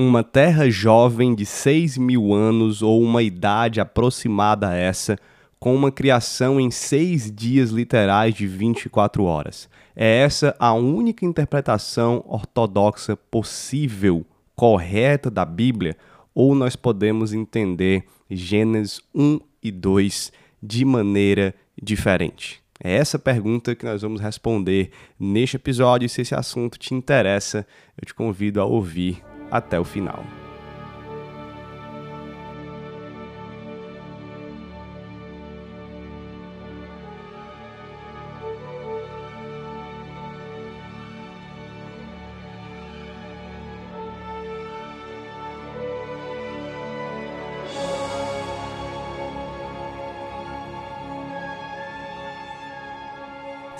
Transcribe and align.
uma 0.00 0.22
terra 0.22 0.70
jovem 0.70 1.34
de 1.34 1.44
6 1.44 1.98
mil 1.98 2.32
anos 2.32 2.82
ou 2.82 3.02
uma 3.02 3.20
idade 3.20 3.80
aproximada 3.80 4.68
a 4.68 4.74
essa, 4.76 5.18
com 5.58 5.74
uma 5.74 5.90
criação 5.90 6.60
em 6.60 6.70
seis 6.70 7.32
dias 7.32 7.70
literais 7.70 8.32
de 8.32 8.46
24 8.46 9.24
horas. 9.24 9.68
É 9.96 10.20
essa 10.20 10.54
a 10.56 10.72
única 10.72 11.26
interpretação 11.26 12.24
ortodoxa 12.28 13.16
possível, 13.16 14.24
correta 14.54 15.28
da 15.28 15.44
Bíblia? 15.44 15.96
Ou 16.32 16.54
nós 16.54 16.76
podemos 16.76 17.32
entender 17.32 18.04
Gênesis 18.30 19.00
1 19.12 19.40
e 19.60 19.72
2 19.72 20.30
de 20.62 20.84
maneira 20.84 21.52
diferente? 21.82 22.62
É 22.80 22.94
essa 22.94 23.18
pergunta 23.18 23.74
que 23.74 23.84
nós 23.84 24.02
vamos 24.02 24.20
responder 24.20 24.92
neste 25.18 25.56
episódio. 25.56 26.08
Se 26.08 26.20
esse 26.20 26.36
assunto 26.36 26.78
te 26.78 26.94
interessa, 26.94 27.66
eu 28.00 28.06
te 28.06 28.14
convido 28.14 28.60
a 28.60 28.64
ouvir 28.64 29.20
até 29.50 29.78
o 29.78 29.84
final. 29.84 30.24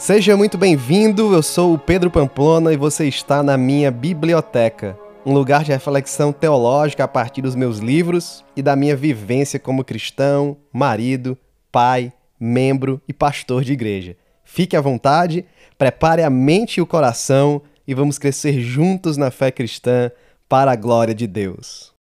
Seja 0.09 0.37
muito 0.39 0.57
bem-vindo, 0.57 1.35
eu 1.35 1.43
sou 1.43 1.75
o 1.75 1.79
Pedro 1.79 2.11
Pamplona 2.11 2.73
e 2.73 2.79
você 2.79 3.07
está 3.07 3.43
na 3.43 3.59
minha 3.59 3.91
biblioteca, 3.91 4.99
um 5.29 5.33
lugar 5.35 5.63
de 5.63 5.71
reflexão 5.71 6.33
teológica 6.33 7.05
a 7.05 7.09
partir 7.09 7.43
dos 7.43 7.55
meus 7.55 7.81
livros 7.81 8.43
e 8.57 8.63
da 8.63 8.75
minha 8.75 8.97
vivência 8.97 9.61
como 9.61 9.85
cristão, 9.85 10.57
marido, 10.73 11.37
pai, 11.71 12.11
membro 12.41 12.99
e 13.07 13.13
pastor 13.13 13.63
de 13.63 13.75
igreja. 13.75 14.17
Fique 14.43 14.75
à 14.75 14.81
vontade, 14.81 15.45
prepare 15.77 16.23
a 16.23 16.31
mente 16.31 16.79
e 16.79 16.81
o 16.81 16.87
coração 16.87 17.61
e 17.87 17.93
vamos 17.93 18.17
crescer 18.19 18.59
juntos 18.59 19.19
na 19.19 19.31
fé 19.31 19.51
cristã 19.51 20.11
para 20.49 20.73
a 20.73 20.77
glória 20.77 21.15
de 21.15 21.27
Deus. 21.27 21.98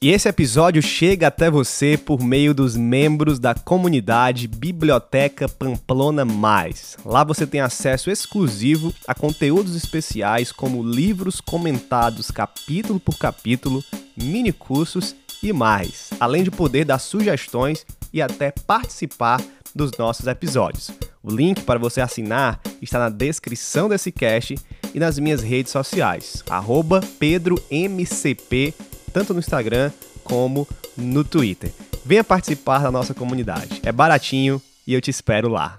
E 0.00 0.10
esse 0.10 0.28
episódio 0.28 0.82
chega 0.82 1.28
até 1.28 1.50
você 1.50 1.96
por 1.96 2.20
meio 2.22 2.52
dos 2.52 2.76
membros 2.76 3.38
da 3.38 3.54
comunidade 3.54 4.46
Biblioteca 4.46 5.48
Pamplona 5.48 6.24
Mais. 6.24 6.96
Lá 7.04 7.24
você 7.24 7.46
tem 7.46 7.60
acesso 7.60 8.10
exclusivo 8.10 8.92
a 9.06 9.14
conteúdos 9.14 9.74
especiais 9.74 10.52
como 10.52 10.82
livros 10.82 11.40
comentados 11.40 12.30
capítulo 12.30 13.00
por 13.00 13.16
capítulo, 13.16 13.82
mini 14.16 14.52
cursos 14.52 15.14
e 15.42 15.52
mais, 15.52 16.10
além 16.20 16.42
de 16.42 16.50
poder 16.50 16.84
dar 16.84 16.98
sugestões 16.98 17.86
e 18.12 18.20
até 18.20 18.50
participar 18.50 19.40
dos 19.74 19.90
nossos 19.98 20.26
episódios. 20.26 20.90
O 21.22 21.30
link 21.30 21.62
para 21.62 21.78
você 21.78 22.02
assinar 22.02 22.60
está 22.82 22.98
na 22.98 23.08
descrição 23.08 23.88
desse 23.88 24.12
cast 24.12 24.56
e 24.92 25.00
nas 25.00 25.18
minhas 25.18 25.42
redes 25.42 25.72
sociais, 25.72 26.44
PedroMCP 27.18 28.74
tanto 29.14 29.32
no 29.32 29.38
Instagram 29.38 29.92
como 30.24 30.66
no 30.96 31.22
Twitter. 31.22 31.70
Venha 32.04 32.24
participar 32.24 32.80
da 32.80 32.90
nossa 32.90 33.14
comunidade. 33.14 33.80
É 33.84 33.92
baratinho 33.92 34.60
e 34.84 34.92
eu 34.92 35.00
te 35.00 35.08
espero 35.08 35.48
lá. 35.48 35.78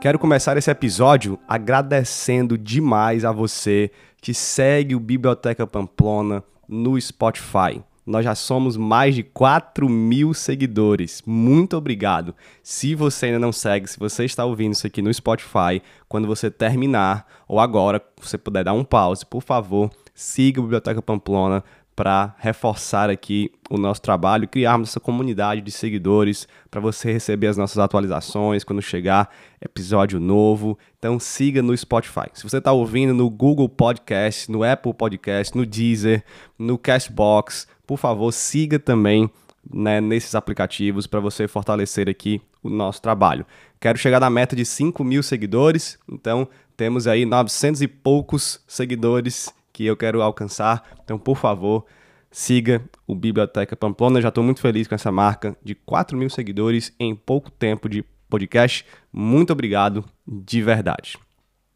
Quero 0.00 0.18
começar 0.18 0.56
esse 0.56 0.70
episódio 0.70 1.38
agradecendo 1.46 2.56
demais 2.56 3.26
a 3.26 3.30
você 3.30 3.90
que 4.22 4.32
segue 4.32 4.94
o 4.94 5.00
Biblioteca 5.00 5.66
Pamplona 5.66 6.42
no 6.66 6.98
Spotify. 6.98 7.82
Nós 8.06 8.24
já 8.24 8.34
somos 8.34 8.76
mais 8.76 9.14
de 9.14 9.22
4 9.22 9.88
mil 9.88 10.34
seguidores. 10.34 11.22
Muito 11.26 11.76
obrigado. 11.76 12.34
Se 12.62 12.94
você 12.94 13.26
ainda 13.26 13.38
não 13.38 13.52
segue, 13.52 13.86
se 13.86 13.98
você 13.98 14.24
está 14.24 14.44
ouvindo 14.44 14.72
isso 14.72 14.86
aqui 14.86 15.02
no 15.02 15.12
Spotify, 15.12 15.82
quando 16.08 16.26
você 16.26 16.50
terminar, 16.50 17.26
ou 17.46 17.60
agora, 17.60 18.02
você 18.20 18.38
puder 18.38 18.64
dar 18.64 18.72
um 18.72 18.84
pause, 18.84 19.24
por 19.24 19.42
favor, 19.42 19.90
siga 20.14 20.60
a 20.60 20.62
Biblioteca 20.62 21.02
Pamplona 21.02 21.62
para 22.00 22.34
reforçar 22.38 23.10
aqui 23.10 23.52
o 23.68 23.76
nosso 23.76 24.00
trabalho, 24.00 24.48
criarmos 24.48 24.88
essa 24.88 24.98
comunidade 24.98 25.60
de 25.60 25.70
seguidores 25.70 26.48
para 26.70 26.80
você 26.80 27.12
receber 27.12 27.48
as 27.48 27.58
nossas 27.58 27.76
atualizações 27.76 28.64
quando 28.64 28.80
chegar 28.80 29.28
episódio 29.60 30.18
novo. 30.18 30.78
Então 30.98 31.20
siga 31.20 31.60
no 31.60 31.76
Spotify. 31.76 32.30
Se 32.32 32.42
você 32.42 32.56
está 32.56 32.72
ouvindo 32.72 33.12
no 33.12 33.28
Google 33.28 33.68
Podcast, 33.68 34.50
no 34.50 34.64
Apple 34.64 34.94
Podcast, 34.94 35.54
no 35.54 35.66
Deezer, 35.66 36.24
no 36.58 36.78
Castbox, 36.78 37.66
por 37.90 37.96
favor 37.96 38.30
siga 38.30 38.78
também 38.78 39.28
né, 39.68 40.00
nesses 40.00 40.36
aplicativos 40.36 41.08
para 41.08 41.18
você 41.18 41.48
fortalecer 41.48 42.08
aqui 42.08 42.40
o 42.62 42.70
nosso 42.70 43.02
trabalho. 43.02 43.44
Quero 43.80 43.98
chegar 43.98 44.20
na 44.20 44.30
meta 44.30 44.54
de 44.54 44.64
5 44.64 45.02
mil 45.02 45.24
seguidores, 45.24 45.98
então 46.08 46.46
temos 46.76 47.08
aí 47.08 47.26
900 47.26 47.82
e 47.82 47.88
poucos 47.88 48.62
seguidores 48.64 49.52
que 49.72 49.84
eu 49.84 49.96
quero 49.96 50.22
alcançar. 50.22 50.88
Então, 51.02 51.18
por 51.18 51.36
favor, 51.36 51.84
siga 52.30 52.80
o 53.08 53.14
Biblioteca 53.16 53.74
Pamplona. 53.74 54.22
Já 54.22 54.28
estou 54.28 54.44
muito 54.44 54.60
feliz 54.60 54.86
com 54.86 54.94
essa 54.94 55.10
marca 55.10 55.56
de 55.60 55.74
4 55.74 56.16
mil 56.16 56.30
seguidores 56.30 56.94
em 56.96 57.12
pouco 57.12 57.50
tempo 57.50 57.88
de 57.88 58.04
podcast. 58.28 58.86
Muito 59.12 59.52
obrigado 59.52 60.04
de 60.24 60.62
verdade. 60.62 61.18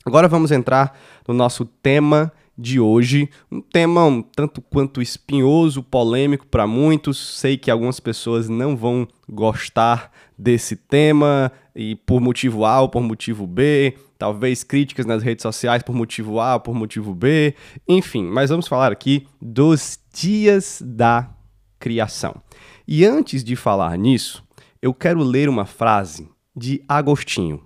Agora 0.06 0.28
vamos 0.28 0.52
entrar 0.52 0.96
no 1.26 1.34
nosso 1.34 1.64
tema 1.64 2.32
de 2.56 2.78
hoje. 2.78 3.28
Um 3.50 3.60
tema 3.60 4.04
um 4.04 4.22
tanto 4.22 4.60
quanto 4.60 5.02
espinhoso, 5.02 5.82
polêmico 5.82 6.46
para 6.46 6.66
muitos. 6.66 7.38
Sei 7.38 7.56
que 7.56 7.70
algumas 7.70 8.00
pessoas 8.00 8.48
não 8.48 8.76
vão 8.76 9.06
gostar 9.28 10.12
desse 10.38 10.76
tema 10.76 11.50
e 11.74 11.96
por 11.96 12.20
motivo 12.20 12.64
A 12.64 12.80
ou 12.80 12.88
por 12.88 13.02
motivo 13.02 13.46
B, 13.46 13.96
talvez 14.18 14.62
críticas 14.62 15.06
nas 15.06 15.22
redes 15.22 15.42
sociais 15.42 15.82
por 15.82 15.94
motivo 15.94 16.40
A 16.40 16.54
ou 16.54 16.60
por 16.60 16.74
motivo 16.74 17.14
B, 17.14 17.54
enfim, 17.88 18.24
mas 18.24 18.50
vamos 18.50 18.68
falar 18.68 18.92
aqui 18.92 19.26
dos 19.40 19.98
dias 20.12 20.82
da 20.84 21.30
criação. 21.78 22.40
E 22.86 23.04
antes 23.04 23.42
de 23.42 23.56
falar 23.56 23.96
nisso, 23.98 24.44
eu 24.80 24.94
quero 24.94 25.22
ler 25.22 25.48
uma 25.48 25.64
frase 25.64 26.28
de 26.54 26.82
Agostinho, 26.86 27.60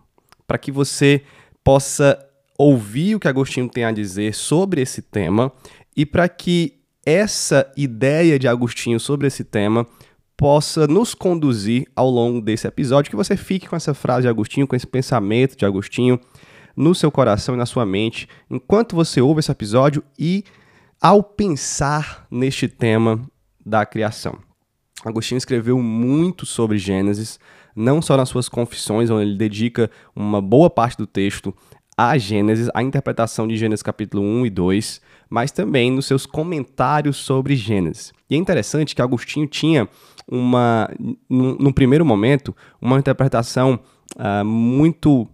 para 0.47 0.59
que 0.59 0.72
você 0.72 1.22
possa 1.62 2.19
ouvir 2.58 3.14
o 3.14 3.20
que 3.20 3.28
Agostinho 3.28 3.69
tem 3.69 3.84
a 3.84 3.92
dizer 3.92 4.34
sobre 4.34 4.82
esse 4.82 5.00
tema 5.00 5.52
e 5.96 6.04
para 6.04 6.28
que 6.28 6.74
essa 7.06 7.70
ideia 7.76 8.38
de 8.38 8.48
Agostinho 8.48 8.98
sobre 8.98 9.28
esse 9.28 9.44
tema 9.44 9.86
possa 10.36 10.86
nos 10.86 11.14
conduzir 11.14 11.86
ao 11.96 12.10
longo 12.10 12.41
desse 12.41 12.66
episódio, 12.66 13.10
que 13.10 13.16
você 13.16 13.36
fique 13.36 13.69
com 13.69 13.76
essa 13.76 13.94
frase 13.94 14.22
de 14.22 14.28
Agostinho, 14.28 14.66
com 14.66 14.76
esse 14.76 14.86
pensamento 14.86 15.56
de 15.56 15.64
Agostinho 15.64 16.20
no 16.76 16.94
seu 16.94 17.10
coração 17.10 17.54
e 17.54 17.58
na 17.58 17.66
sua 17.66 17.86
mente, 17.86 18.28
enquanto 18.50 18.94
você 18.94 19.20
ouve 19.20 19.40
esse 19.40 19.50
episódio 19.50 20.02
e 20.19 20.44
ao 21.00 21.22
pensar 21.22 22.26
neste 22.30 22.69
tema 22.69 23.20
da 23.64 23.84
criação. 23.86 24.38
Agostinho 25.04 25.38
escreveu 25.38 25.80
muito 25.80 26.44
sobre 26.44 26.78
Gênesis, 26.78 27.38
não 27.75 28.02
só 28.02 28.16
nas 28.16 28.28
suas 28.28 28.48
confissões, 28.48 29.10
onde 29.10 29.22
ele 29.22 29.36
dedica 29.36 29.90
uma 30.14 30.42
boa 30.42 30.69
parte 30.69 30.96
do 30.96 31.06
texto 31.06 31.54
a 31.98 32.16
Gênesis, 32.16 32.69
a 32.72 32.81
interpretação 32.81 33.48
de 33.48 33.56
Gênesis 33.56 33.82
capítulo 33.82 34.22
1 34.22 34.47
e 34.47 34.50
2, 34.50 35.00
mas 35.28 35.50
também 35.50 35.91
nos 35.91 36.06
seus 36.06 36.25
comentários 36.25 37.16
sobre 37.16 37.56
Gênesis. 37.56 38.12
E 38.31 38.36
é 38.36 38.38
interessante 38.38 38.94
que 38.94 39.03
Agostinho 39.03 39.48
tinha 39.48 39.88
uma, 40.31 40.88
no 41.28 41.72
primeiro 41.75 42.06
momento, 42.06 42.54
uma 42.81 43.00
interpretação 43.00 43.81
uh, 44.14 44.44
muito 44.44 45.26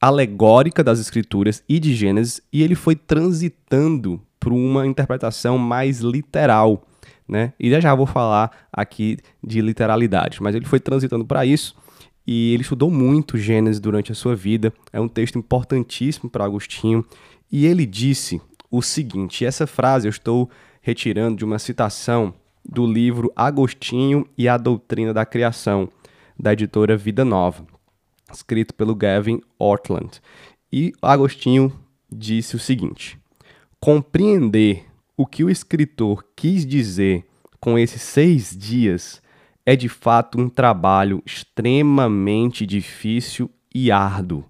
alegórica 0.00 0.82
das 0.82 0.98
escrituras 0.98 1.62
e 1.68 1.78
de 1.78 1.94
Gênesis, 1.94 2.40
e 2.50 2.62
ele 2.62 2.74
foi 2.74 2.96
transitando 2.96 4.18
para 4.40 4.54
uma 4.54 4.86
interpretação 4.86 5.58
mais 5.58 6.00
literal, 6.00 6.86
né? 7.28 7.52
E 7.60 7.68
já 7.68 7.80
já 7.80 7.94
vou 7.94 8.06
falar 8.06 8.50
aqui 8.72 9.18
de 9.44 9.60
literalidade, 9.60 10.42
mas 10.42 10.54
ele 10.54 10.64
foi 10.64 10.80
transitando 10.80 11.26
para 11.26 11.44
isso 11.44 11.76
e 12.30 12.52
ele 12.52 12.60
estudou 12.60 12.90
muito 12.90 13.38
Gênesis 13.38 13.80
durante 13.80 14.12
a 14.12 14.14
sua 14.14 14.36
vida. 14.36 14.70
É 14.92 15.00
um 15.00 15.08
texto 15.08 15.38
importantíssimo 15.38 16.28
para 16.28 16.44
Agostinho. 16.44 17.02
E 17.50 17.64
ele 17.64 17.86
disse 17.86 18.38
o 18.70 18.82
seguinte: 18.82 19.46
essa 19.46 19.66
frase 19.66 20.06
eu 20.06 20.10
estou 20.10 20.50
retirando 20.82 21.38
de 21.38 21.44
uma 21.46 21.58
citação 21.58 22.34
do 22.62 22.86
livro 22.86 23.32
Agostinho 23.34 24.28
e 24.36 24.46
a 24.46 24.58
Doutrina 24.58 25.14
da 25.14 25.24
Criação, 25.24 25.88
da 26.38 26.52
editora 26.52 26.98
Vida 26.98 27.24
Nova, 27.24 27.66
escrito 28.30 28.74
pelo 28.74 28.94
Gavin 28.94 29.40
Ortland. 29.58 30.20
E 30.70 30.92
Agostinho 31.00 31.72
disse 32.12 32.56
o 32.56 32.58
seguinte: 32.58 33.18
compreender 33.80 34.84
o 35.16 35.24
que 35.24 35.42
o 35.42 35.48
escritor 35.48 36.22
quis 36.36 36.66
dizer 36.66 37.24
com 37.58 37.78
esses 37.78 38.02
seis 38.02 38.54
dias 38.54 39.22
é 39.68 39.76
de 39.76 39.86
fato 39.86 40.40
um 40.40 40.48
trabalho 40.48 41.22
extremamente 41.26 42.64
difícil 42.64 43.50
e 43.74 43.90
árduo. 43.90 44.46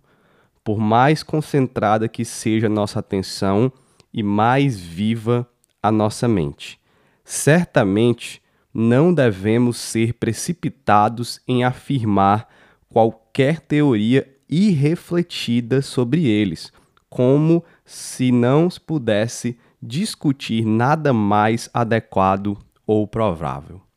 Por 0.63 0.79
mais 0.79 1.25
concentrada 1.25 2.07
que 2.07 2.25
seja 2.25 2.69
nossa 2.69 3.01
atenção 3.01 3.73
e 4.15 4.23
mais 4.23 4.79
viva 4.79 5.45
a 5.83 5.91
nossa 5.91 6.29
mente. 6.29 6.79
Certamente 7.25 8.41
não 8.73 9.13
devemos 9.13 9.79
ser 9.79 10.15
precipitados 10.15 11.41
em 11.49 11.65
afirmar 11.65 12.49
qualquer 12.89 13.59
teoria 13.59 14.25
irrefletida 14.49 15.83
sobre 15.83 16.29
eles, 16.29 16.73
como 17.11 17.65
se 17.85 18.31
não 18.31 18.69
pudesse 18.87 19.59
discutir 19.83 20.65
nada 20.65 21.13
mais 21.13 21.69
adequado 21.75 22.57
ou 22.87 23.05
provável. 23.05 23.88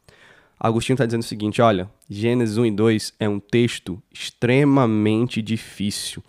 Agostinho 0.63 0.94
está 0.94 1.08
dizendo 1.08 1.24
o 1.24 1.25
seguinte: 1.25 1.60
olha, 1.60 1.90
Gênesis 2.08 2.56
1 2.56 2.68
e 2.68 2.72
2 2.72 3.13
é 3.19 3.28
um 3.28 3.40
texto 3.40 4.02
extremamente 4.13 5.42
difícil. 5.42 6.24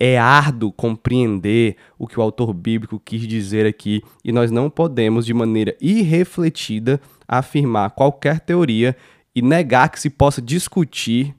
É 0.00 0.18
árduo 0.18 0.72
compreender 0.72 1.76
o 1.98 2.06
que 2.06 2.18
o 2.18 2.22
autor 2.22 2.54
bíblico 2.54 2.98
quis 2.98 3.26
dizer 3.26 3.66
aqui, 3.66 4.02
e 4.24 4.32
nós 4.32 4.50
não 4.50 4.70
podemos, 4.70 5.26
de 5.26 5.34
maneira 5.34 5.76
irrefletida, 5.80 7.00
afirmar 7.28 7.90
qualquer 7.90 8.40
teoria 8.40 8.96
e 9.34 9.42
negar 9.42 9.90
que 9.90 10.00
se 10.00 10.08
possa 10.08 10.40
discutir 10.40 11.34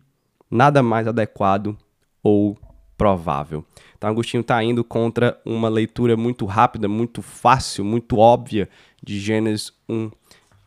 nada 0.50 0.84
mais 0.84 1.08
adequado 1.08 1.76
ou 2.24 2.58
provável. 2.96 3.64
Então, 3.96 4.10
Agostinho 4.10 4.42
está 4.42 4.64
indo 4.64 4.84
contra 4.84 5.40
uma 5.46 5.70
leitura 5.70 6.18
muito 6.18 6.46
rápida, 6.46 6.88
muito 6.88 7.22
fácil, 7.22 7.84
muito 7.84 8.18
óbvia 8.18 8.70
de 9.04 9.20
Gênesis 9.20 9.72
1 9.90 10.12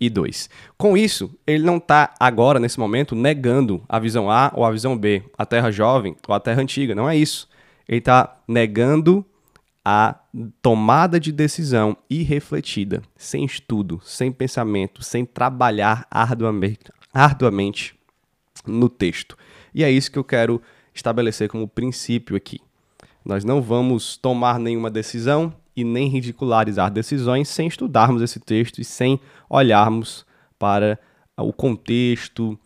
e 0.00 0.08
2. 0.08 0.48
Com 0.78 0.96
isso, 0.96 1.30
ele 1.46 1.62
não 1.62 1.76
está 1.76 2.14
agora, 2.18 2.58
nesse 2.58 2.80
momento, 2.80 3.14
negando 3.14 3.84
a 3.88 3.98
visão 3.98 4.30
A 4.30 4.50
ou 4.54 4.64
a 4.64 4.70
visão 4.70 4.96
B, 4.96 5.22
a 5.36 5.44
Terra 5.44 5.70
jovem 5.70 6.16
ou 6.26 6.34
a 6.34 6.40
Terra 6.40 6.62
antiga. 6.62 6.94
Não 6.94 7.08
é 7.08 7.16
isso. 7.16 7.48
Ele 7.86 7.98
está 7.98 8.38
negando 8.48 9.24
a 9.84 10.18
tomada 10.62 11.18
de 11.18 11.32
decisão 11.32 11.96
irrefletida, 12.08 13.02
sem 13.16 13.44
estudo, 13.44 14.00
sem 14.04 14.30
pensamento, 14.30 15.02
sem 15.02 15.24
trabalhar 15.24 16.06
arduamente, 16.10 16.92
arduamente 17.12 17.94
no 18.66 18.88
texto. 18.88 19.36
E 19.74 19.82
é 19.84 19.90
isso 19.90 20.10
que 20.10 20.18
eu 20.18 20.24
quero 20.24 20.62
estabelecer 20.94 21.48
como 21.48 21.68
princípio 21.68 22.36
aqui. 22.36 22.60
Nós 23.24 23.44
não 23.44 23.60
vamos 23.60 24.16
tomar 24.16 24.58
nenhuma 24.58 24.90
decisão 24.90 25.54
e 25.76 25.84
nem 25.84 26.08
ridicularizar 26.08 26.90
decisões 26.90 27.48
sem 27.48 27.66
estudarmos 27.66 28.22
esse 28.22 28.40
texto 28.40 28.80
e 28.80 28.84
sem 28.84 29.20
olharmos 29.48 30.26
para 30.58 30.98
o 31.36 31.52
contexto, 31.52 32.58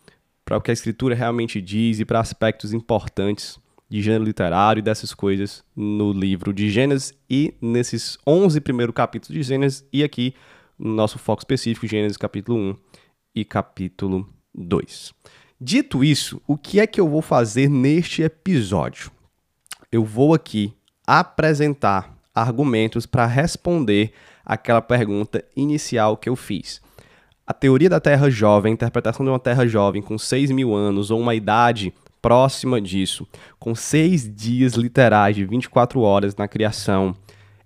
para 0.44 0.56
o 0.56 0.60
que 0.60 0.70
a 0.70 0.74
escritura 0.74 1.14
realmente 1.14 1.60
diz 1.60 2.00
e 2.00 2.04
para 2.04 2.20
aspectos 2.20 2.72
importantes 2.72 3.58
de 3.88 4.02
gênero 4.02 4.24
literário 4.24 4.80
e 4.80 4.82
dessas 4.82 5.14
coisas 5.14 5.64
no 5.76 6.12
livro 6.12 6.52
de 6.52 6.70
Gênesis 6.70 7.14
e 7.30 7.54
nesses 7.60 8.18
11 8.26 8.60
primeiros 8.60 8.94
capítulos 8.94 9.34
de 9.34 9.42
Gênesis 9.42 9.84
e 9.92 10.02
aqui 10.02 10.34
no 10.78 10.92
nosso 10.92 11.18
foco 11.18 11.40
específico, 11.40 11.86
Gênesis 11.86 12.16
capítulo 12.16 12.58
1 12.58 12.76
e 13.36 13.44
capítulo 13.44 14.28
2. 14.54 15.12
Dito 15.60 16.02
isso, 16.02 16.42
o 16.46 16.58
que 16.58 16.80
é 16.80 16.86
que 16.86 17.00
eu 17.00 17.08
vou 17.08 17.22
fazer 17.22 17.68
neste 17.68 18.22
episódio? 18.22 19.10
Eu 19.90 20.04
vou 20.04 20.34
aqui 20.34 20.74
apresentar 21.06 22.13
argumentos 22.34 23.06
para 23.06 23.26
responder 23.26 24.12
aquela 24.44 24.82
pergunta 24.82 25.44
inicial 25.56 26.16
que 26.16 26.28
eu 26.28 26.36
fiz. 26.36 26.82
A 27.46 27.52
teoria 27.52 27.90
da 27.90 28.00
Terra 28.00 28.30
jovem, 28.30 28.72
a 28.72 28.74
interpretação 28.74 29.24
de 29.24 29.30
uma 29.30 29.38
Terra 29.38 29.66
jovem 29.66 30.02
com 30.02 30.18
6 30.18 30.50
mil 30.50 30.74
anos 30.74 31.10
ou 31.10 31.20
uma 31.20 31.34
idade 31.34 31.92
próxima 32.24 32.80
disso, 32.80 33.26
com 33.58 33.74
seis 33.74 34.26
dias 34.34 34.72
literais 34.72 35.36
de 35.36 35.44
24 35.44 36.00
horas 36.00 36.34
na 36.34 36.48
criação, 36.48 37.14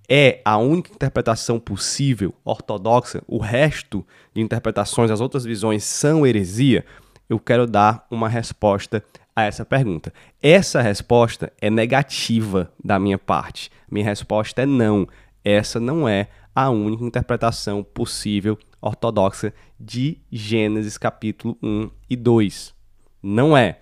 é 0.08 0.40
a 0.44 0.56
única 0.56 0.90
interpretação 0.92 1.60
possível, 1.60 2.34
ortodoxa, 2.44 3.22
o 3.28 3.38
resto 3.38 4.04
de 4.34 4.40
interpretações, 4.40 5.12
as 5.12 5.20
outras 5.20 5.44
visões 5.44 5.84
são 5.84 6.26
heresia, 6.26 6.84
eu 7.30 7.38
quero 7.38 7.68
dar 7.68 8.04
uma 8.10 8.28
resposta 8.28 9.04
a 9.38 9.44
essa 9.44 9.64
pergunta. 9.64 10.12
Essa 10.42 10.82
resposta 10.82 11.52
é 11.60 11.70
negativa 11.70 12.72
da 12.82 12.98
minha 12.98 13.16
parte. 13.16 13.70
Minha 13.88 14.06
resposta 14.06 14.62
é 14.62 14.66
não. 14.66 15.06
Essa 15.44 15.78
não 15.78 16.08
é 16.08 16.28
a 16.52 16.68
única 16.70 17.04
interpretação 17.04 17.84
possível 17.84 18.58
ortodoxa 18.82 19.54
de 19.78 20.18
Gênesis 20.30 20.98
capítulo 20.98 21.56
1 21.62 21.88
e 22.10 22.16
2. 22.16 22.74
Não 23.22 23.56
é. 23.56 23.78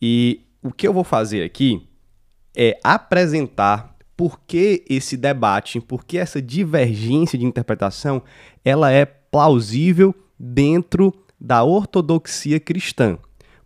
E 0.00 0.40
o 0.62 0.72
que 0.72 0.88
eu 0.88 0.92
vou 0.94 1.04
fazer 1.04 1.44
aqui 1.44 1.86
é 2.56 2.78
apresentar 2.82 3.94
por 4.16 4.40
que 4.40 4.86
esse 4.88 5.18
debate, 5.18 5.82
por 5.82 6.06
que 6.06 6.16
essa 6.16 6.40
divergência 6.40 7.38
de 7.38 7.44
interpretação, 7.44 8.22
ela 8.64 8.90
é 8.90 9.04
plausível 9.04 10.14
dentro 10.38 11.12
da 11.38 11.62
ortodoxia 11.62 12.58
cristã. 12.58 13.18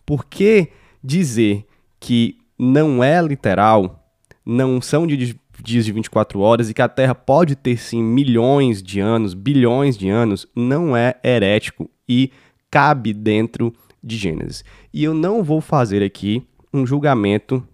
Por 0.05 0.25
que 0.25 0.73
dizer 1.03 1.67
que 2.01 2.39
não 2.59 3.03
é 3.03 3.21
literal, 3.23 4.09
não 4.45 4.81
são 4.81 5.07
de 5.07 5.37
dias 5.63 5.85
de 5.85 5.93
24 5.93 6.41
horas 6.41 6.71
e 6.71 6.75
que 6.75 6.83
a 6.83 6.89
Terra 6.89 7.15
pode 7.15 7.57
ter 7.57 7.79
sim 7.79 8.03
milhões 8.03 8.83
de 8.83 9.01
anos, 9.01 9.35
bilhões 9.35 9.97
de 9.97 10.09
anos, 10.09 10.47
não 10.55 10.97
é 10.97 11.17
herético 11.25 11.91
e 12.09 12.31
cabe 12.71 13.13
dentro 13.13 13.75
de 14.03 14.17
Gênesis. 14.17 14.65
E 14.93 15.05
eu 15.05 15.15
não 15.15 15.43
vou 15.43 15.61
fazer 15.61 16.03
aqui 16.03 16.47
um 16.73 16.87
julgamento 16.87 17.67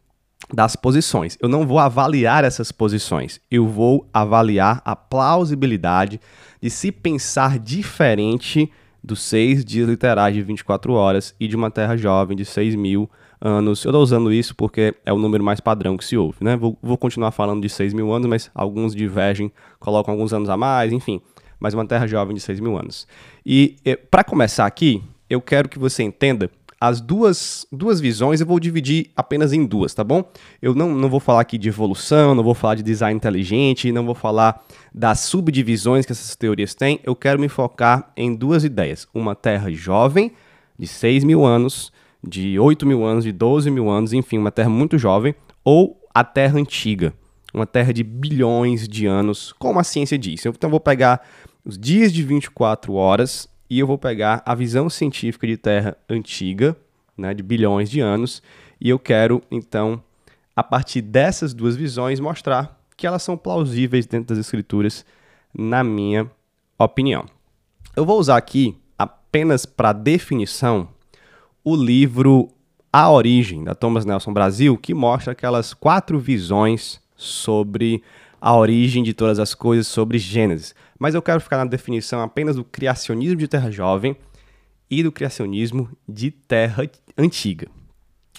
das 0.53 0.77
posições. 0.77 1.37
Eu 1.41 1.49
não 1.49 1.67
vou 1.67 1.79
avaliar 1.79 2.45
essas 2.45 2.71
posições. 2.71 3.41
Eu 3.51 3.67
vou 3.67 4.09
avaliar 4.13 4.83
a 4.85 4.95
plausibilidade 4.95 6.21
de 6.61 6.71
se 6.71 6.93
pensar 6.93 7.59
diferente 7.59 8.71
dos 9.05 9.21
seis 9.21 9.63
dias 9.63 9.87
literais 9.87 10.35
de 10.35 10.41
24 10.41 10.95
horas 10.95 11.35
e 11.39 11.47
de 11.47 11.55
uma 11.55 11.71
Terra 11.71 11.95
jovem 11.95 12.35
de 12.35 12.45
6 12.45 12.75
mil 12.75 13.11
anos. 13.39 13.85
Eu 13.85 13.91
estou 13.91 14.03
usando 14.03 14.33
isso 14.33 14.57
porque 14.57 14.95
é 15.05 15.13
o 15.13 15.19
número 15.19 15.45
mais 15.45 15.61
padrão 15.61 15.97
que 15.99 16.05
se 16.05 16.17
ouve, 16.17 16.39
né? 16.41 16.57
Vou, 16.57 16.79
vou 16.83 16.97
continuar 16.97 17.31
falando 17.31 17.61
de 17.61 17.69
6 17.69 17.93
mil 17.93 18.11
anos, 18.11 18.27
mas 18.27 18.51
alguns 18.55 18.95
divergem, 18.95 19.53
colocam 19.79 20.15
alguns 20.15 20.33
anos 20.33 20.49
a 20.49 20.57
mais, 20.57 20.91
enfim. 20.91 21.21
Mas 21.61 21.75
uma 21.75 21.87
Terra 21.87 22.07
jovem 22.07 22.35
de 22.35 22.41
6 22.41 22.61
mil 22.61 22.79
anos. 22.79 23.07
E, 23.45 23.77
e 23.85 23.95
para 23.95 24.25
começar 24.25 24.65
aqui, 24.65 25.03
eu 25.29 25.41
quero 25.41 25.69
que 25.69 25.79
você 25.79 26.03
entenda 26.03 26.51
as 26.87 27.01
duas, 27.01 27.67
duas 27.73 27.99
visões 27.99 28.41
eu 28.41 28.47
vou 28.47 28.61
dividir 28.61 29.11
apenas 29.17 29.53
em 29.53 29.65
duas, 29.65 29.95
tá 29.95 30.05
bom? 30.05 30.23
Eu 30.61 30.75
não, 30.75 30.95
não 30.95 31.09
vou 31.09 31.19
falar 31.19 31.41
aqui 31.41 31.57
de 31.57 31.69
evolução, 31.69 32.35
não 32.35 32.45
vou 32.45 32.55
falar 32.55 32.75
de 32.75 32.83
design 32.83 33.17
inteligente, 33.17 33.91
não 33.91 34.05
vou 34.05 34.15
falar 34.15 34.63
das 34.93 35.21
subdivisões 35.21 36.05
que 36.05 36.13
essas 36.13 36.37
teorias 36.37 36.75
têm. 36.75 37.01
Eu 37.03 37.17
quero 37.17 37.41
me 37.41 37.49
focar 37.49 38.13
em 38.15 38.35
duas 38.35 38.65
ideias. 38.65 39.09
Uma 39.15 39.35
terra 39.35 39.71
jovem, 39.71 40.33
de 40.79 40.87
6 40.87 41.25
mil 41.25 41.45
anos, 41.45 41.91
de 42.23 42.59
8 42.59 42.87
mil 42.87 43.03
anos, 43.03 43.25
de 43.25 43.33
12 43.33 43.71
mil 43.71 43.89
anos, 43.89 44.13
enfim, 44.13 44.37
uma 44.37 44.53
terra 44.53 44.69
muito 44.69 44.99
jovem, 44.99 45.35
ou 45.65 45.99
a 46.15 46.23
terra 46.23 46.59
antiga, 46.59 47.15
uma 47.53 47.67
terra 47.67 47.93
de 47.93 48.03
bilhões 48.03 48.87
de 48.87 49.07
anos, 49.07 49.55
como 49.59 49.79
a 49.79 49.85
ciência 49.85 50.19
diz. 50.19 50.45
Então 50.45 50.69
eu 50.69 50.71
vou 50.71 50.81
pegar 50.81 51.27
os 51.65 51.79
dias 51.79 52.13
de 52.13 52.23
24 52.23 52.93
horas 52.93 53.49
e 53.69 53.79
eu 53.79 53.87
vou 53.87 53.99
pegar 53.99 54.43
a 54.45 54.55
visão 54.55 54.89
científica 54.91 55.47
de 55.47 55.57
Terra 55.57 55.97
antiga, 56.09 56.77
né, 57.17 57.35
de 57.35 57.43
bilhões 57.43 57.91
de 57.91 58.01
anos, 58.01 58.43
e 58.81 58.89
eu 58.89 58.99
quero, 58.99 59.43
então, 59.51 60.03
a 60.55 60.63
partir 60.63 61.01
dessas 61.01 61.55
duas 61.55 61.77
visões, 61.77 62.21
mostrar 62.21 62.79
que 62.97 63.07
elas 63.07 63.23
são 63.23 63.37
plausíveis 63.37 64.07
dentro 64.07 64.35
das 64.35 64.39
escrituras, 64.39 65.05
na 65.53 65.83
minha 65.83 66.31
opinião. 66.79 67.27
Eu 67.97 68.05
vou 68.05 68.19
usar 68.19 68.37
aqui, 68.37 68.77
apenas 68.99 69.65
para 69.67 69.93
definição, 69.93 70.89
o 71.65 71.75
livro 71.75 72.49
A 72.93 73.11
Origem, 73.11 73.65
da 73.65 73.75
Thomas 73.75 74.05
Nelson 74.05 74.33
Brasil, 74.33 74.77
que 74.77 74.93
mostra 74.93 75.33
aquelas 75.33 75.73
quatro 75.73 76.19
visões 76.19 77.01
sobre 77.17 78.03
a 78.41 78.55
origem 78.55 79.03
de 79.03 79.15
todas 79.15 79.39
as 79.39 79.55
coisas, 79.55 79.87
sobre 79.87 80.19
Gênesis 80.19 80.75
mas 80.99 81.15
eu 81.15 81.23
quero 81.23 81.41
ficar 81.41 81.59
na 81.59 81.65
definição 81.65 82.21
apenas 82.23 82.57
do 82.57 82.65
criacionismo 82.65 83.37
de 83.37 83.49
terra 83.49 83.71
jovem 83.71 84.17
e 84.91 85.03
do 85.03 85.13
criacionismo 85.13 85.89
de 86.09 86.31
terra 86.31 86.89
antiga. 87.17 87.69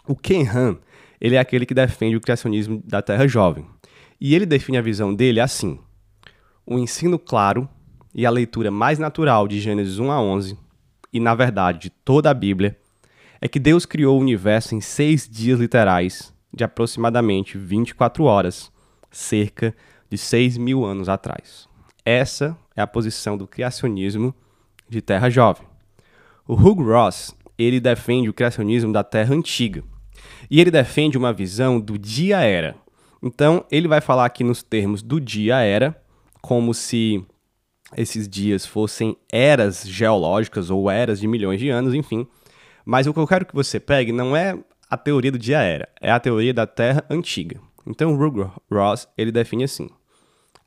O 0.08 0.16
Ken 0.16 0.48
Han, 0.48 0.78
ele 1.20 1.36
é 1.36 1.40
aquele 1.40 1.66
que 1.66 1.74
defende 1.74 2.16
o 2.16 2.22
criacionismo 2.22 2.82
da 2.86 3.02
terra 3.02 3.28
jovem. 3.28 3.66
E 4.20 4.36
ele 4.36 4.46
define 4.46 4.78
a 4.78 4.82
visão 4.82 5.14
dele 5.14 5.40
assim: 5.40 5.80
o 6.66 6.78
ensino 6.78 7.20
claro 7.20 7.68
e 8.14 8.26
a 8.26 8.30
leitura 8.30 8.72
mais 8.72 8.98
natural 8.98 9.48
de 9.48 9.60
Gênesis 9.60 10.00
1 10.00 10.12
a 10.12 10.22
11, 10.22 10.58
e 11.12 11.20
na 11.20 11.36
verdade 11.36 11.80
de 11.80 11.90
toda 11.90 12.30
a 12.30 12.34
Bíblia, 12.34 12.78
é 13.42 13.48
que 13.48 13.60
Deus 13.60 13.86
criou 13.86 14.18
o 14.18 14.22
universo 14.22 14.74
em 14.74 14.82
seis 14.82 15.28
dias 15.30 15.60
literais 15.60 16.34
de 16.54 16.64
aproximadamente 16.64 17.58
24 17.58 18.24
horas, 18.24 18.72
cerca 19.12 19.76
de 20.10 20.18
6 20.18 20.58
mil 20.58 20.86
anos 20.86 21.10
atrás. 21.10 21.68
Essa 22.06 22.58
é 22.76 22.82
a 22.82 22.88
posição 22.88 23.38
do 23.38 23.48
criacionismo 23.48 24.34
de 24.88 25.02
Terra 25.02 25.30
Jovem. 25.30 25.68
O 26.48 26.54
Hugh 26.54 26.84
Ross 26.84 27.36
ele 27.58 27.80
defende 27.80 28.30
o 28.30 28.34
criacionismo 28.34 28.94
da 28.94 29.04
Terra 29.04 29.34
antiga. 29.34 29.84
E 30.50 30.62
ele 30.62 30.70
defende 30.70 31.18
uma 31.18 31.34
visão 31.34 31.80
do 31.80 31.98
dia-era. 31.98 32.76
Então, 33.22 33.66
ele 33.72 33.88
vai 33.88 34.00
falar 34.00 34.26
aqui 34.26 34.44
nos 34.44 34.62
termos 34.62 35.02
do 35.02 35.20
dia-era, 35.20 36.00
como 36.42 36.72
se 36.72 37.26
esses 37.98 38.28
dias 38.28 38.64
fossem 38.64 39.18
eras 39.32 39.88
geológicas 39.88 40.70
ou 40.70 40.90
eras 40.90 41.20
de 41.20 41.28
milhões 41.28 41.60
de 41.60 41.70
anos, 41.70 41.96
enfim. 41.96 42.28
Mas 42.86 43.08
o 43.08 43.14
que 43.14 43.20
eu 43.20 43.26
quero 43.26 43.46
que 43.48 43.56
você 43.56 43.80
pegue 43.80 44.12
não 44.12 44.36
é 44.36 44.56
a 44.88 44.98
teoria 44.98 45.32
do 45.32 45.40
dia-era, 45.40 45.90
é 46.00 46.12
a 46.12 46.20
teoria 46.20 46.54
da 46.54 46.68
Terra 46.68 47.04
antiga. 47.10 47.60
Então, 47.88 48.16
Ruger 48.16 48.52
Ross 48.72 49.08
ele 49.18 49.32
define 49.32 49.64
assim: 49.64 49.90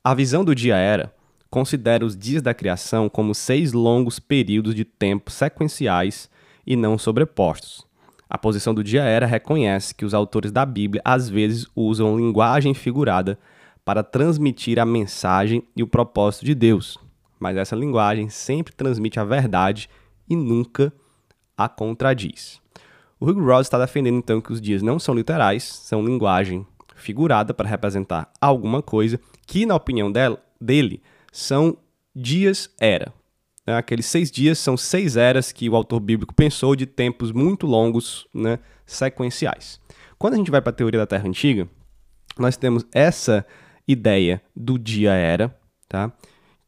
a 0.03 0.13
visão 0.13 0.43
do 0.43 0.53
dia-era 0.53 1.13
considera 1.49 2.05
os 2.05 2.15
dias 2.15 2.41
da 2.41 2.53
criação 2.53 3.09
como 3.09 3.33
seis 3.33 3.73
longos 3.73 4.19
períodos 4.19 4.75
de 4.75 4.85
tempo 4.85 5.31
sequenciais 5.31 6.29
e 6.65 6.75
não 6.75 6.97
sobrepostos. 6.97 7.87
A 8.29 8.37
posição 8.37 8.73
do 8.73 8.83
dia-era 8.83 9.25
reconhece 9.25 9.95
que 9.95 10.05
os 10.05 10.13
autores 10.13 10.51
da 10.51 10.65
Bíblia 10.65 11.01
às 11.03 11.27
vezes 11.27 11.65
usam 11.75 12.15
linguagem 12.15 12.75
figurada 12.75 13.39
para 13.83 14.03
transmitir 14.03 14.77
a 14.77 14.85
mensagem 14.85 15.63
e 15.75 15.81
o 15.81 15.87
propósito 15.87 16.45
de 16.45 16.53
Deus, 16.53 16.97
mas 17.39 17.57
essa 17.57 17.75
linguagem 17.75 18.29
sempre 18.29 18.75
transmite 18.75 19.19
a 19.19 19.23
verdade 19.23 19.89
e 20.29 20.35
nunca 20.35 20.93
a 21.57 21.67
contradiz. 21.67 22.61
O 23.19 23.25
Hugh 23.25 23.43
Ross 23.43 23.65
está 23.65 23.79
defendendo 23.79 24.17
então 24.17 24.39
que 24.39 24.53
os 24.53 24.61
dias 24.61 24.83
não 24.83 24.99
são 24.99 25.15
literais, 25.15 25.63
são 25.63 26.05
linguagem 26.05 26.65
figurada 26.95 27.53
para 27.53 27.67
representar 27.67 28.31
alguma 28.39 28.81
coisa 28.81 29.19
que, 29.47 29.65
na 29.65 29.75
opinião 29.75 30.11
dele, 30.61 31.01
são 31.31 31.77
dias-era. 32.15 33.13
Né? 33.65 33.75
Aqueles 33.75 34.05
seis 34.05 34.31
dias 34.31 34.57
são 34.57 34.75
seis 34.75 35.15
eras 35.15 35.51
que 35.51 35.69
o 35.69 35.75
autor 35.75 35.99
bíblico 35.99 36.33
pensou 36.33 36.75
de 36.75 36.85
tempos 36.85 37.31
muito 37.31 37.67
longos, 37.67 38.27
né, 38.33 38.59
sequenciais. 38.85 39.79
Quando 40.17 40.33
a 40.33 40.37
gente 40.37 40.51
vai 40.51 40.61
para 40.61 40.71
a 40.71 40.75
teoria 40.75 40.99
da 40.99 41.07
Terra 41.07 41.27
Antiga, 41.27 41.67
nós 42.37 42.57
temos 42.57 42.85
essa 42.93 43.45
ideia 43.87 44.41
do 44.55 44.77
dia-era, 44.77 45.55
tá? 45.87 46.11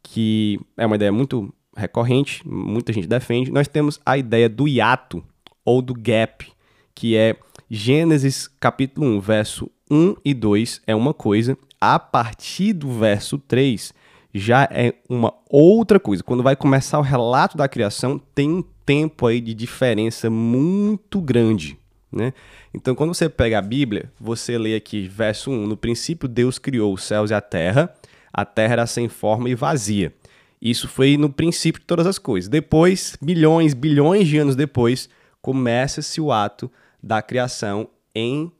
que 0.04 0.60
é 0.78 0.86
uma 0.86 0.96
ideia 0.96 1.12
muito 1.12 1.54
recorrente, 1.76 2.48
muita 2.48 2.92
gente 2.92 3.08
defende. 3.08 3.52
Nós 3.52 3.68
temos 3.68 4.00
a 4.06 4.18
ideia 4.18 4.50
do 4.50 4.68
hiato 4.68 5.24
ou 5.64 5.82
do 5.82 5.94
gap, 5.94 6.52
que 6.94 7.16
é 7.16 7.36
Gênesis 7.70 8.48
capítulo 8.60 9.08
1, 9.08 9.20
verso 9.20 9.72
1 9.90 10.16
e 10.26 10.34
2 10.34 10.82
é 10.86 10.96
uma 10.96 11.14
coisa, 11.14 11.58
a 11.80 11.98
partir 11.98 12.74
do 12.74 12.92
verso 12.92 13.38
3 13.38 13.94
já 14.34 14.68
é 14.72 14.94
uma 15.10 15.34
outra 15.50 16.00
coisa. 16.00 16.24
Quando 16.24 16.44
vai 16.44 16.56
começar 16.56 17.00
o 17.00 17.04
relato 17.04 17.58
da 17.58 17.68
criação, 17.68 18.20
tem 18.34 18.50
um 18.50 18.64
tempo 18.86 19.28
aí 19.28 19.42
de 19.42 19.54
diferença 19.54 20.30
muito 20.30 21.22
grande. 21.22 21.78
Né? 22.12 22.34
Então, 22.74 22.94
quando 22.94 23.14
você 23.14 23.30
pega 23.30 23.60
a 23.60 23.62
Bíblia, 23.62 24.12
você 24.20 24.58
lê 24.58 24.76
aqui, 24.76 25.08
verso 25.08 25.50
1: 25.50 25.68
No 25.68 25.78
princípio, 25.78 26.28
Deus 26.28 26.58
criou 26.58 26.94
os 26.94 27.04
céus 27.04 27.32
e 27.32 27.34
a 27.34 27.42
terra, 27.42 27.94
a 28.34 28.46
terra 28.46 28.74
era 28.74 28.88
sem 28.88 29.08
forma 29.08 29.50
e 29.50 29.56
vazia. 29.56 30.14
Isso 30.62 30.88
foi 30.88 31.18
no 31.18 31.30
princípio 31.30 31.82
de 31.82 31.88
todas 31.88 32.06
as 32.06 32.20
coisas. 32.20 32.48
Depois, 32.48 33.18
milhões, 33.22 33.74
bilhões 33.74 34.28
de 34.28 34.38
anos 34.38 34.56
depois, 34.56 35.10
começa-se 35.42 36.22
o 36.22 36.32
ato 36.32 36.72
da 37.02 37.22
criação 37.22 37.90
em 38.14 38.52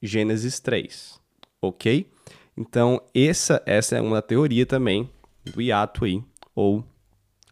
Gênesis 0.00 0.60
3. 0.60 1.20
Ok? 1.60 2.06
Então, 2.56 3.00
essa, 3.14 3.62
essa 3.64 3.96
é 3.96 4.00
uma 4.00 4.20
teoria 4.20 4.66
também 4.66 5.08
do 5.44 5.60
hiato 5.60 6.04
aí, 6.04 6.22
ou 6.54 6.84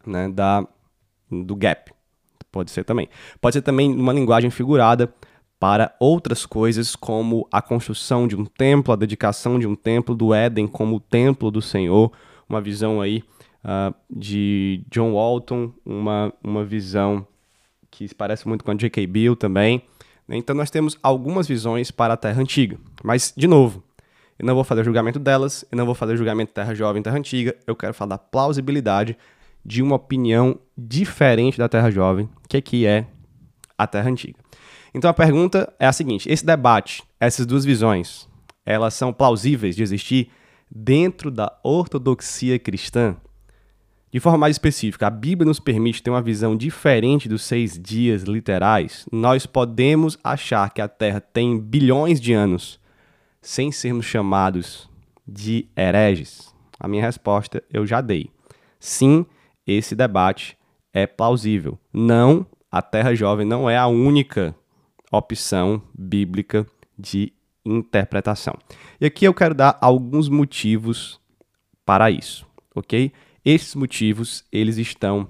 né, 0.05 0.29
da, 0.29 0.65
do 1.29 1.55
gap. 1.55 1.91
Pode 2.51 2.71
ser 2.71 2.83
também. 2.83 3.09
Pode 3.39 3.53
ser 3.53 3.61
também 3.61 3.91
uma 3.93 4.13
linguagem 4.13 4.49
figurada 4.49 5.13
para 5.59 5.95
outras 5.99 6.45
coisas, 6.45 6.95
como 6.95 7.47
a 7.51 7.61
construção 7.61 8.27
de 8.27 8.35
um 8.35 8.45
templo, 8.45 8.93
a 8.93 8.97
dedicação 8.97 9.59
de 9.59 9.67
um 9.67 9.75
templo 9.75 10.15
do 10.15 10.33
Éden 10.33 10.67
como 10.67 10.99
templo 10.99 11.51
do 11.51 11.61
Senhor, 11.61 12.11
uma 12.49 12.59
visão 12.59 12.99
aí 12.99 13.23
uh, 13.63 13.93
de 14.09 14.83
John 14.89 15.13
Walton, 15.13 15.71
uma, 15.85 16.33
uma 16.43 16.65
visão 16.65 17.25
que 17.89 18.07
se 18.07 18.15
parece 18.15 18.47
muito 18.47 18.65
com 18.65 18.71
a 18.71 18.75
J.K. 18.75 19.05
Bill 19.05 19.35
também. 19.35 19.83
Então 20.27 20.55
nós 20.55 20.71
temos 20.71 20.97
algumas 21.03 21.47
visões 21.47 21.91
para 21.91 22.13
a 22.13 22.17
Terra 22.17 22.41
Antiga. 22.41 22.77
Mas, 23.03 23.33
de 23.35 23.47
novo, 23.47 23.83
eu 24.41 24.47
não 24.47 24.55
vou 24.55 24.63
fazer 24.63 24.83
julgamento 24.83 25.19
delas, 25.19 25.63
eu 25.71 25.77
não 25.77 25.85
vou 25.85 25.93
fazer 25.93 26.17
julgamento 26.17 26.51
Terra 26.51 26.73
Jovem, 26.73 27.03
Terra 27.03 27.15
Antiga, 27.19 27.55
eu 27.67 27.75
quero 27.75 27.93
falar 27.93 28.09
da 28.09 28.17
plausibilidade 28.17 29.15
de 29.63 29.83
uma 29.83 29.97
opinião 29.97 30.59
diferente 30.75 31.59
da 31.59 31.69
Terra 31.69 31.91
Jovem, 31.91 32.27
que 32.49 32.57
aqui 32.57 32.87
é 32.87 33.05
a 33.77 33.85
Terra 33.85 34.09
Antiga. 34.09 34.39
Então 34.95 35.11
a 35.11 35.13
pergunta 35.13 35.71
é 35.77 35.85
a 35.85 35.93
seguinte: 35.93 36.27
esse 36.27 36.43
debate, 36.43 37.03
essas 37.19 37.45
duas 37.45 37.63
visões, 37.63 38.27
elas 38.65 38.95
são 38.95 39.13
plausíveis 39.13 39.75
de 39.75 39.83
existir 39.83 40.31
dentro 40.71 41.29
da 41.29 41.55
ortodoxia 41.63 42.57
cristã? 42.57 43.15
De 44.11 44.19
forma 44.19 44.39
mais 44.39 44.55
específica, 44.55 45.05
a 45.05 45.11
Bíblia 45.11 45.47
nos 45.47 45.59
permite 45.59 46.01
ter 46.01 46.09
uma 46.09 46.21
visão 46.21 46.57
diferente 46.57 47.29
dos 47.29 47.43
seis 47.43 47.79
dias 47.79 48.23
literais. 48.23 49.05
Nós 49.11 49.45
podemos 49.45 50.17
achar 50.23 50.73
que 50.73 50.81
a 50.81 50.87
Terra 50.87 51.21
tem 51.21 51.59
bilhões 51.59 52.19
de 52.19 52.33
anos 52.33 52.80
sem 53.41 53.71
sermos 53.71 54.05
chamados 54.05 54.89
de 55.27 55.67
hereges? 55.75 56.53
A 56.79 56.87
minha 56.87 57.01
resposta 57.01 57.63
eu 57.71 57.85
já 57.85 58.01
dei. 58.01 58.29
Sim, 58.79 59.25
esse 59.65 59.95
debate 59.95 60.57
é 60.93 61.07
plausível. 61.07 61.79
Não, 61.91 62.45
a 62.71 62.81
Terra 62.81 63.15
Jovem 63.15 63.45
não 63.45 63.69
é 63.69 63.77
a 63.77 63.87
única 63.87 64.55
opção 65.11 65.81
bíblica 65.93 66.65
de 66.97 67.33
interpretação. 67.65 68.55
E 68.99 69.05
aqui 69.05 69.25
eu 69.25 69.33
quero 69.33 69.53
dar 69.53 69.77
alguns 69.81 70.29
motivos 70.29 71.19
para 71.85 72.09
isso, 72.09 72.47
ok? 72.73 73.11
Esses 73.43 73.75
motivos, 73.75 74.45
eles 74.51 74.77
estão 74.77 75.27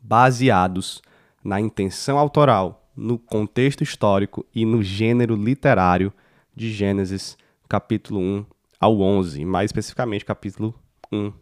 baseados 0.00 1.02
na 1.42 1.60
intenção 1.60 2.18
autoral, 2.18 2.88
no 2.96 3.18
contexto 3.18 3.82
histórico 3.82 4.46
e 4.54 4.64
no 4.64 4.82
gênero 4.82 5.36
literário 5.36 6.12
de 6.56 6.72
Gênesis, 6.72 7.36
capítulo 7.68 8.20
1 8.20 8.46
ao 8.80 9.00
11, 9.00 9.44
mais 9.44 9.68
especificamente 9.68 10.24
capítulo 10.24 10.74
1 11.12 11.32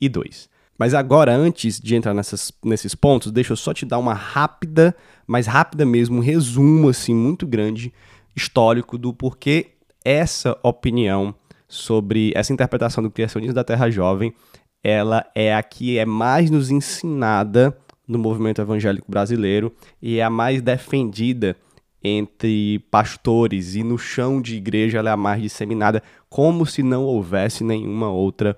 e 0.00 0.08
2. 0.08 0.48
Mas 0.78 0.94
agora, 0.94 1.34
antes 1.34 1.78
de 1.78 1.94
entrar 1.94 2.14
nessas, 2.14 2.52
nesses 2.64 2.94
pontos, 2.94 3.30
deixa 3.30 3.52
eu 3.52 3.56
só 3.56 3.74
te 3.74 3.84
dar 3.84 3.98
uma 3.98 4.14
rápida, 4.14 4.96
mais 5.26 5.46
rápida 5.46 5.84
mesmo, 5.84 6.16
um 6.16 6.20
resumo 6.20 6.88
assim 6.88 7.14
muito 7.14 7.46
grande 7.46 7.92
histórico 8.34 8.96
do 8.96 9.12
porquê 9.12 9.72
essa 10.04 10.58
opinião 10.62 11.34
sobre 11.68 12.32
essa 12.34 12.52
interpretação 12.52 13.02
do 13.02 13.10
criacionismo 13.10 13.54
da 13.54 13.64
Terra 13.64 13.90
Jovem 13.90 14.34
ela 14.82 15.24
é 15.34 15.54
a 15.54 15.62
que 15.62 15.96
é 15.96 16.04
mais 16.04 16.50
nos 16.50 16.70
ensinada 16.70 17.76
no 18.06 18.18
movimento 18.18 18.60
evangélico 18.60 19.10
brasileiro 19.10 19.72
e 20.00 20.18
é 20.18 20.24
a 20.24 20.30
mais 20.30 20.60
defendida 20.60 21.56
entre 22.02 22.80
pastores 22.90 23.74
e 23.74 23.82
no 23.82 23.96
chão 23.96 24.40
de 24.40 24.56
igreja 24.56 24.98
ela 24.98 25.10
é 25.10 25.12
a 25.12 25.16
mais 25.16 25.40
disseminada, 25.40 26.02
como 26.28 26.66
se 26.66 26.82
não 26.82 27.04
houvesse 27.04 27.62
nenhuma 27.62 28.10
outra 28.10 28.56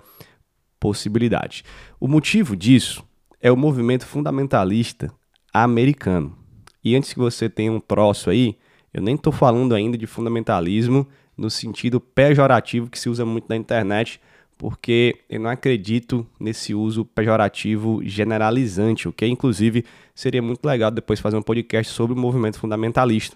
possibilidade. 0.79 1.63
O 1.99 2.07
motivo 2.07 2.55
disso 2.55 3.03
é 3.41 3.51
o 3.51 3.57
movimento 3.57 4.05
fundamentalista 4.05 5.11
americano. 5.53 6.35
E 6.83 6.95
antes 6.95 7.13
que 7.13 7.19
você 7.19 7.49
tenha 7.49 7.71
um 7.71 7.79
troço 7.79 8.29
aí, 8.29 8.57
eu 8.93 9.01
nem 9.01 9.15
estou 9.15 9.33
falando 9.33 9.75
ainda 9.75 9.97
de 9.97 10.07
fundamentalismo 10.07 11.07
no 11.37 11.49
sentido 11.49 11.99
pejorativo 11.99 12.89
que 12.89 12.97
se 12.97 13.09
usa 13.09 13.25
muito 13.25 13.47
na 13.49 13.55
internet, 13.55 14.21
porque 14.57 15.19
eu 15.29 15.39
não 15.39 15.49
acredito 15.49 16.25
nesse 16.39 16.73
uso 16.73 17.03
pejorativo 17.03 18.01
generalizante, 18.03 19.07
o 19.07 19.13
que 19.13 19.25
inclusive 19.25 19.83
seria 20.15 20.41
muito 20.41 20.65
legal 20.65 20.89
depois 20.89 21.19
fazer 21.19 21.37
um 21.37 21.41
podcast 21.41 21.91
sobre 21.91 22.15
o 22.15 22.19
movimento 22.19 22.57
fundamentalista. 22.57 23.35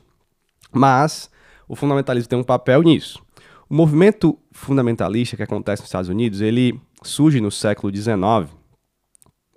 Mas 0.72 1.30
o 1.68 1.76
fundamentalismo 1.76 2.30
tem 2.30 2.40
um 2.40 2.44
papel 2.44 2.82
nisso. 2.82 3.22
O 3.70 3.76
movimento 3.76 4.40
fundamentalista 4.52 5.36
que 5.36 5.44
acontece 5.44 5.82
nos 5.82 5.90
Estados 5.90 6.10
Unidos, 6.10 6.42
ele 6.42 6.80
surge 7.04 7.40
no 7.40 7.52
século 7.52 7.96
XIX, 7.96 8.50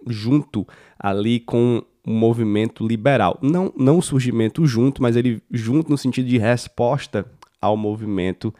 junto 0.06 0.66
ali 0.98 1.40
com 1.40 1.82
o 2.06 2.10
movimento 2.10 2.86
liberal. 2.86 3.38
Não, 3.40 3.72
não 3.76 3.98
o 3.98 4.02
surgimento 4.02 4.66
junto, 4.66 5.00
mas 5.00 5.16
ele 5.16 5.40
junto 5.50 5.90
no 5.90 5.96
sentido 5.96 6.28
de 6.28 6.36
resposta 6.36 7.24
ao 7.60 7.76
movimento 7.76 8.52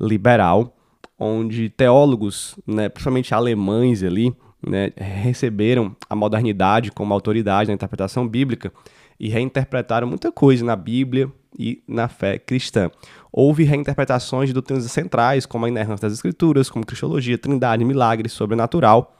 liberal 0.00 0.76
onde 1.22 1.70
teólogos, 1.70 2.58
né, 2.66 2.88
principalmente 2.88 3.32
alemães 3.32 4.02
ali, 4.02 4.34
né, 4.66 4.92
receberam 4.96 5.94
a 6.08 6.14
modernidade 6.14 6.92
como 6.92 7.12
autoridade 7.12 7.68
na 7.68 7.74
interpretação 7.74 8.26
bíblica 8.26 8.72
e 9.18 9.28
reinterpretaram 9.28 10.06
muita 10.06 10.32
coisa 10.32 10.64
na 10.64 10.76
Bíblia 10.76 11.30
e 11.58 11.82
na 11.86 12.08
fé 12.08 12.38
cristã. 12.38 12.90
Houve 13.30 13.64
reinterpretações 13.64 14.48
de 14.48 14.52
doutrinas 14.52 14.84
centrais, 14.90 15.46
como 15.46 15.64
a 15.64 15.68
inerrância 15.68 16.08
das 16.08 16.14
Escrituras, 16.14 16.70
como 16.70 16.86
cristologia, 16.86 17.38
trindade, 17.38 17.84
milagre, 17.84 18.28
sobrenatural. 18.28 19.16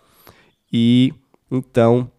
E 0.73 1.13
então 1.51 2.11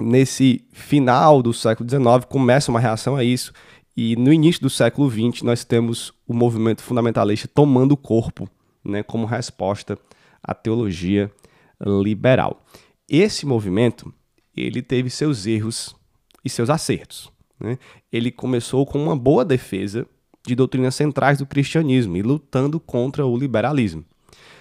nesse 0.00 0.64
final 0.72 1.42
do 1.42 1.52
século 1.52 1.88
XIX 1.88 2.24
começa 2.28 2.70
uma 2.70 2.80
reação 2.80 3.16
a 3.16 3.24
isso, 3.24 3.52
e 3.96 4.16
no 4.16 4.32
início 4.32 4.60
do 4.60 4.70
século 4.70 5.08
XX 5.08 5.42
nós 5.42 5.64
temos 5.64 6.12
o 6.26 6.34
movimento 6.34 6.82
fundamentalista 6.82 7.48
tomando 7.52 7.96
corpo 7.96 8.48
né, 8.84 9.02
como 9.02 9.24
resposta 9.24 9.96
à 10.42 10.52
teologia 10.52 11.30
liberal. 11.84 12.64
Esse 13.08 13.44
movimento 13.44 14.12
ele 14.56 14.82
teve 14.82 15.10
seus 15.10 15.46
erros 15.46 15.94
e 16.44 16.48
seus 16.48 16.70
acertos. 16.70 17.30
Né? 17.58 17.78
Ele 18.12 18.30
começou 18.30 18.86
com 18.86 19.02
uma 19.02 19.16
boa 19.16 19.44
defesa 19.44 20.06
de 20.46 20.54
doutrinas 20.54 20.94
centrais 20.94 21.38
do 21.38 21.46
cristianismo 21.46 22.16
e 22.16 22.22
lutando 22.22 22.78
contra 22.78 23.26
o 23.26 23.36
liberalismo. 23.36 24.04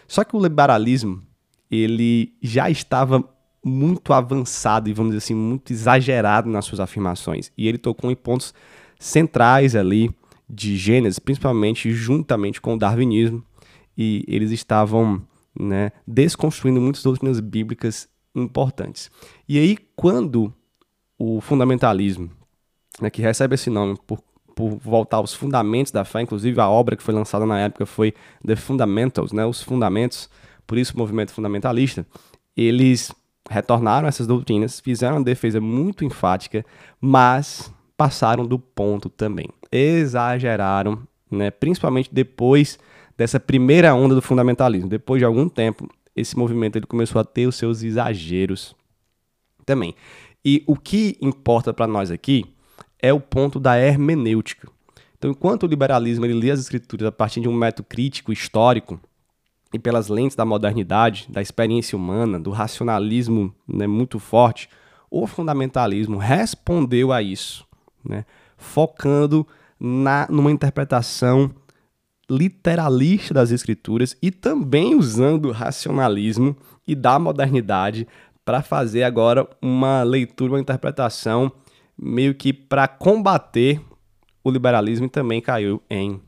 Só 0.08 0.24
que 0.24 0.36
o 0.36 0.42
liberalismo 0.42 1.22
ele 1.70 2.34
já 2.42 2.70
estava 2.70 3.24
muito 3.64 4.14
avançado 4.14 4.90
e 4.90 4.94
vamos 4.94 5.12
dizer 5.12 5.26
assim 5.26 5.36
muito 5.36 5.72
exagerado 5.72 6.50
nas 6.50 6.66
suas 6.66 6.80
afirmações 6.80 7.52
e 7.58 7.68
ele 7.68 7.78
tocou 7.78 8.12
em 8.12 8.16
pontos 8.16 8.54
centrais 9.00 9.74
ali 9.74 10.14
de 10.50 10.76
Gênesis, 10.76 11.18
principalmente 11.18 11.92
juntamente 11.94 12.60
com 12.60 12.74
o 12.74 12.78
darwinismo 12.78 13.44
e 13.98 14.26
eles 14.28 14.52
estavam 14.52 15.26
né, 15.58 15.92
desconstruindo 16.08 16.82
muitas 16.82 17.04
doutrinas 17.04 17.40
bíblicas 17.40 18.08
importantes. 18.36 19.12
E 19.48 19.58
aí 19.60 19.78
quando 19.96 20.54
o 21.18 21.40
fundamentalismo, 21.42 22.30
né, 23.00 23.10
que 23.10 23.22
recebe 23.22 23.56
esse 23.56 23.70
nome 23.70 23.98
por 24.06 24.20
por 24.56 24.78
voltar 24.78 25.18
aos 25.18 25.34
fundamentos 25.34 25.92
da 25.92 26.06
fé, 26.06 26.22
inclusive 26.22 26.60
a 26.60 26.70
obra 26.70 26.96
que 26.96 27.04
foi 27.04 27.14
lançada 27.14 27.46
na 27.46 27.60
época 27.60 27.86
foi 27.86 28.14
The 28.46 28.56
Fundamentals, 28.56 29.32
né, 29.32 29.46
os 29.46 29.62
fundamentos, 29.62 30.30
por 30.66 30.78
isso 30.78 30.94
o 30.94 30.98
movimento 30.98 31.34
fundamentalista, 31.34 32.06
eles 32.56 33.12
retornaram 33.50 34.08
essas 34.08 34.28
doutrinas, 34.28 34.80
fizeram 34.80 35.18
uma 35.18 35.24
defesa 35.24 35.60
muito 35.60 36.06
enfática, 36.06 36.66
mas 37.00 37.74
passaram 37.98 38.46
do 38.46 38.58
ponto 38.58 39.10
também. 39.10 39.50
Exageraram, 39.72 41.00
né, 41.30 41.52
principalmente 41.52 42.10
depois 42.12 42.80
dessa 43.18 43.40
primeira 43.40 43.94
onda 43.94 44.16
do 44.16 44.22
fundamentalismo. 44.22 44.90
Depois 44.90 45.20
de 45.20 45.26
algum 45.26 45.48
tempo, 45.48 45.88
esse 46.16 46.38
movimento 46.38 46.78
ele 46.78 46.86
começou 46.86 47.20
a 47.20 47.24
ter 47.24 47.48
os 47.48 47.56
seus 47.56 47.84
exageros 47.84 48.76
também. 49.66 49.96
E 50.44 50.64
o 50.68 50.76
que 50.76 51.18
importa 51.22 51.74
para 51.74 51.88
nós 51.88 52.12
aqui 52.12 52.46
é 53.00 53.14
o 53.14 53.20
ponto 53.20 53.60
da 53.60 53.78
hermenêutica. 53.78 54.68
Então, 55.18 55.32
enquanto 55.32 55.64
o 55.64 55.68
liberalismo 55.68 56.26
ele 56.26 56.34
lê 56.34 56.52
as 56.52 56.60
escrituras 56.60 57.08
a 57.08 57.12
partir 57.12 57.40
de 57.40 57.48
um 57.48 57.54
método 57.54 57.88
crítico 57.88 58.34
histórico 58.34 59.00
e 59.74 59.80
pelas 59.80 60.10
lentes 60.10 60.36
da 60.36 60.44
modernidade, 60.44 61.28
da 61.30 61.42
experiência 61.42 61.98
humana, 61.98 62.40
do 62.40 62.52
racionalismo 62.52 63.54
né, 63.68 63.88
muito 63.88 64.20
forte, 64.20 64.70
o 65.10 65.26
fundamentalismo 65.26 66.18
respondeu 66.18 67.14
a 67.14 67.22
isso, 67.22 67.66
né, 68.04 68.26
focando 68.58 69.48
na, 69.80 70.28
numa 70.30 70.52
interpretação 70.52 71.52
literalista 72.30 73.34
das 73.34 73.52
escrituras 73.52 74.18
e 74.22 74.32
também 74.32 74.96
usando 74.96 75.46
o 75.46 75.52
racionalismo 75.52 76.56
e 76.88 76.96
da 76.96 77.20
modernidade 77.20 78.08
para 78.46 78.62
fazer 78.62 79.04
agora 79.04 79.48
uma 79.62 80.04
leitura, 80.04 80.54
uma 80.54 80.60
interpretação 80.60 81.52
meio 81.98 82.34
que 82.34 82.52
para 82.52 82.88
combater 82.88 83.82
o 84.44 84.52
liberalismo 84.52 85.08
também 85.08 85.42
caiu 85.42 85.82
em 85.90 86.22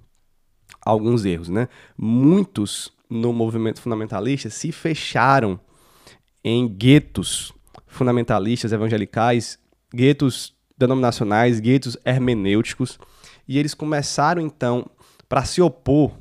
alguns 0.81 1.25
erros, 1.25 1.49
né? 1.49 1.67
Muitos 1.97 2.93
no 3.09 3.33
movimento 3.33 3.81
fundamentalista 3.81 4.49
se 4.49 4.71
fecharam 4.71 5.59
em 6.43 6.67
guetos 6.67 7.51
fundamentalistas 7.87 8.71
evangelicais, 8.71 9.59
guetos 9.93 10.53
denominacionais, 10.77 11.59
guetos 11.59 11.97
hermenêuticos, 12.05 12.99
e 13.47 13.57
eles 13.57 13.73
começaram 13.73 14.41
então 14.41 14.89
para 15.27 15.43
se 15.45 15.61
opor 15.61 16.11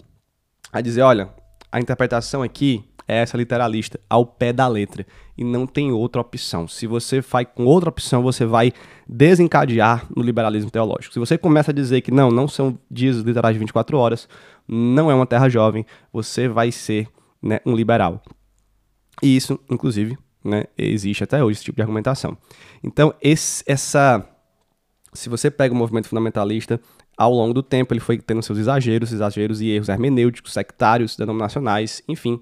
a 0.73 0.81
dizer, 0.81 1.03
olha, 1.03 1.29
a 1.71 1.81
interpretação 1.81 2.43
aqui 2.43 2.85
é 3.07 3.19
essa 3.19 3.37
literalista, 3.37 4.01
ao 4.09 4.25
pé 4.25 4.53
da 4.53 4.67
letra. 4.67 5.07
E 5.37 5.45
não 5.45 5.67
tem 5.67 5.93
outra 5.93 6.21
opção. 6.21 6.67
Se 6.67 6.87
você 6.87 7.21
vai 7.21 7.45
com 7.45 7.65
outra 7.65 7.91
opção, 7.91 8.23
você 8.23 8.47
vai 8.47 8.73
desencadear 9.07 10.07
no 10.15 10.23
liberalismo 10.23 10.71
teológico. 10.71 11.13
Se 11.13 11.19
você 11.19 11.37
começa 11.37 11.71
a 11.71 11.75
dizer 11.75 12.01
que 12.01 12.11
não, 12.11 12.31
não 12.31 12.49
são 12.49 12.79
dias 12.91 13.19
literais 13.19 13.55
de 13.55 13.59
24 13.59 13.99
horas, 13.99 14.29
não 14.67 15.11
é 15.11 15.15
uma 15.15 15.27
terra 15.27 15.49
jovem, 15.49 15.85
você 16.13 16.49
vai 16.49 16.73
ser 16.73 17.09
né, 17.43 17.61
um 17.67 17.75
liberal. 17.75 18.23
E 19.23 19.37
isso, 19.37 19.59
inclusive, 19.71 20.17
né, 20.43 20.65
existe 20.77 21.25
até 21.25 21.43
hoje 21.43 21.59
esse 21.59 21.65
tipo 21.65 21.77
de 21.77 21.83
argumentação. 21.83 22.37
Então, 22.83 23.15
esse, 23.21 23.63
essa. 23.67 24.27
Se 25.13 25.29
você 25.29 25.51
pega 25.51 25.75
o 25.75 25.77
movimento 25.77 26.09
fundamentalista, 26.09 26.81
ao 27.17 27.33
longo 27.33 27.55
do 27.55 27.63
tempo 27.63 27.93
ele 27.93 28.01
foi 28.01 28.19
tendo 28.19 28.43
seus 28.43 28.59
exageros, 28.59 29.13
exageros 29.13 29.61
e 29.61 29.69
erros 29.69 29.89
hermenêuticos, 29.89 30.53
sectários, 30.53 31.17
denominacionais, 31.17 32.03
enfim, 32.09 32.41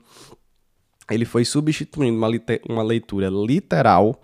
ele 1.11 1.25
foi 1.25 1.45
substituindo 1.45 2.17
uma, 2.17 2.29
uma 2.69 2.83
leitura 2.83 3.29
literal 3.29 4.21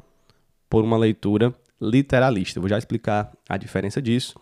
por 0.69 0.85
uma 0.85 0.97
leitura 0.97 1.55
literalista. 1.81 2.59
Eu 2.59 2.63
vou 2.63 2.69
já 2.69 2.79
explicar 2.79 3.33
a 3.49 3.57
diferença 3.57 4.01
disso. 4.01 4.39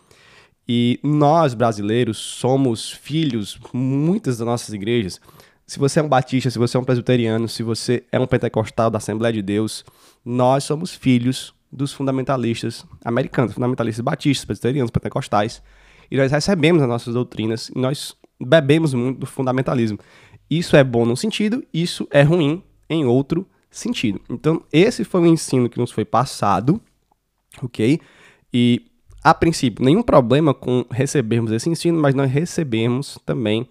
E 0.68 0.98
nós, 1.02 1.54
brasileiros, 1.54 2.18
somos 2.18 2.90
filhos, 2.90 3.58
muitas 3.72 4.38
das 4.38 4.46
nossas 4.46 4.74
igrejas. 4.74 5.20
Se 5.66 5.78
você 5.78 6.00
é 6.00 6.02
um 6.02 6.08
batista, 6.08 6.50
se 6.50 6.58
você 6.58 6.76
é 6.76 6.80
um 6.80 6.84
presbiteriano, 6.84 7.48
se 7.48 7.62
você 7.62 8.04
é 8.10 8.18
um 8.18 8.26
pentecostal 8.26 8.90
da 8.90 8.98
Assembleia 8.98 9.32
de 9.32 9.42
Deus, 9.42 9.84
nós 10.24 10.64
somos 10.64 10.92
filhos 10.94 11.54
dos 11.70 11.92
fundamentalistas 11.92 12.84
americanos, 13.04 13.54
fundamentalistas 13.54 14.02
batistas, 14.02 14.44
presbiterianos, 14.44 14.90
pentecostais. 14.90 15.62
E 16.10 16.16
nós 16.16 16.30
recebemos 16.30 16.82
as 16.82 16.88
nossas 16.88 17.14
doutrinas 17.14 17.70
e 17.74 17.78
nós 17.78 18.16
bebemos 18.40 18.94
muito 18.94 19.20
do 19.20 19.26
fundamentalismo. 19.26 19.98
Isso 20.48 20.76
é 20.76 20.84
bom 20.84 21.04
num 21.04 21.16
sentido, 21.16 21.64
isso 21.72 22.06
é 22.10 22.22
ruim 22.22 22.62
em 22.88 23.04
outro 23.04 23.46
sentido. 23.70 24.20
Então, 24.30 24.62
esse 24.72 25.04
foi 25.04 25.22
o 25.22 25.26
ensino 25.26 25.68
que 25.68 25.78
nos 25.78 25.90
foi 25.90 26.04
passado, 26.04 26.80
ok? 27.62 28.00
E, 28.52 28.86
a 29.22 29.34
princípio, 29.34 29.84
nenhum 29.84 30.02
problema 30.02 30.54
com 30.54 30.84
recebermos 30.90 31.50
esse 31.50 31.68
ensino, 31.68 31.98
mas 32.00 32.14
nós 32.14 32.30
recebemos 32.30 33.18
também 33.26 33.68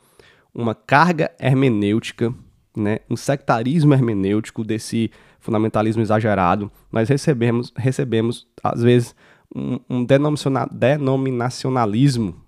uma 0.54 0.76
carga 0.76 1.32
hermenêutica, 1.40 2.34
né? 2.76 3.00
um 3.10 3.16
sectarismo 3.16 3.94
hermenêutico 3.94 4.64
desse 4.64 5.12
fundamentalismo 5.40 6.02
exagerado. 6.02 6.72
Nós 6.92 7.08
recebemos, 7.10 7.72
recebemos 7.76 8.48
às 8.64 8.82
vezes, 8.82 9.16
um, 9.54 10.04
denominacionalismo, 10.04 12.42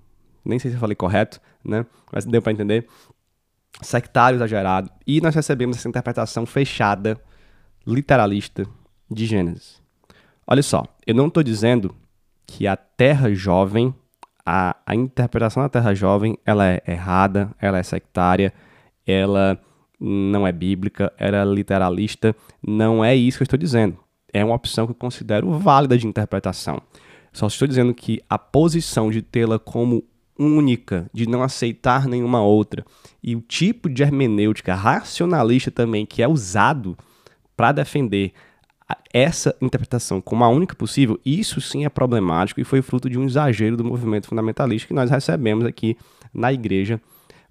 nem 0.43 0.60
sei 0.60 0.71
se 0.71 0.77
eu 0.77 0.81
falei 0.81 0.95
correto, 0.95 1.39
né? 1.63 1.86
mas 2.12 2.25
deu 2.25 2.41
para 2.41 2.51
entender, 2.51 2.88
sectário 3.81 4.38
exagerado, 4.38 4.89
e 5.05 5.21
nós 5.21 5.36
recebemos 5.36 5.77
essa 5.77 5.89
interpretação 5.89 6.45
fechada, 6.45 7.19
literalista, 7.86 8.65
de 9.10 9.25
Gênesis. 9.25 9.81
Olha 10.45 10.63
só, 10.63 10.83
eu 11.05 11.15
não 11.15 11.27
estou 11.27 11.43
dizendo 11.43 11.95
que 12.45 12.67
a 12.67 12.75
Terra 12.75 13.33
Jovem, 13.33 13.93
a, 14.45 14.75
a 14.86 14.95
interpretação 14.95 15.63
da 15.63 15.69
Terra 15.69 15.93
Jovem, 15.93 16.38
ela 16.45 16.65
é 16.65 16.81
errada, 16.88 17.51
ela 17.60 17.77
é 17.77 17.83
sectária, 17.83 18.53
ela 19.05 19.60
não 19.99 20.45
é 20.45 20.51
bíblica, 20.51 21.12
ela 21.17 21.38
é 21.38 21.45
literalista, 21.45 22.36
não 22.65 23.03
é 23.03 23.15
isso 23.15 23.38
que 23.38 23.43
eu 23.43 23.45
estou 23.45 23.60
dizendo. 23.60 23.97
É 24.34 24.44
uma 24.44 24.56
opção 24.56 24.86
que 24.86 24.92
eu 24.92 24.96
considero 24.96 25.52
válida 25.58 25.98
de 25.98 26.08
interpretação. 26.08 26.82
Só 27.32 27.48
estou 27.48 27.68
dizendo 27.68 27.94
que 27.94 28.22
a 28.30 28.38
posição 28.38 29.10
de 29.10 29.22
tê-la 29.22 29.60
como 29.60 30.04
única, 30.38 31.10
de 31.13 31.28
não 31.28 31.42
aceitar 31.42 32.08
nenhuma 32.08 32.42
outra, 32.42 32.86
e 33.24 33.36
o 33.36 33.42
tipo 33.42 33.90
de 33.90 34.04
hermenêutica 34.04 34.76
racionalista 34.76 35.72
também 35.72 36.06
que 36.06 36.22
é 36.22 36.28
usado 36.28 36.98
para 37.56 37.72
defender 37.72 38.34
essa 39.13 39.56
interpretação 39.60 40.22
como 40.22 40.44
a 40.44 40.50
única 40.50 40.76
possível, 40.76 41.20
isso 41.26 41.60
sim 41.60 41.86
é 41.86 41.90
problemático 41.90 42.62
e 42.62 42.63
foi 42.63 42.82
fruto 42.82 43.10
de 43.10 43.18
um 43.18 43.26
exagero 43.26 43.76
do 43.76 43.84
movimento 43.84 44.28
fundamentalista 44.28 44.88
que 44.88 44.94
nós 44.94 45.10
recebemos 45.10 45.66
aqui 45.66 45.98
na 46.34 46.54
igreja 46.54 47.02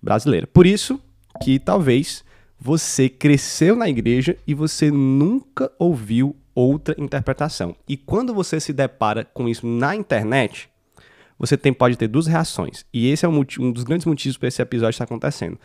brasileira. 0.02 0.46
Por 0.46 0.66
isso 0.66 1.00
que 1.42 1.58
talvez 1.58 2.24
você 2.58 3.08
cresceu 3.08 3.76
na 3.76 3.88
igreja 3.88 4.36
e 4.46 4.54
você 4.54 4.90
nunca 4.90 5.70
ouviu 5.78 6.34
outra 6.56 6.94
interpretação. 6.98 7.76
E 7.86 7.98
quando 7.98 8.34
você 8.34 8.58
se 8.58 8.72
depara 8.72 9.26
com 9.26 9.46
isso 9.46 9.66
na 9.66 9.94
internet, 9.94 10.70
você 11.38 11.56
tem, 11.56 11.72
pode 11.72 11.96
ter 11.96 12.08
duas 12.08 12.26
reações. 12.26 12.86
E 12.92 13.08
esse 13.08 13.26
é 13.26 13.28
um, 13.28 13.44
um 13.60 13.70
dos 13.70 13.84
grandes 13.84 14.06
motivos 14.06 14.38
para 14.38 14.48
esse 14.48 14.62
episódio 14.62 14.94
estar 14.94 15.04
acontecendo. 15.04 15.58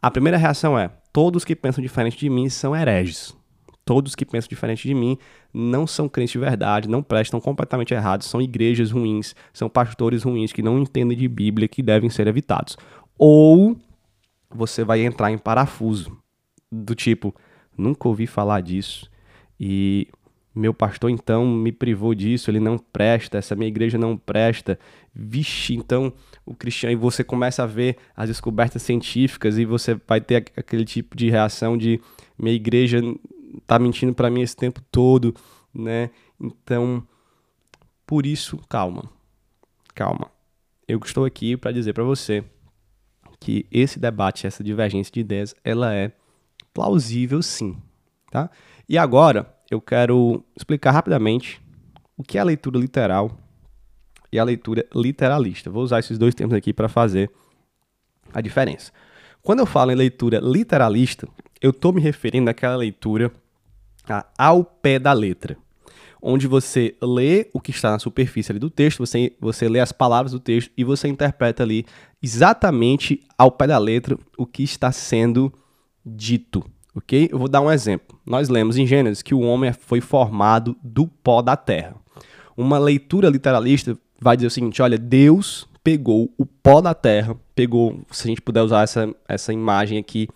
A 0.00 0.10
primeira 0.10 0.38
reação 0.38 0.78
é: 0.78 0.88
todos 1.12 1.44
que 1.44 1.56
pensam 1.56 1.82
diferente 1.82 2.16
de 2.16 2.30
mim 2.30 2.48
são 2.48 2.74
hereges. 2.74 3.36
Todos 3.84 4.14
que 4.14 4.24
pensam 4.24 4.48
diferente 4.48 4.86
de 4.86 4.94
mim 4.94 5.18
não 5.52 5.84
são 5.84 6.08
crentes 6.08 6.32
de 6.32 6.38
verdade, 6.38 6.88
não 6.88 7.02
prestam 7.02 7.40
completamente 7.40 7.92
errados, 7.92 8.28
são 8.28 8.40
igrejas 8.40 8.92
ruins, 8.92 9.34
são 9.52 9.68
pastores 9.68 10.22
ruins 10.22 10.52
que 10.52 10.62
não 10.62 10.78
entendem 10.78 11.18
de 11.18 11.26
Bíblia 11.26 11.66
que 11.66 11.82
devem 11.82 12.08
ser 12.08 12.28
evitados. 12.28 12.76
Ou 13.18 13.76
você 14.48 14.84
vai 14.84 15.04
entrar 15.04 15.32
em 15.32 15.38
parafuso, 15.38 16.16
do 16.70 16.94
tipo, 16.94 17.34
nunca 17.76 18.06
ouvi 18.06 18.28
falar 18.28 18.60
disso 18.60 19.10
e 19.60 20.08
meu 20.54 20.74
pastor 20.74 21.10
então 21.10 21.46
me 21.46 21.70
privou 21.70 22.14
disso, 22.14 22.50
ele 22.50 22.58
não 22.58 22.76
presta, 22.76 23.38
essa 23.38 23.54
minha 23.54 23.68
igreja 23.68 23.96
não 23.96 24.16
presta. 24.16 24.78
Vixe, 25.14 25.74
então 25.74 26.12
o 26.44 26.54
cristiano, 26.54 26.92
e 26.92 26.96
você 26.96 27.22
começa 27.22 27.62
a 27.62 27.66
ver 27.66 27.96
as 28.16 28.28
descobertas 28.28 28.82
científicas 28.82 29.58
e 29.58 29.64
você 29.64 29.94
vai 30.06 30.20
ter 30.20 30.50
aquele 30.56 30.84
tipo 30.84 31.16
de 31.16 31.30
reação 31.30 31.76
de 31.76 32.00
minha 32.38 32.54
igreja 32.54 33.00
tá 33.66 33.78
mentindo 33.78 34.14
para 34.14 34.30
mim 34.30 34.42
esse 34.42 34.56
tempo 34.56 34.80
todo, 34.90 35.34
né? 35.74 36.10
Então, 36.40 37.06
por 38.06 38.26
isso, 38.26 38.58
calma. 38.68 39.10
Calma. 39.94 40.30
Eu 40.86 40.98
estou 41.04 41.24
aqui 41.24 41.56
para 41.56 41.72
dizer 41.72 41.92
para 41.92 42.04
você 42.04 42.44
que 43.38 43.66
esse 43.70 43.98
debate, 43.98 44.46
essa 44.46 44.62
divergência 44.62 45.12
de 45.12 45.20
ideias, 45.20 45.54
ela 45.64 45.94
é 45.94 46.12
plausível 46.74 47.42
sim, 47.42 47.76
tá? 48.30 48.50
E 48.88 48.98
agora, 48.98 49.54
eu 49.70 49.80
quero 49.80 50.44
explicar 50.56 50.90
rapidamente 50.90 51.62
o 52.16 52.22
que 52.22 52.36
é 52.36 52.40
a 52.40 52.44
leitura 52.44 52.78
literal 52.78 53.30
e 54.32 54.38
a 54.38 54.44
leitura 54.44 54.84
literalista. 54.94 55.70
Vou 55.70 55.82
usar 55.82 56.00
esses 56.00 56.18
dois 56.18 56.34
termos 56.34 56.56
aqui 56.56 56.72
para 56.72 56.88
fazer 56.88 57.30
a 58.34 58.40
diferença. 58.40 58.92
Quando 59.42 59.60
eu 59.60 59.66
falo 59.66 59.92
em 59.92 59.94
leitura 59.94 60.40
literalista, 60.42 61.28
eu 61.62 61.70
estou 61.70 61.92
me 61.92 62.00
referindo 62.00 62.50
àquela 62.50 62.76
leitura 62.76 63.32
ao 64.36 64.64
pé 64.64 64.98
da 64.98 65.12
letra, 65.12 65.56
onde 66.20 66.48
você 66.48 66.96
lê 67.00 67.48
o 67.52 67.60
que 67.60 67.70
está 67.70 67.92
na 67.92 67.98
superfície 67.98 68.52
do 68.54 68.68
texto, 68.68 68.98
você, 68.98 69.36
você 69.40 69.68
lê 69.68 69.78
as 69.78 69.92
palavras 69.92 70.32
do 70.32 70.40
texto 70.40 70.72
e 70.76 70.82
você 70.82 71.06
interpreta 71.06 71.62
ali 71.62 71.86
exatamente 72.20 73.22
ao 73.38 73.52
pé 73.52 73.68
da 73.68 73.78
letra 73.78 74.18
o 74.36 74.46
que 74.46 74.64
está 74.64 74.90
sendo 74.90 75.52
dito 76.04 76.64
ok? 77.00 77.28
Eu 77.32 77.38
vou 77.38 77.48
dar 77.48 77.60
um 77.60 77.70
exemplo. 77.70 78.18
Nós 78.24 78.48
lemos 78.48 78.76
em 78.76 78.86
Gênesis 78.86 79.22
que 79.22 79.34
o 79.34 79.40
homem 79.40 79.72
foi 79.72 80.00
formado 80.00 80.76
do 80.82 81.06
pó 81.06 81.42
da 81.42 81.56
terra. 81.56 81.96
Uma 82.56 82.78
leitura 82.78 83.28
literalista 83.28 83.98
vai 84.20 84.36
dizer 84.36 84.46
o 84.46 84.50
seguinte: 84.50 84.80
olha, 84.80 84.98
Deus 84.98 85.68
pegou 85.82 86.32
o 86.38 86.44
pó 86.44 86.80
da 86.80 86.94
terra, 86.94 87.36
pegou, 87.54 88.00
se 88.10 88.26
a 88.26 88.28
gente 88.28 88.42
puder 88.42 88.62
usar 88.62 88.82
essa, 88.82 89.12
essa 89.26 89.52
imagem 89.52 89.98
aqui, 89.98 90.28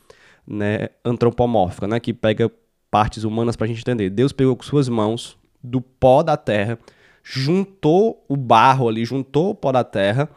né, 0.47 0.89
antropomórfica, 1.05 1.87
né, 1.87 2.01
que 2.01 2.13
pega 2.13 2.51
partes 2.91 3.25
humanas 3.25 3.57
para 3.57 3.67
a 3.67 3.69
gente 3.69 3.81
entender. 3.81 4.11
Deus 4.11 4.33
pegou 4.33 4.57
com 4.57 4.63
suas 4.63 4.89
mãos 4.89 5.37
do 5.63 5.81
pó 5.81 6.23
da 6.23 6.37
terra, 6.37 6.79
juntou 7.23 8.25
o 8.29 8.37
barro 8.37 8.89
ali, 8.89 9.05
juntou 9.05 9.51
o 9.51 9.55
pó 9.55 9.73
da 9.73 9.85
terra 9.85 10.29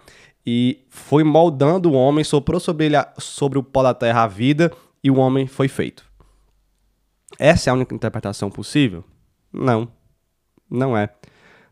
e 0.45 0.79
foi 0.89 1.23
moldando 1.23 1.91
o 1.91 1.93
homem, 1.93 2.23
soprou 2.23 2.59
sobre 2.59 2.85
ele 2.85 2.95
sobre 3.17 3.59
o 3.59 3.63
pó 3.63 3.83
da 3.83 3.93
terra 3.93 4.23
a 4.23 4.27
vida 4.27 4.71
e 5.03 5.11
o 5.11 5.17
homem 5.17 5.45
foi 5.45 5.67
feito. 5.67 6.06
Essa 7.39 7.69
é 7.69 7.71
a 7.71 7.73
única 7.73 7.93
interpretação 7.93 8.49
possível? 8.49 9.03
Não, 9.51 9.87
não 10.69 10.97
é. 10.97 11.09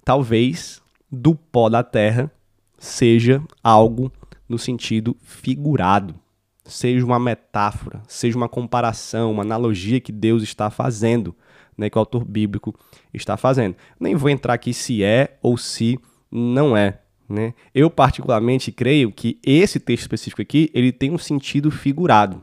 Talvez 0.04 0.82
do 1.12 1.36
pó 1.36 1.70
da 1.70 1.84
terra 1.84 2.32
seja 2.78 3.42
algo 3.64 4.12
no 4.48 4.60
sentido 4.60 5.16
figurado, 5.24 6.16
seja 6.64 7.06
uma 7.06 7.20
metáfora, 7.20 8.02
seja 8.08 8.38
uma 8.38 8.50
comparação, 8.50 9.32
uma 9.32 9.44
analogia 9.44 10.00
que 10.00 10.12
Deus 10.12 10.44
está 10.44 10.70
fazendo, 10.70 11.36
né, 11.78 11.90
que 11.90 11.98
o 11.98 12.00
autor 12.00 12.24
bíblico 12.24 12.78
está 13.14 13.38
fazendo. 13.38 13.76
Nem 14.00 14.16
vou 14.16 14.30
entrar 14.30 14.54
aqui 14.54 14.74
se 14.74 15.04
é 15.04 15.38
ou 15.42 15.58
se 15.58 16.00
não 16.32 16.76
é. 16.76 17.00
Né? 17.28 17.54
Eu 17.74 17.90
particularmente 17.90 18.72
creio 18.72 19.12
que 19.12 19.40
esse 19.44 19.80
texto 19.80 20.02
específico 20.02 20.42
aqui 20.42 20.70
ele 20.74 20.92
tem 20.92 21.12
um 21.12 21.18
sentido 21.18 21.72
figurado, 21.72 22.42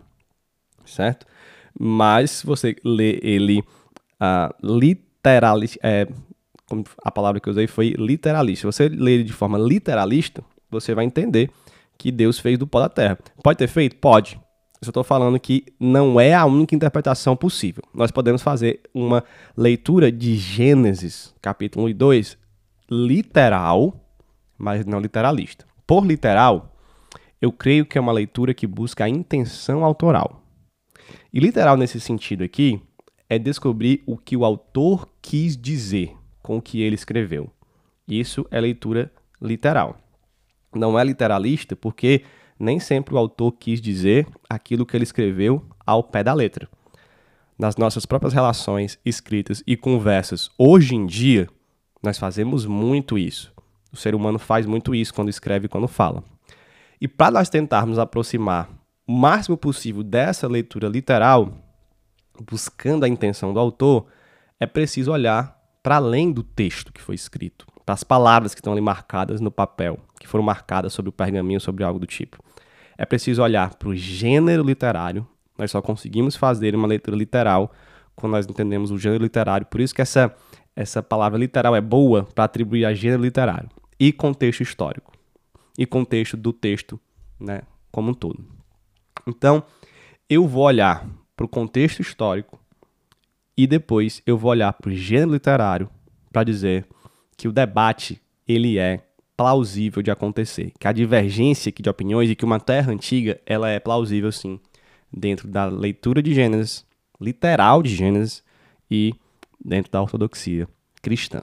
certo? 0.84 1.24
Mas 1.78 2.30
se 2.30 2.46
você 2.46 2.76
lê 2.84 3.18
ele 3.22 3.60
uh, 3.60 4.54
literalista, 4.62 5.78
é, 5.82 6.06
a 7.02 7.10
palavra 7.10 7.40
que 7.40 7.48
eu 7.48 7.52
usei 7.52 7.66
foi 7.66 7.94
literalista. 7.98 8.60
Se 8.60 8.66
você 8.66 8.88
lê 8.88 9.14
ele 9.14 9.24
de 9.24 9.32
forma 9.32 9.58
literalista, 9.58 10.42
você 10.70 10.94
vai 10.94 11.04
entender 11.04 11.50
que 11.98 12.10
Deus 12.10 12.38
fez 12.38 12.58
do 12.58 12.66
pó 12.66 12.80
da 12.80 12.88
terra. 12.88 13.18
Pode 13.42 13.58
ter 13.58 13.68
feito? 13.68 13.96
Pode. 13.96 14.40
Eu 14.80 14.88
estou 14.88 15.04
falando 15.04 15.38
que 15.38 15.64
não 15.78 16.18
é 16.20 16.34
a 16.34 16.44
única 16.44 16.74
interpretação 16.74 17.36
possível. 17.36 17.84
Nós 17.94 18.10
podemos 18.10 18.42
fazer 18.42 18.80
uma 18.92 19.22
leitura 19.56 20.10
de 20.10 20.34
Gênesis, 20.34 21.32
capítulo 21.40 21.86
1 21.86 21.88
e 21.90 21.94
2, 21.94 22.38
literal, 22.90 23.94
mas 24.58 24.84
não 24.84 24.98
literalista. 24.98 25.64
Por 25.86 26.04
literal, 26.04 26.74
eu 27.40 27.52
creio 27.52 27.86
que 27.86 27.96
é 27.96 28.00
uma 28.00 28.12
leitura 28.12 28.52
que 28.52 28.66
busca 28.66 29.04
a 29.04 29.08
intenção 29.08 29.84
autoral. 29.84 30.41
E 31.32 31.40
literal 31.40 31.76
nesse 31.76 32.00
sentido 32.00 32.44
aqui 32.44 32.80
é 33.28 33.38
descobrir 33.38 34.02
o 34.06 34.16
que 34.16 34.36
o 34.36 34.44
autor 34.44 35.08
quis 35.22 35.56
dizer 35.56 36.14
com 36.42 36.58
o 36.58 36.62
que 36.62 36.80
ele 36.80 36.94
escreveu. 36.94 37.50
Isso 38.06 38.46
é 38.50 38.60
leitura 38.60 39.10
literal. 39.40 39.98
Não 40.74 40.98
é 40.98 41.04
literalista 41.04 41.74
porque 41.74 42.24
nem 42.58 42.78
sempre 42.78 43.14
o 43.14 43.18
autor 43.18 43.52
quis 43.52 43.80
dizer 43.80 44.26
aquilo 44.48 44.84
que 44.84 44.96
ele 44.96 45.04
escreveu 45.04 45.64
ao 45.86 46.02
pé 46.02 46.22
da 46.22 46.34
letra. 46.34 46.68
Nas 47.58 47.76
nossas 47.76 48.04
próprias 48.04 48.32
relações 48.32 48.98
escritas 49.04 49.62
e 49.66 49.76
conversas 49.76 50.50
hoje 50.58 50.94
em 50.94 51.06
dia, 51.06 51.48
nós 52.02 52.18
fazemos 52.18 52.66
muito 52.66 53.16
isso. 53.16 53.52
O 53.92 53.96
ser 53.96 54.14
humano 54.14 54.38
faz 54.38 54.66
muito 54.66 54.94
isso 54.94 55.12
quando 55.14 55.28
escreve 55.28 55.66
e 55.66 55.68
quando 55.68 55.86
fala. 55.86 56.24
E 57.00 57.06
para 57.06 57.30
nós 57.30 57.48
tentarmos 57.48 57.98
aproximar 57.98 58.68
o 59.06 59.12
máximo 59.12 59.56
possível 59.56 60.02
dessa 60.02 60.46
leitura 60.46 60.88
literal, 60.88 61.52
buscando 62.50 63.04
a 63.04 63.08
intenção 63.08 63.52
do 63.52 63.58
autor, 63.58 64.06
é 64.58 64.66
preciso 64.66 65.10
olhar 65.10 65.60
para 65.82 65.96
além 65.96 66.30
do 66.30 66.42
texto 66.42 66.92
que 66.92 67.02
foi 67.02 67.14
escrito, 67.14 67.66
para 67.84 67.94
as 67.94 68.04
palavras 68.04 68.54
que 68.54 68.60
estão 68.60 68.72
ali 68.72 68.80
marcadas 68.80 69.40
no 69.40 69.50
papel, 69.50 69.98
que 70.20 70.28
foram 70.28 70.44
marcadas 70.44 70.92
sobre 70.92 71.08
o 71.08 71.12
pergaminho, 71.12 71.60
sobre 71.60 71.82
algo 71.82 71.98
do 71.98 72.06
tipo. 72.06 72.38
É 72.96 73.04
preciso 73.04 73.42
olhar 73.42 73.74
para 73.74 73.88
o 73.88 73.96
gênero 73.96 74.62
literário. 74.62 75.26
Nós 75.58 75.70
só 75.70 75.82
conseguimos 75.82 76.36
fazer 76.36 76.74
uma 76.74 76.86
leitura 76.86 77.16
literal 77.16 77.72
quando 78.14 78.32
nós 78.32 78.46
entendemos 78.46 78.92
o 78.92 78.98
gênero 78.98 79.24
literário. 79.24 79.66
Por 79.66 79.80
isso 79.80 79.94
que 79.94 80.02
essa, 80.02 80.32
essa 80.76 81.02
palavra 81.02 81.38
literal 81.38 81.74
é 81.74 81.80
boa 81.80 82.22
para 82.22 82.44
atribuir 82.44 82.84
a 82.84 82.94
gênero 82.94 83.22
literário. 83.22 83.68
E 83.98 84.12
contexto 84.12 84.60
histórico. 84.60 85.12
E 85.76 85.84
contexto 85.84 86.36
do 86.36 86.52
texto 86.52 87.00
né, 87.40 87.62
como 87.90 88.10
um 88.10 88.14
todo. 88.14 88.61
Então, 89.26 89.62
eu 90.28 90.46
vou 90.46 90.64
olhar 90.64 91.06
para 91.36 91.46
o 91.46 91.48
contexto 91.48 92.00
histórico 92.00 92.58
e 93.56 93.66
depois 93.66 94.22
eu 94.26 94.36
vou 94.36 94.50
olhar 94.50 94.72
para 94.72 94.90
o 94.90 94.94
gênero 94.94 95.32
literário 95.32 95.88
para 96.32 96.44
dizer 96.44 96.86
que 97.36 97.48
o 97.48 97.52
debate 97.52 98.20
ele 98.46 98.78
é 98.78 99.04
plausível 99.36 100.02
de 100.02 100.10
acontecer, 100.10 100.72
que 100.78 100.86
a 100.86 100.92
divergência 100.92 101.70
aqui 101.70 101.82
de 101.82 101.90
opiniões 101.90 102.30
e 102.30 102.34
que 102.34 102.44
uma 102.44 102.60
terra 102.60 102.92
antiga 102.92 103.40
ela 103.44 103.68
é 103.68 103.80
plausível 103.80 104.30
sim 104.30 104.60
dentro 105.12 105.48
da 105.48 105.66
leitura 105.66 106.22
de 106.22 106.34
Gênesis, 106.34 106.84
literal 107.20 107.82
de 107.82 107.94
Gênesis 107.94 108.42
e 108.90 109.14
dentro 109.62 109.90
da 109.90 110.00
ortodoxia 110.00 110.68
cristã. 111.00 111.42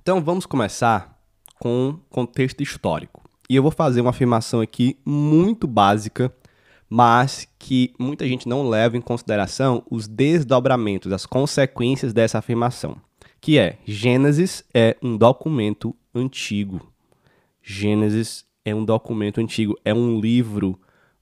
Então 0.00 0.20
vamos 0.20 0.46
começar 0.46 1.18
com 1.58 1.98
contexto 2.10 2.62
histórico. 2.62 3.22
E 3.48 3.56
eu 3.56 3.62
vou 3.62 3.70
fazer 3.70 4.00
uma 4.00 4.10
afirmação 4.10 4.60
aqui 4.60 4.98
muito 5.04 5.66
básica 5.66 6.32
mas 6.88 7.48
que 7.58 7.92
muita 7.98 8.26
gente 8.26 8.48
não 8.48 8.68
leva 8.68 8.96
em 8.96 9.00
consideração 9.00 9.82
os 9.90 10.06
desdobramentos, 10.06 11.12
as 11.12 11.26
consequências 11.26 12.12
dessa 12.12 12.38
afirmação, 12.38 12.96
que 13.40 13.58
é 13.58 13.78
Gênesis 13.84 14.64
é 14.72 14.96
um 15.02 15.16
documento 15.16 15.94
antigo. 16.14 16.92
Gênesis 17.62 18.44
é 18.64 18.74
um 18.74 18.84
documento 18.84 19.40
antigo, 19.40 19.76
é 19.84 19.92
um 19.92 20.20
livro 20.20 20.78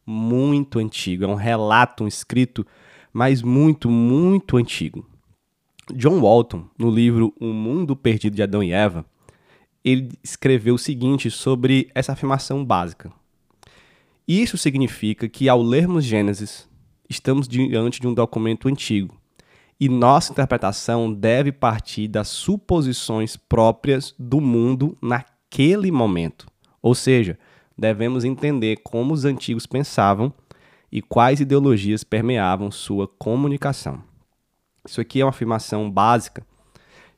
muito 0.07 0.79
antigo, 0.79 1.25
é 1.25 1.27
um 1.27 1.35
relato, 1.35 2.05
um 2.05 2.09
escrito, 2.09 2.67
mas 3.13 3.43
muito, 3.43 3.91
muito 3.91 4.57
antigo. 4.57 5.07
John 5.95 6.21
Walton, 6.21 6.67
no 6.79 6.91
livro 6.91 7.35
O 7.41 7.47
Mundo 7.47 7.95
Perdido 7.95 8.37
de 8.37 8.43
Adão 8.43 8.63
e 8.63 8.73
Eva, 8.73 9.05
ele 9.85 10.13
escreveu 10.23 10.75
o 10.75 10.79
seguinte 10.79 11.31
sobre 11.31 11.91
essa 11.95 12.13
afirmação 12.13 12.65
básica. 12.65 13.13
Isso 14.27 14.57
significa 14.57 15.29
que, 15.29 15.49
ao 15.49 15.63
lermos 15.63 16.05
Gênesis, 16.05 16.69
estamos 17.09 17.47
diante 17.47 18.01
de 18.01 18.09
um 18.09 18.15
documento 18.15 18.69
antigo 18.69 19.15
e 19.79 19.89
nossa 19.89 20.33
interpretação 20.33 21.13
deve 21.13 21.53
partir 21.53 22.09
das 22.09 22.29
suposições 22.29 23.37
próprias 23.37 24.15
do 24.19 24.41
mundo 24.41 24.97
naquele 25.03 25.91
momento. 25.91 26.47
Ou 26.81 26.95
seja, 26.95 27.39
devemos 27.77 28.25
entender 28.25 28.77
como 28.77 29.13
os 29.13 29.25
antigos 29.25 29.67
pensavam 29.67 30.33
e 30.91 31.03
quais 31.03 31.41
ideologias 31.41 32.05
permeavam 32.05 32.71
sua 32.71 33.07
comunicação. 33.07 34.03
Isso 34.87 35.01
aqui 35.01 35.21
é 35.21 35.25
uma 35.25 35.31
afirmação 35.31 35.91
básica 35.91 36.47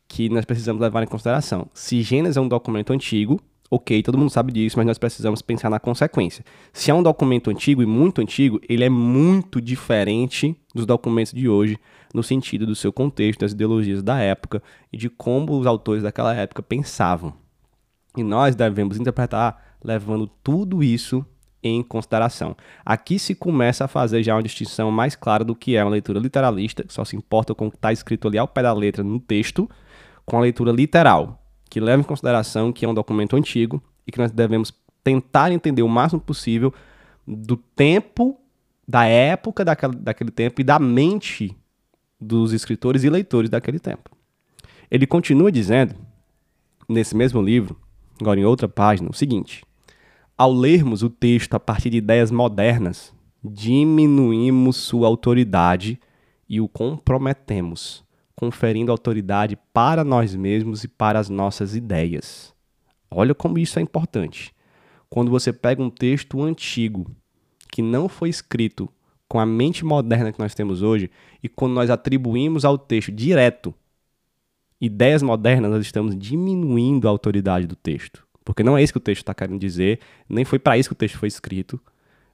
que 0.08 0.28
nós 0.28 0.44
precisamos 0.44 0.80
levar 0.80 1.02
em 1.02 1.06
consideração. 1.06 1.68
Se 1.74 2.00
Gênesis 2.00 2.36
é 2.36 2.40
um 2.40 2.48
documento 2.48 2.92
antigo, 2.92 3.40
Ok, 3.68 4.00
todo 4.02 4.16
mundo 4.16 4.30
sabe 4.30 4.52
disso, 4.52 4.76
mas 4.78 4.86
nós 4.86 4.98
precisamos 4.98 5.42
pensar 5.42 5.68
na 5.68 5.80
consequência. 5.80 6.44
Se 6.72 6.90
é 6.90 6.94
um 6.94 7.02
documento 7.02 7.50
antigo 7.50 7.82
e 7.82 7.86
muito 7.86 8.20
antigo, 8.20 8.60
ele 8.68 8.84
é 8.84 8.88
muito 8.88 9.60
diferente 9.60 10.56
dos 10.72 10.86
documentos 10.86 11.32
de 11.32 11.48
hoje, 11.48 11.76
no 12.14 12.22
sentido 12.22 12.64
do 12.64 12.76
seu 12.76 12.92
contexto, 12.92 13.40
das 13.40 13.52
ideologias 13.52 14.02
da 14.02 14.18
época 14.18 14.62
e 14.92 14.96
de 14.96 15.08
como 15.08 15.58
os 15.58 15.66
autores 15.66 16.04
daquela 16.04 16.32
época 16.34 16.62
pensavam. 16.62 17.34
E 18.16 18.22
nós 18.22 18.54
devemos 18.54 18.98
interpretar 18.98 19.76
levando 19.82 20.30
tudo 20.42 20.82
isso 20.82 21.26
em 21.62 21.82
consideração. 21.82 22.56
Aqui 22.84 23.18
se 23.18 23.34
começa 23.34 23.84
a 23.84 23.88
fazer 23.88 24.22
já 24.22 24.34
uma 24.34 24.42
distinção 24.42 24.90
mais 24.92 25.16
clara 25.16 25.44
do 25.44 25.56
que 25.56 25.76
é 25.76 25.82
uma 25.82 25.90
leitura 25.90 26.20
literalista, 26.20 26.84
que 26.84 26.92
só 26.92 27.04
se 27.04 27.16
importa 27.16 27.54
com 27.54 27.66
o 27.66 27.70
que 27.70 27.76
está 27.76 27.92
escrito 27.92 28.28
ali 28.28 28.38
ao 28.38 28.46
pé 28.46 28.62
da 28.62 28.72
letra 28.72 29.02
no 29.02 29.18
texto, 29.18 29.68
com 30.24 30.38
a 30.38 30.40
leitura 30.40 30.70
literal, 30.70 31.42
que 31.68 31.80
leva 31.80 32.00
em 32.00 32.04
consideração 32.04 32.72
que 32.72 32.84
é 32.84 32.88
um 32.88 32.94
documento 32.94 33.36
antigo 33.36 33.82
e 34.06 34.12
que 34.12 34.18
nós 34.18 34.30
devemos 34.30 34.72
tentar 35.02 35.52
entender 35.52 35.82
o 35.82 35.88
máximo 35.88 36.20
possível 36.20 36.72
do 37.26 37.56
tempo, 37.56 38.38
da 38.86 39.04
época 39.04 39.64
daquela, 39.64 39.94
daquele 39.94 40.30
tempo 40.30 40.60
e 40.60 40.64
da 40.64 40.78
mente 40.78 41.56
dos 42.20 42.52
escritores 42.52 43.04
e 43.04 43.10
leitores 43.10 43.50
daquele 43.50 43.78
tempo. 43.78 44.10
Ele 44.90 45.06
continua 45.06 45.50
dizendo, 45.50 45.94
nesse 46.88 47.16
mesmo 47.16 47.42
livro, 47.42 47.76
agora 48.20 48.38
em 48.38 48.44
outra 48.44 48.68
página, 48.68 49.10
o 49.10 49.14
seguinte: 49.14 49.64
ao 50.38 50.52
lermos 50.52 51.02
o 51.02 51.10
texto 51.10 51.54
a 51.54 51.60
partir 51.60 51.90
de 51.90 51.98
ideias 51.98 52.30
modernas, 52.30 53.12
diminuímos 53.44 54.76
sua 54.76 55.06
autoridade 55.08 56.00
e 56.48 56.60
o 56.60 56.68
comprometemos 56.68 58.05
conferindo 58.36 58.92
autoridade 58.92 59.58
para 59.72 60.04
nós 60.04 60.34
mesmos 60.34 60.84
e 60.84 60.88
para 60.88 61.18
as 61.18 61.30
nossas 61.30 61.74
ideias. 61.74 62.54
Olha 63.10 63.34
como 63.34 63.58
isso 63.58 63.78
é 63.78 63.82
importante. 63.82 64.54
Quando 65.08 65.30
você 65.30 65.52
pega 65.52 65.82
um 65.82 65.88
texto 65.88 66.42
antigo 66.42 67.10
que 67.72 67.80
não 67.80 68.08
foi 68.08 68.28
escrito 68.28 68.88
com 69.26 69.40
a 69.40 69.46
mente 69.46 69.84
moderna 69.84 70.32
que 70.32 70.38
nós 70.38 70.54
temos 70.54 70.82
hoje 70.82 71.10
e 71.42 71.48
quando 71.48 71.72
nós 71.72 71.90
atribuímos 71.90 72.64
ao 72.64 72.76
texto 72.76 73.10
direto 73.10 73.74
ideias 74.78 75.22
modernas, 75.22 75.70
nós 75.70 75.84
estamos 75.84 76.16
diminuindo 76.16 77.08
a 77.08 77.10
autoridade 77.10 77.66
do 77.66 77.74
texto. 77.74 78.26
Porque 78.44 78.62
não 78.62 78.76
é 78.76 78.82
isso 78.82 78.92
que 78.92 78.98
o 78.98 79.00
texto 79.00 79.22
está 79.22 79.34
querendo 79.34 79.58
dizer, 79.58 80.00
nem 80.28 80.44
foi 80.44 80.58
para 80.58 80.76
isso 80.76 80.90
que 80.90 80.92
o 80.92 80.96
texto 80.96 81.18
foi 81.18 81.28
escrito 81.28 81.80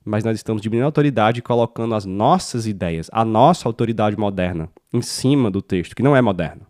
mas 0.05 0.25
nós 0.25 0.37
estamos 0.37 0.61
diminuindo 0.61 0.85
a 0.85 0.89
autoridade 0.89 1.39
e 1.39 1.43
colocando 1.43 1.95
as 1.95 2.05
nossas 2.05 2.67
ideias, 2.67 3.09
a 3.13 3.25
nossa 3.25 3.69
autoridade 3.69 4.17
moderna, 4.17 4.69
em 4.93 5.03
cima 5.03 5.51
do 5.51 5.63
texto, 5.63 5.95
que 5.95 6.03
não 6.03 6.17
é 6.17 6.21
moderno. 6.21 6.67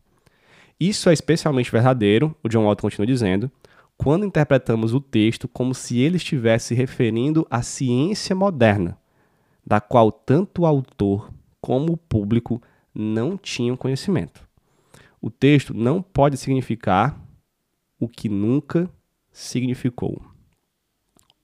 Isso 0.78 1.08
é 1.08 1.12
especialmente 1.12 1.70
verdadeiro, 1.70 2.34
o 2.42 2.48
John 2.48 2.64
Walton 2.64 2.82
continua 2.82 3.06
dizendo, 3.06 3.50
quando 3.96 4.26
interpretamos 4.26 4.92
o 4.92 5.00
texto 5.00 5.46
como 5.46 5.74
se 5.74 5.98
ele 5.98 6.16
estivesse 6.16 6.68
se 6.68 6.74
referindo 6.74 7.46
à 7.50 7.62
ciência 7.62 8.34
moderna, 8.34 8.98
da 9.64 9.80
qual 9.80 10.10
tanto 10.10 10.62
o 10.62 10.66
autor 10.66 11.32
como 11.60 11.92
o 11.92 11.96
público 11.96 12.60
não 12.92 13.36
tinham 13.36 13.76
conhecimento. 13.76 14.42
O 15.20 15.30
texto 15.30 15.72
não 15.72 16.02
pode 16.02 16.36
significar 16.36 17.16
o 17.98 18.08
que 18.08 18.28
nunca 18.28 18.90
significou. 19.30 20.20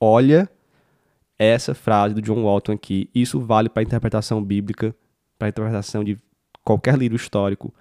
Olha 0.00 0.50
essa 1.38 1.74
frase 1.74 2.14
do 2.14 2.22
John 2.22 2.42
Walton 2.42 2.72
aqui. 2.72 3.08
Isso 3.14 3.40
vale 3.40 3.68
para 3.68 3.82
a 3.82 3.84
interpretação 3.84 4.42
bíblica, 4.42 4.94
para 5.38 5.48
a 5.48 5.50
interpretação 5.50 6.02
de 6.02 6.18
qualquer 6.64 6.98
livro 6.98 7.16
histórico, 7.16 7.72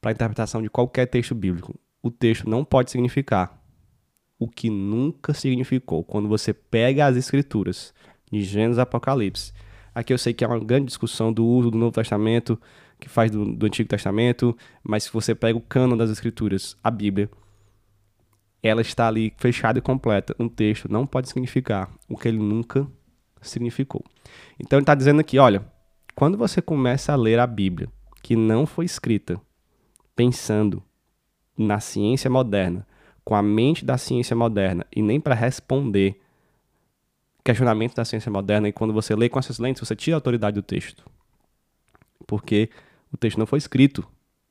para 0.00 0.10
a 0.10 0.12
interpretação 0.12 0.62
de 0.62 0.68
qualquer 0.68 1.06
texto 1.06 1.34
bíblico. 1.34 1.74
O 2.02 2.10
texto 2.10 2.48
não 2.48 2.64
pode 2.64 2.90
significar 2.90 3.58
o 4.38 4.48
que 4.48 4.70
nunca 4.70 5.34
significou. 5.34 6.02
Quando 6.02 6.28
você 6.28 6.52
pega 6.52 7.06
as 7.06 7.16
escrituras 7.16 7.92
de 8.30 8.42
Gênesis 8.42 8.78
e 8.78 8.80
Apocalipse, 8.80 9.52
aqui 9.94 10.12
eu 10.12 10.18
sei 10.18 10.32
que 10.32 10.44
é 10.44 10.46
uma 10.46 10.58
grande 10.58 10.86
discussão 10.86 11.32
do 11.32 11.44
uso 11.44 11.70
do 11.70 11.78
Novo 11.78 11.92
Testamento, 11.92 12.58
que 12.98 13.08
faz 13.08 13.30
do, 13.30 13.44
do 13.44 13.66
Antigo 13.66 13.88
Testamento, 13.88 14.56
mas 14.82 15.04
se 15.04 15.12
você 15.12 15.34
pega 15.34 15.58
o 15.58 15.60
cano 15.60 15.96
das 15.96 16.10
escrituras, 16.10 16.76
a 16.82 16.90
Bíblia, 16.90 17.30
ela 18.62 18.80
está 18.80 19.08
ali 19.08 19.32
fechada 19.36 19.78
e 19.78 19.82
completa. 19.82 20.34
Um 20.38 20.48
texto 20.48 20.90
não 20.90 21.06
pode 21.06 21.28
significar 21.28 21.90
o 22.08 22.16
que 22.16 22.28
ele 22.28 22.38
nunca 22.38 22.86
significou. 23.40 24.04
Então 24.58 24.78
ele 24.78 24.82
está 24.82 24.94
dizendo 24.94 25.20
aqui, 25.20 25.38
olha, 25.38 25.64
quando 26.14 26.36
você 26.36 26.60
começa 26.60 27.12
a 27.12 27.16
ler 27.16 27.38
a 27.38 27.46
Bíblia, 27.46 27.88
que 28.22 28.36
não 28.36 28.66
foi 28.66 28.84
escrita 28.84 29.40
pensando 30.14 30.82
na 31.56 31.80
ciência 31.80 32.28
moderna, 32.28 32.86
com 33.24 33.34
a 33.34 33.42
mente 33.42 33.84
da 33.84 33.96
ciência 33.96 34.36
moderna, 34.36 34.86
e 34.94 35.02
nem 35.02 35.20
para 35.20 35.34
responder 35.34 36.20
questionamentos 37.44 37.94
da 37.94 38.04
ciência 38.04 38.30
moderna, 38.30 38.68
e 38.68 38.72
quando 38.72 38.92
você 38.92 39.14
lê 39.14 39.28
com 39.28 39.38
essas 39.38 39.58
lentes, 39.58 39.80
você 39.80 39.96
tira 39.96 40.16
a 40.16 40.18
autoridade 40.18 40.54
do 40.54 40.62
texto. 40.62 41.04
Porque 42.26 42.70
o 43.12 43.16
texto 43.16 43.38
não 43.38 43.46
foi 43.46 43.58
escrito 43.58 44.06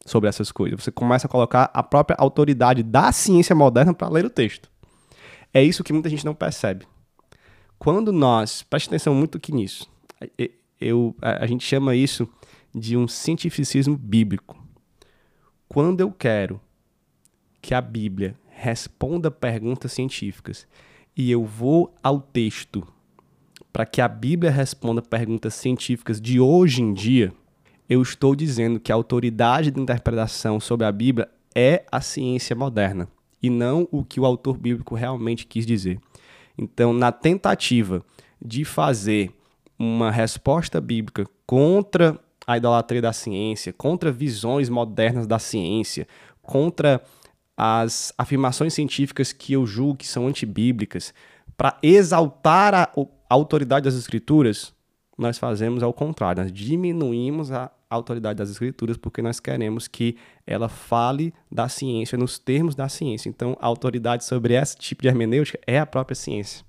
sobre 0.09 0.29
essas 0.29 0.51
coisas. 0.51 0.83
Você 0.83 0.91
começa 0.91 1.27
a 1.27 1.29
colocar 1.29 1.69
a 1.73 1.83
própria 1.83 2.17
autoridade 2.19 2.83
da 2.83 3.11
ciência 3.11 3.55
moderna 3.55 3.93
para 3.93 4.09
ler 4.09 4.25
o 4.25 4.29
texto. 4.29 4.69
É 5.53 5.63
isso 5.63 5.83
que 5.83 5.93
muita 5.93 6.09
gente 6.09 6.25
não 6.25 6.35
percebe. 6.35 6.87
Quando 7.77 8.11
nós, 8.11 8.63
preste 8.63 8.87
atenção 8.87 9.15
muito 9.15 9.37
aqui 9.37 9.53
nisso, 9.53 9.89
eu, 10.79 11.15
a, 11.21 11.43
a 11.43 11.47
gente 11.47 11.65
chama 11.65 11.95
isso 11.95 12.27
de 12.73 12.97
um 12.97 13.07
cientificismo 13.07 13.97
bíblico. 13.97 14.61
Quando 15.67 16.01
eu 16.01 16.11
quero 16.11 16.59
que 17.61 17.73
a 17.73 17.81
Bíblia 17.81 18.35
responda 18.49 19.31
perguntas 19.31 19.93
científicas 19.93 20.67
e 21.15 21.31
eu 21.31 21.45
vou 21.45 21.93
ao 22.03 22.19
texto 22.19 22.85
para 23.71 23.85
que 23.85 24.01
a 24.01 24.07
Bíblia 24.07 24.51
responda 24.51 25.01
perguntas 25.01 25.53
científicas 25.53 26.19
de 26.19 26.39
hoje 26.39 26.81
em 26.81 26.93
dia, 26.93 27.33
eu 27.89 28.01
estou 28.01 28.35
dizendo 28.35 28.79
que 28.79 28.91
a 28.91 28.95
autoridade 28.95 29.71
de 29.71 29.81
interpretação 29.81 30.59
sobre 30.59 30.85
a 30.85 30.91
Bíblia 30.91 31.27
é 31.55 31.83
a 31.91 31.99
ciência 31.99 32.55
moderna 32.55 33.07
e 33.41 33.49
não 33.49 33.87
o 33.91 34.03
que 34.03 34.19
o 34.19 34.25
autor 34.25 34.57
bíblico 34.57 34.95
realmente 34.95 35.47
quis 35.47 35.65
dizer. 35.65 35.99
Então, 36.57 36.93
na 36.93 37.11
tentativa 37.11 38.03
de 38.39 38.63
fazer 38.63 39.31
uma 39.77 40.11
resposta 40.11 40.79
bíblica 40.79 41.25
contra 41.47 42.19
a 42.45 42.57
idolatria 42.57 43.01
da 43.01 43.13
ciência, 43.13 43.71
contra 43.71 44.11
visões 44.11 44.69
modernas 44.69 45.25
da 45.25 45.39
ciência, 45.39 46.07
contra 46.41 47.01
as 47.55 48.13
afirmações 48.17 48.73
científicas 48.73 49.31
que 49.31 49.53
eu 49.53 49.65
julgo 49.65 49.97
que 49.97 50.07
são 50.07 50.27
antibíblicas, 50.27 51.13
para 51.55 51.77
exaltar 51.83 52.73
a, 52.73 52.89
autoridade 53.29 53.83
das 53.83 53.95
escrituras, 53.95 54.73
nós 55.19 55.37
fazemos 55.37 55.83
ao 55.83 55.91
contrário, 55.91 56.41
nós 56.41 56.51
diminuímos 56.51 57.51
a 57.51 57.69
autoridade 57.89 58.37
das 58.37 58.49
escrituras 58.49 58.95
porque 58.95 59.21
nós 59.21 59.37
queremos 59.37 59.85
que 59.85 60.15
ela 60.47 60.69
fale 60.69 61.33
da 61.51 61.67
ciência 61.67 62.17
nos 62.17 62.39
termos 62.39 62.73
da 62.73 62.87
ciência. 62.87 63.27
Então, 63.27 63.57
a 63.59 63.67
autoridade 63.67 64.23
sobre 64.23 64.53
esse 64.53 64.77
tipo 64.77 65.01
de 65.01 65.09
hermenêutica 65.09 65.59
é 65.67 65.77
a 65.77 65.85
própria 65.85 66.15
ciência 66.15 66.65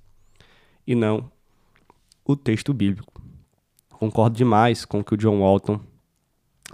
e 0.84 0.96
não 0.96 1.30
o 2.24 2.34
texto 2.34 2.74
bíblico. 2.74 3.22
Concordo 3.88 4.36
demais 4.36 4.84
com 4.84 4.98
o 4.98 5.04
que 5.04 5.14
o 5.14 5.16
John 5.16 5.38
Walton 5.40 5.78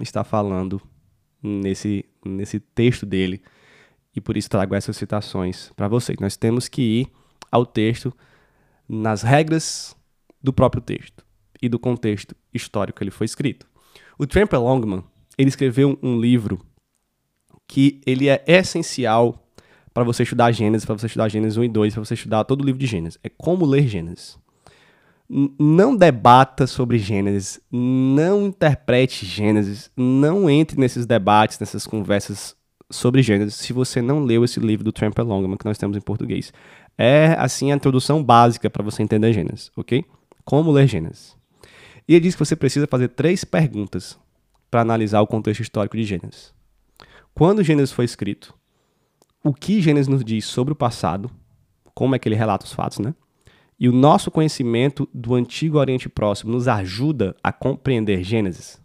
está 0.00 0.24
falando 0.24 0.80
nesse, 1.42 2.06
nesse 2.24 2.58
texto 2.58 3.04
dele 3.04 3.42
e 4.14 4.20
por 4.20 4.34
isso 4.34 4.48
trago 4.48 4.74
essas 4.74 4.96
citações 4.96 5.70
para 5.76 5.88
vocês. 5.88 6.18
Nós 6.20 6.38
temos 6.38 6.68
que 6.68 6.80
ir 6.80 7.12
ao 7.52 7.66
texto 7.66 8.14
nas 8.88 9.20
regras 9.20 9.94
do 10.42 10.54
próprio 10.54 10.80
texto 10.80 11.25
e 11.60 11.68
do 11.68 11.78
contexto 11.78 12.34
histórico 12.52 12.98
que 12.98 13.04
ele 13.04 13.10
foi 13.10 13.24
escrito. 13.24 13.66
O 14.18 14.26
Tramper 14.26 14.60
Longman, 14.60 15.02
ele 15.36 15.48
escreveu 15.48 15.98
um 16.02 16.18
livro 16.18 16.60
que 17.66 18.00
ele 18.06 18.28
é 18.28 18.42
essencial 18.46 19.46
para 19.92 20.04
você 20.04 20.22
estudar 20.22 20.52
Gênesis, 20.52 20.84
para 20.84 20.96
você 20.96 21.06
estudar 21.06 21.28
Gênesis 21.28 21.56
1 21.56 21.64
e 21.64 21.68
2, 21.68 21.94
para 21.94 22.04
você 22.04 22.14
estudar 22.14 22.44
todo 22.44 22.60
o 22.60 22.64
livro 22.64 22.78
de 22.78 22.86
Gênesis. 22.86 23.18
É 23.24 23.28
como 23.28 23.64
ler 23.64 23.86
Gênesis. 23.86 24.38
não 25.58 25.96
debata 25.96 26.66
sobre 26.66 26.98
Gênesis, 26.98 27.60
não 27.72 28.46
interprete 28.46 29.26
Gênesis, 29.26 29.90
não 29.96 30.48
entre 30.48 30.78
nesses 30.78 31.04
debates, 31.04 31.58
nessas 31.58 31.86
conversas 31.86 32.54
sobre 32.90 33.22
Gênesis, 33.22 33.54
se 33.56 33.72
você 33.72 34.00
não 34.00 34.20
leu 34.20 34.44
esse 34.44 34.60
livro 34.60 34.84
do 34.84 34.92
Tramper 34.92 35.24
Longman 35.24 35.56
que 35.56 35.64
nós 35.64 35.78
temos 35.78 35.96
em 35.96 36.00
português. 36.00 36.52
É, 36.96 37.34
assim, 37.38 37.72
a 37.72 37.74
introdução 37.74 38.22
básica 38.22 38.70
para 38.70 38.84
você 38.84 39.02
entender 39.02 39.32
Gênesis, 39.32 39.70
ok? 39.76 40.04
Como 40.44 40.70
ler 40.70 40.86
Gênesis. 40.86 41.35
E 42.08 42.14
ele 42.14 42.22
diz 42.22 42.34
que 42.34 42.44
você 42.44 42.54
precisa 42.54 42.86
fazer 42.86 43.08
três 43.08 43.44
perguntas 43.44 44.18
para 44.70 44.80
analisar 44.80 45.20
o 45.20 45.26
contexto 45.26 45.60
histórico 45.60 45.96
de 45.96 46.04
Gênesis. 46.04 46.54
Quando 47.34 47.62
Gênesis 47.62 47.92
foi 47.92 48.04
escrito? 48.04 48.54
O 49.42 49.52
que 49.52 49.80
Gênesis 49.80 50.08
nos 50.08 50.24
diz 50.24 50.44
sobre 50.44 50.72
o 50.72 50.76
passado? 50.76 51.30
Como 51.94 52.14
é 52.14 52.18
que 52.18 52.28
ele 52.28 52.36
relata 52.36 52.64
os 52.64 52.72
fatos, 52.72 52.98
né? 52.98 53.14
E 53.78 53.88
o 53.88 53.92
nosso 53.92 54.30
conhecimento 54.30 55.08
do 55.12 55.34
Antigo 55.34 55.78
Oriente 55.78 56.08
Próximo 56.08 56.52
nos 56.52 56.66
ajuda 56.66 57.36
a 57.42 57.52
compreender 57.52 58.22
Gênesis? 58.22 58.80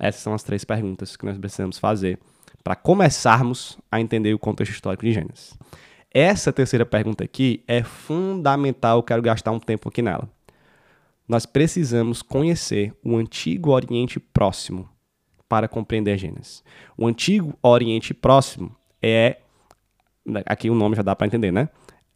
Essas 0.00 0.22
são 0.22 0.34
as 0.34 0.42
três 0.42 0.64
perguntas 0.64 1.16
que 1.16 1.24
nós 1.24 1.38
precisamos 1.38 1.78
fazer 1.78 2.18
para 2.64 2.74
começarmos 2.74 3.78
a 3.92 4.00
entender 4.00 4.34
o 4.34 4.38
contexto 4.38 4.72
histórico 4.72 5.04
de 5.04 5.12
Gênesis. 5.12 5.56
essa 6.10 6.52
terceira 6.52 6.86
pergunta 6.86 7.22
aqui 7.22 7.62
é 7.68 7.82
fundamental, 7.82 8.98
eu 8.98 9.02
quero 9.02 9.22
gastar 9.22 9.52
um 9.52 9.60
tempo 9.60 9.88
aqui 9.88 10.00
nela. 10.00 10.28
Nós 11.26 11.46
precisamos 11.46 12.20
conhecer 12.20 12.94
o 13.02 13.16
Antigo 13.16 13.70
Oriente 13.70 14.20
Próximo 14.20 14.88
para 15.48 15.66
compreender 15.66 16.18
Gênesis. 16.18 16.62
O 16.96 17.06
Antigo 17.06 17.56
Oriente 17.62 18.12
Próximo 18.12 18.74
é 19.02 19.38
aqui 20.46 20.68
o 20.68 20.74
nome 20.74 20.96
já 20.96 21.02
dá 21.02 21.16
para 21.16 21.26
entender, 21.26 21.52
né? 21.52 21.68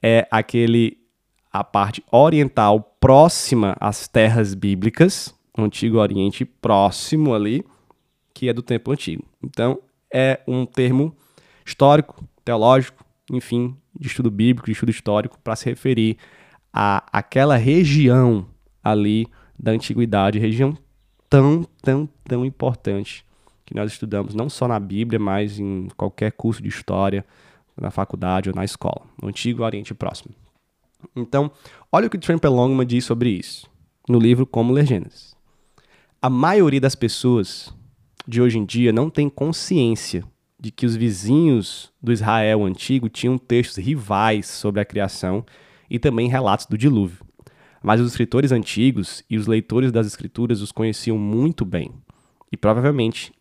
É 0.03 0.27
aquele 0.31 0.99
a 1.51 1.65
parte 1.65 2.05
oriental 2.13 2.97
próxima 3.01 3.75
às 3.81 4.07
terras 4.07 4.55
bíblicas, 4.55 5.35
o 5.57 5.63
Antigo 5.63 5.99
Oriente 5.99 6.45
Próximo 6.45 7.35
ali, 7.35 7.65
que 8.35 8.49
é 8.49 8.53
do 8.53 8.63
tempo 8.63 8.93
antigo. 8.93 9.25
Então, 9.43 9.81
é 10.13 10.41
um 10.47 10.67
termo 10.67 11.17
histórico, 11.65 12.23
teológico, 12.45 13.05
enfim, 13.33 13.77
de 13.99 14.07
estudo 14.07 14.31
bíblico, 14.31 14.67
de 14.67 14.73
estudo 14.73 14.91
histórico, 14.91 15.39
para 15.43 15.57
se 15.57 15.65
referir 15.65 16.19
a 16.73 17.05
aquela 17.11 17.57
região 17.57 18.47
ali 18.91 19.27
da 19.59 19.73
antiguidade, 19.73 20.39
região 20.39 20.77
tão, 21.29 21.67
tão, 21.83 22.09
tão 22.25 22.45
importante 22.45 23.25
que 23.65 23.75
nós 23.75 23.93
estudamos 23.93 24.35
não 24.35 24.49
só 24.49 24.67
na 24.67 24.81
Bíblia, 24.81 25.19
mas 25.19 25.59
em 25.59 25.89
qualquer 25.97 26.33
curso 26.33 26.63
de 26.63 26.69
história, 26.69 27.25
na 27.77 27.91
faculdade 27.91 28.49
ou 28.49 28.55
na 28.55 28.65
escola, 28.65 29.03
no 29.21 29.29
Antigo 29.29 29.63
Oriente 29.63 29.95
Próximo. 29.95 30.35
Então, 31.15 31.51
olha 31.93 32.07
o 32.07 32.11
que 32.11 32.19
Tramper 32.19 32.51
Longman 32.51 32.87
diz 32.87 33.05
sobre 33.05 33.31
isso, 33.31 33.69
no 34.09 34.19
livro 34.19 34.47
Como 34.47 34.73
Ler 34.73 34.87
Gênesis. 34.87 35.37
A 36.21 36.29
maioria 36.29 36.81
das 36.81 36.95
pessoas 36.95 37.73
de 38.27 38.43
hoje 38.43 38.59
em 38.59 38.65
dia 38.65 38.93
não 38.93 39.09
tem 39.09 39.29
consciência 39.29 40.25
de 40.59 40.73
que 40.73 40.85
os 40.85 40.97
vizinhos 40.97 41.93
do 42.03 42.13
Israel 42.13 42.65
antigo 42.65 43.09
tinham 43.09 43.39
textos 43.39 43.77
rivais 43.77 44.47
sobre 44.47 44.81
a 44.81 44.85
criação 44.85 45.45
e 45.89 45.99
também 45.99 46.29
relatos 46.29 46.67
do 46.67 46.77
dilúvio. 46.77 47.25
Mas 47.83 48.01
os 48.01 48.09
escritores 48.11 48.53
antigos 48.53 49.23
e 49.29 49.37
os 49.37 49.47
leitores 49.47 49.93
das 49.93 50.07
escrituras 50.07 50.61
os 50.61 50.73
conheciam 50.73 51.17
muito 51.17 51.65
bem 51.65 51.93
e 52.51 52.57
provavelmente 52.57 53.33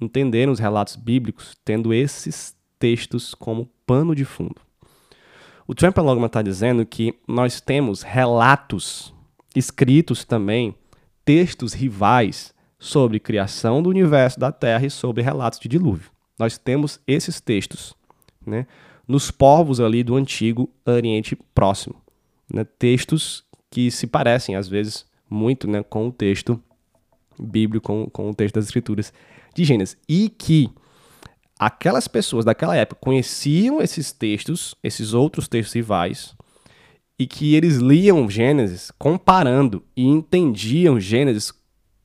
entenderam 0.00 0.52
os 0.52 0.58
relatos 0.58 0.96
bíblicos 0.96 1.56
tendo 1.64 1.92
esses 1.92 2.56
textos 2.78 3.34
como 3.34 3.70
pano 3.86 4.14
de 4.14 4.24
fundo. 4.24 4.60
O 5.66 5.74
Trump 5.74 5.96
está 6.26 6.42
dizendo 6.42 6.84
que 6.84 7.14
nós 7.26 7.60
temos 7.60 8.02
relatos 8.02 9.14
escritos 9.54 10.24
também, 10.24 10.74
textos 11.24 11.72
rivais 11.72 12.52
sobre 12.78 13.18
criação 13.18 13.82
do 13.82 13.88
universo 13.88 14.38
da 14.38 14.52
Terra 14.52 14.84
e 14.84 14.90
sobre 14.90 15.22
relatos 15.22 15.58
de 15.58 15.68
dilúvio. 15.68 16.10
Nós 16.38 16.58
temos 16.58 17.00
esses 17.06 17.40
textos 17.40 17.94
né, 18.44 18.66
nos 19.06 19.30
povos 19.30 19.80
ali 19.80 20.02
do 20.02 20.16
antigo 20.16 20.68
Oriente 20.84 21.36
Próximo. 21.54 21.96
Né, 22.52 22.64
textos 22.64 23.43
que 23.74 23.90
se 23.90 24.06
parecem, 24.06 24.54
às 24.54 24.68
vezes, 24.68 25.04
muito 25.28 25.68
né, 25.68 25.82
com 25.82 26.06
o 26.06 26.12
texto 26.12 26.62
bíblico, 27.36 27.84
com, 27.84 28.08
com 28.08 28.30
o 28.30 28.34
texto 28.34 28.54
das 28.54 28.66
Escrituras 28.66 29.12
de 29.52 29.64
Gênesis. 29.64 29.96
E 30.08 30.28
que 30.28 30.70
aquelas 31.58 32.06
pessoas 32.06 32.44
daquela 32.44 32.76
época 32.76 33.00
conheciam 33.00 33.82
esses 33.82 34.12
textos, 34.12 34.76
esses 34.80 35.12
outros 35.12 35.48
textos 35.48 35.74
rivais, 35.74 36.36
e 37.18 37.26
que 37.26 37.56
eles 37.56 37.78
liam 37.78 38.30
Gênesis 38.30 38.92
comparando 38.96 39.82
e 39.96 40.06
entendiam 40.06 41.00
Gênesis 41.00 41.52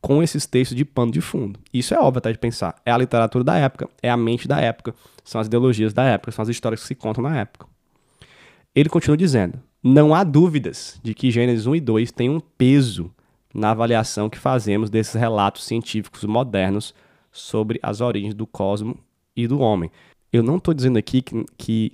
com 0.01 0.23
esses 0.23 0.47
textos 0.47 0.75
de 0.75 0.83
pano 0.83 1.11
de 1.11 1.21
fundo. 1.21 1.59
Isso 1.71 1.93
é 1.93 1.99
óbvio 1.99 2.17
até 2.17 2.31
de 2.31 2.39
pensar. 2.39 2.81
É 2.83 2.91
a 2.91 2.97
literatura 2.97 3.43
da 3.43 3.55
época, 3.57 3.87
é 4.01 4.09
a 4.09 4.17
mente 4.17 4.47
da 4.47 4.59
época, 4.59 4.95
são 5.23 5.39
as 5.39 5.45
ideologias 5.45 5.93
da 5.93 6.03
época, 6.03 6.31
são 6.31 6.41
as 6.41 6.49
histórias 6.49 6.81
que 6.81 6.87
se 6.87 6.95
contam 6.95 7.23
na 7.23 7.41
época. 7.41 7.67
Ele 8.73 8.89
continua 8.89 9.15
dizendo: 9.15 9.61
não 9.83 10.13
há 10.13 10.23
dúvidas 10.23 10.99
de 11.01 11.13
que 11.13 11.31
Gênesis 11.31 11.65
1 11.65 11.75
e 11.75 11.79
2 11.79 12.11
têm 12.11 12.29
um 12.29 12.39
peso 12.39 13.11
na 13.53 13.71
avaliação 13.71 14.29
que 14.29 14.37
fazemos 14.37 14.89
desses 14.89 15.13
relatos 15.13 15.63
científicos 15.63 16.23
modernos 16.25 16.93
sobre 17.31 17.79
as 17.81 18.01
origens 18.01 18.33
do 18.33 18.45
cosmos 18.45 18.97
e 19.35 19.47
do 19.47 19.59
homem. 19.59 19.89
Eu 20.31 20.43
não 20.43 20.57
estou 20.57 20.73
dizendo 20.73 20.97
aqui 20.97 21.21
que, 21.21 21.45
que 21.57 21.91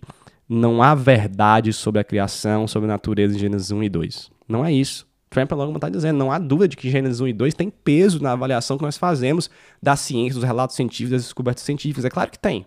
não 0.49 0.81
há 0.81 0.93
verdade 0.95 1.71
sobre 1.71 2.01
a 2.01 2.03
criação, 2.03 2.67
sobre 2.67 2.89
a 2.89 2.93
natureza 2.93 3.35
em 3.35 3.39
Gênesis 3.39 3.71
1 3.71 3.83
e 3.83 3.89
2. 3.89 4.31
Não 4.47 4.65
é 4.65 4.71
isso. 4.71 5.07
Tramp 5.29 5.51
Longman 5.51 5.75
está 5.75 5.89
dizendo, 5.89 6.17
não 6.17 6.31
há 6.31 6.39
dúvida 6.39 6.69
de 6.69 6.77
que 6.77 6.89
Gênesis 6.89 7.19
1 7.19 7.27
e 7.27 7.33
2 7.33 7.53
tem 7.53 7.69
peso 7.69 8.21
na 8.21 8.31
avaliação 8.31 8.77
que 8.77 8.83
nós 8.83 8.97
fazemos 8.97 9.49
da 9.81 9.95
ciência, 9.95 10.35
dos 10.35 10.43
relatos 10.43 10.75
científicos, 10.75 11.11
das 11.11 11.23
descobertas 11.23 11.63
científicas. 11.63 12.05
É 12.05 12.09
claro 12.09 12.31
que 12.31 12.39
tem. 12.39 12.65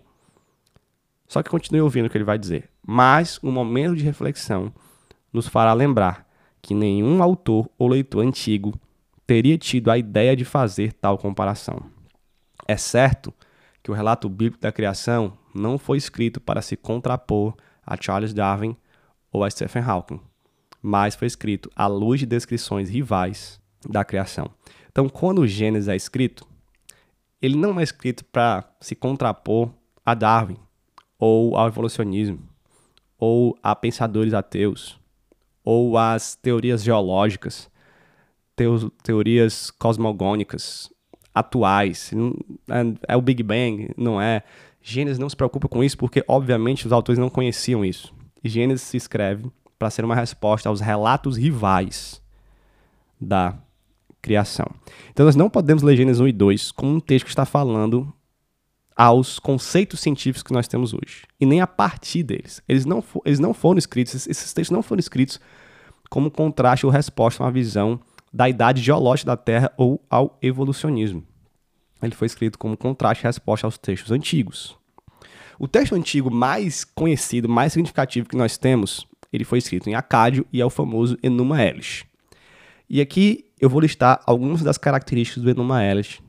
Só 1.27 1.43
que 1.43 1.49
continue 1.49 1.81
ouvindo 1.81 2.07
o 2.07 2.09
que 2.09 2.17
ele 2.17 2.23
vai 2.23 2.37
dizer. 2.37 2.69
Mas 2.85 3.39
um 3.43 3.51
momento 3.51 3.95
de 3.95 4.03
reflexão 4.03 4.73
nos 5.31 5.47
fará 5.47 5.73
lembrar 5.73 6.27
que 6.61 6.73
nenhum 6.73 7.21
autor 7.23 7.69
ou 7.77 7.87
leitor 7.87 8.25
antigo 8.25 8.79
teria 9.25 9.57
tido 9.57 9.91
a 9.91 9.97
ideia 9.97 10.35
de 10.35 10.43
fazer 10.43 10.93
tal 10.93 11.17
comparação. 11.17 11.81
É 12.67 12.75
certo 12.75 13.33
que 13.81 13.91
o 13.91 13.93
relato 13.93 14.27
bíblico 14.27 14.61
da 14.61 14.71
criação 14.71 15.37
não 15.53 15.77
foi 15.77 15.97
escrito 15.97 16.39
para 16.39 16.61
se 16.61 16.75
contrapor 16.75 17.55
a 17.85 17.95
Charles 17.99 18.33
Darwin 18.33 18.75
ou 19.31 19.43
a 19.43 19.49
Stephen 19.49 19.83
Hawking 19.83 20.19
mas 20.81 21.15
foi 21.15 21.27
escrito 21.27 21.69
à 21.75 21.87
luz 21.87 22.19
de 22.19 22.25
descrições 22.25 22.89
rivais 22.89 23.59
da 23.87 24.03
criação. 24.03 24.49
Então, 24.91 25.07
quando 25.07 25.39
o 25.39 25.47
Gênesis 25.47 25.87
é 25.87 25.95
escrito, 25.95 26.47
ele 27.41 27.57
não 27.57 27.79
é 27.79 27.83
escrito 27.83 28.25
para 28.25 28.69
se 28.79 28.95
contrapor 28.95 29.71
a 30.05 30.13
Darwin, 30.13 30.57
ou 31.17 31.55
ao 31.55 31.67
evolucionismo, 31.67 32.39
ou 33.17 33.57
a 33.61 33.75
pensadores 33.75 34.33
ateus, 34.33 34.98
ou 35.69 35.99
às 35.99 36.35
teorias 36.35 36.83
geológicas, 36.83 37.69
teorias 39.03 39.69
cosmogônicas 39.69 40.89
atuais. 41.31 42.11
É, 42.67 43.13
é 43.13 43.15
o 43.15 43.21
Big 43.21 43.43
Bang, 43.43 43.91
não 43.95 44.19
é? 44.19 44.41
Gênesis 44.81 45.19
não 45.19 45.29
se 45.29 45.35
preocupa 45.35 45.67
com 45.67 45.83
isso 45.83 45.95
porque, 45.95 46.23
obviamente, 46.27 46.87
os 46.87 46.91
autores 46.91 47.19
não 47.19 47.29
conheciam 47.29 47.85
isso. 47.85 48.11
Gênesis 48.43 48.81
se 48.81 48.97
escreve 48.97 49.51
para 49.77 49.91
ser 49.91 50.03
uma 50.03 50.15
resposta 50.15 50.69
aos 50.69 50.81
relatos 50.81 51.37
rivais 51.37 52.19
da 53.21 53.55
criação. 54.23 54.65
Então 55.11 55.27
nós 55.27 55.35
não 55.35 55.51
podemos 55.51 55.83
ler 55.83 55.95
Gênesis 55.95 56.19
1 56.19 56.29
e 56.29 56.31
2 56.31 56.71
como 56.71 56.95
um 56.95 56.99
texto 56.99 57.25
que 57.25 57.31
está 57.31 57.45
falando 57.45 58.11
aos 58.99 59.39
conceitos 59.39 60.01
científicos 60.01 60.43
que 60.43 60.51
nós 60.51 60.67
temos 60.67 60.93
hoje, 60.93 61.23
e 61.39 61.45
nem 61.45 61.61
a 61.61 61.67
partir 61.67 62.21
deles. 62.21 62.61
Eles 62.67 62.85
não, 62.85 63.01
eles 63.23 63.39
não 63.39 63.53
foram 63.53 63.79
escritos, 63.79 64.27
esses 64.27 64.51
textos 64.51 64.75
não 64.75 64.83
foram 64.83 64.99
escritos 64.99 65.39
como 66.09 66.29
contraste 66.29 66.85
ou 66.85 66.91
resposta 66.91 67.41
a 67.41 67.45
uma 67.45 67.51
visão 67.51 67.97
da 68.33 68.49
idade 68.49 68.81
geológica 68.81 69.27
da 69.27 69.37
Terra 69.37 69.71
ou 69.77 70.03
ao 70.09 70.37
evolucionismo. 70.41 71.23
Ele 72.01 72.13
foi 72.13 72.25
escrito 72.25 72.59
como 72.59 72.75
contraste 72.75 73.23
e 73.23 73.27
resposta 73.27 73.65
aos 73.65 73.77
textos 73.77 74.11
antigos. 74.11 74.77
O 75.57 75.67
texto 75.67 75.95
antigo 75.95 76.29
mais 76.29 76.83
conhecido, 76.83 77.47
mais 77.47 77.71
significativo 77.71 78.27
que 78.27 78.35
nós 78.35 78.57
temos 78.57 79.07
ele 79.31 79.43
foi 79.43 79.59
escrito 79.59 79.89
em 79.89 79.95
acádio 79.95 80.45
e 80.51 80.59
é 80.59 80.65
o 80.65 80.69
famoso 80.69 81.17
Enuma 81.21 81.63
Elish. 81.63 82.05
E 82.89 82.99
aqui 82.99 83.45
eu 83.61 83.69
vou 83.69 83.79
listar 83.79 84.21
algumas 84.25 84.61
das 84.61 84.77
características 84.77 85.43
do 85.43 85.49
Enuma 85.49 85.83
Elish 85.83 86.19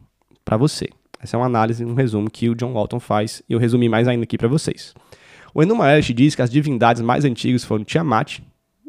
para 0.44 0.56
você. 0.56 0.88
Essa 1.22 1.36
é 1.36 1.38
uma 1.38 1.46
análise, 1.46 1.84
um 1.84 1.94
resumo 1.94 2.30
que 2.30 2.48
o 2.48 2.54
John 2.54 2.72
Walton 2.72 2.98
faz 2.98 3.42
e 3.48 3.52
eu 3.52 3.58
resumi 3.58 3.88
mais 3.88 4.08
ainda 4.08 4.24
aqui 4.24 4.38
para 4.38 4.48
vocês. 4.48 4.94
O 5.54 5.62
Enuma 5.62 5.92
Elish 5.92 6.14
diz 6.14 6.34
que 6.34 6.42
as 6.42 6.50
divindades 6.50 7.02
mais 7.02 7.24
antigas 7.24 7.64
foram 7.64 7.84
Tiamat, 7.84 8.38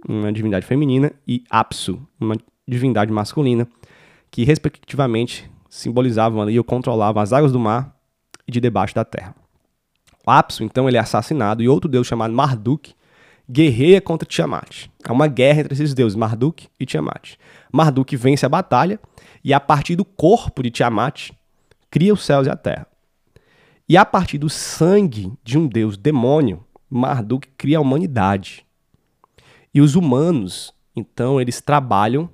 uma 0.07 0.31
divindade 0.31 0.65
feminina, 0.65 1.11
e 1.27 1.43
Apsu, 1.49 2.01
uma 2.19 2.35
divindade 2.67 3.11
masculina, 3.11 3.67
que 4.29 4.43
respectivamente 4.43 5.49
simbolizavam 5.69 6.41
ali 6.41 6.57
ou 6.57 6.63
controlavam 6.63 7.21
as 7.21 7.33
águas 7.33 7.51
do 7.51 7.59
mar 7.59 7.95
e 8.47 8.51
de 8.51 8.59
debaixo 8.59 8.95
da 8.95 9.03
terra. 9.03 9.35
O 10.25 10.31
Apsu, 10.31 10.63
então, 10.63 10.87
ele 10.87 10.97
é 10.97 10.99
assassinado 10.99 11.63
e 11.63 11.67
outro 11.67 11.89
deus 11.89 12.07
chamado 12.07 12.33
Marduk 12.33 12.93
guerreia 13.49 13.99
contra 13.99 14.25
Tiamat. 14.25 14.87
Há 15.03 15.11
uma 15.11 15.27
guerra 15.27 15.61
entre 15.61 15.73
esses 15.73 15.93
deuses, 15.93 16.15
Marduk 16.15 16.67
e 16.79 16.85
Tiamat. 16.85 17.35
Marduk 17.71 18.15
vence 18.15 18.45
a 18.45 18.49
batalha 18.49 18.99
e, 19.43 19.53
a 19.53 19.59
partir 19.59 19.95
do 19.95 20.05
corpo 20.05 20.63
de 20.63 20.69
Tiamat, 20.69 21.31
cria 21.91 22.13
os 22.13 22.25
céus 22.25 22.47
e 22.47 22.49
a 22.49 22.55
terra. 22.55 22.87
E 23.87 23.97
a 23.97 24.05
partir 24.05 24.37
do 24.37 24.49
sangue 24.49 25.31
de 25.43 25.57
um 25.57 25.67
deus 25.67 25.97
demônio, 25.97 26.65
Marduk 26.89 27.47
cria 27.57 27.77
a 27.77 27.81
humanidade. 27.81 28.65
E 29.73 29.81
os 29.81 29.95
humanos, 29.95 30.73
então, 30.95 31.39
eles 31.39 31.61
trabalham 31.61 32.29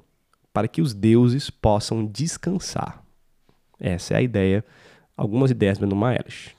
para 0.54 0.68
que 0.68 0.82
os 0.82 0.94
deuses 0.94 1.50
possam 1.50 2.06
descansar. 2.06 3.04
Essa 3.80 4.14
é 4.14 4.18
a 4.18 4.22
ideia, 4.22 4.64
algumas 5.16 5.52
ideias 5.52 5.78
do 5.78 5.86
Elish. 5.86 6.56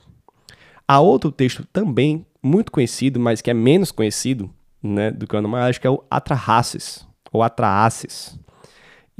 Há 0.87 0.99
outro 0.99 1.31
texto 1.31 1.65
também 1.71 2.25
muito 2.41 2.71
conhecido, 2.71 3.19
mas 3.19 3.41
que 3.41 3.51
é 3.51 3.53
menos 3.53 3.91
conhecido 3.91 4.49
né, 4.81 5.11
do 5.11 5.27
que 5.27 5.35
o 5.35 5.55
acho 5.55 5.79
que 5.79 5.87
é 5.87 5.89
o 5.89 6.03
Atrahasis, 6.09 7.05
ou 7.31 7.43
Atrahasis. 7.43 8.39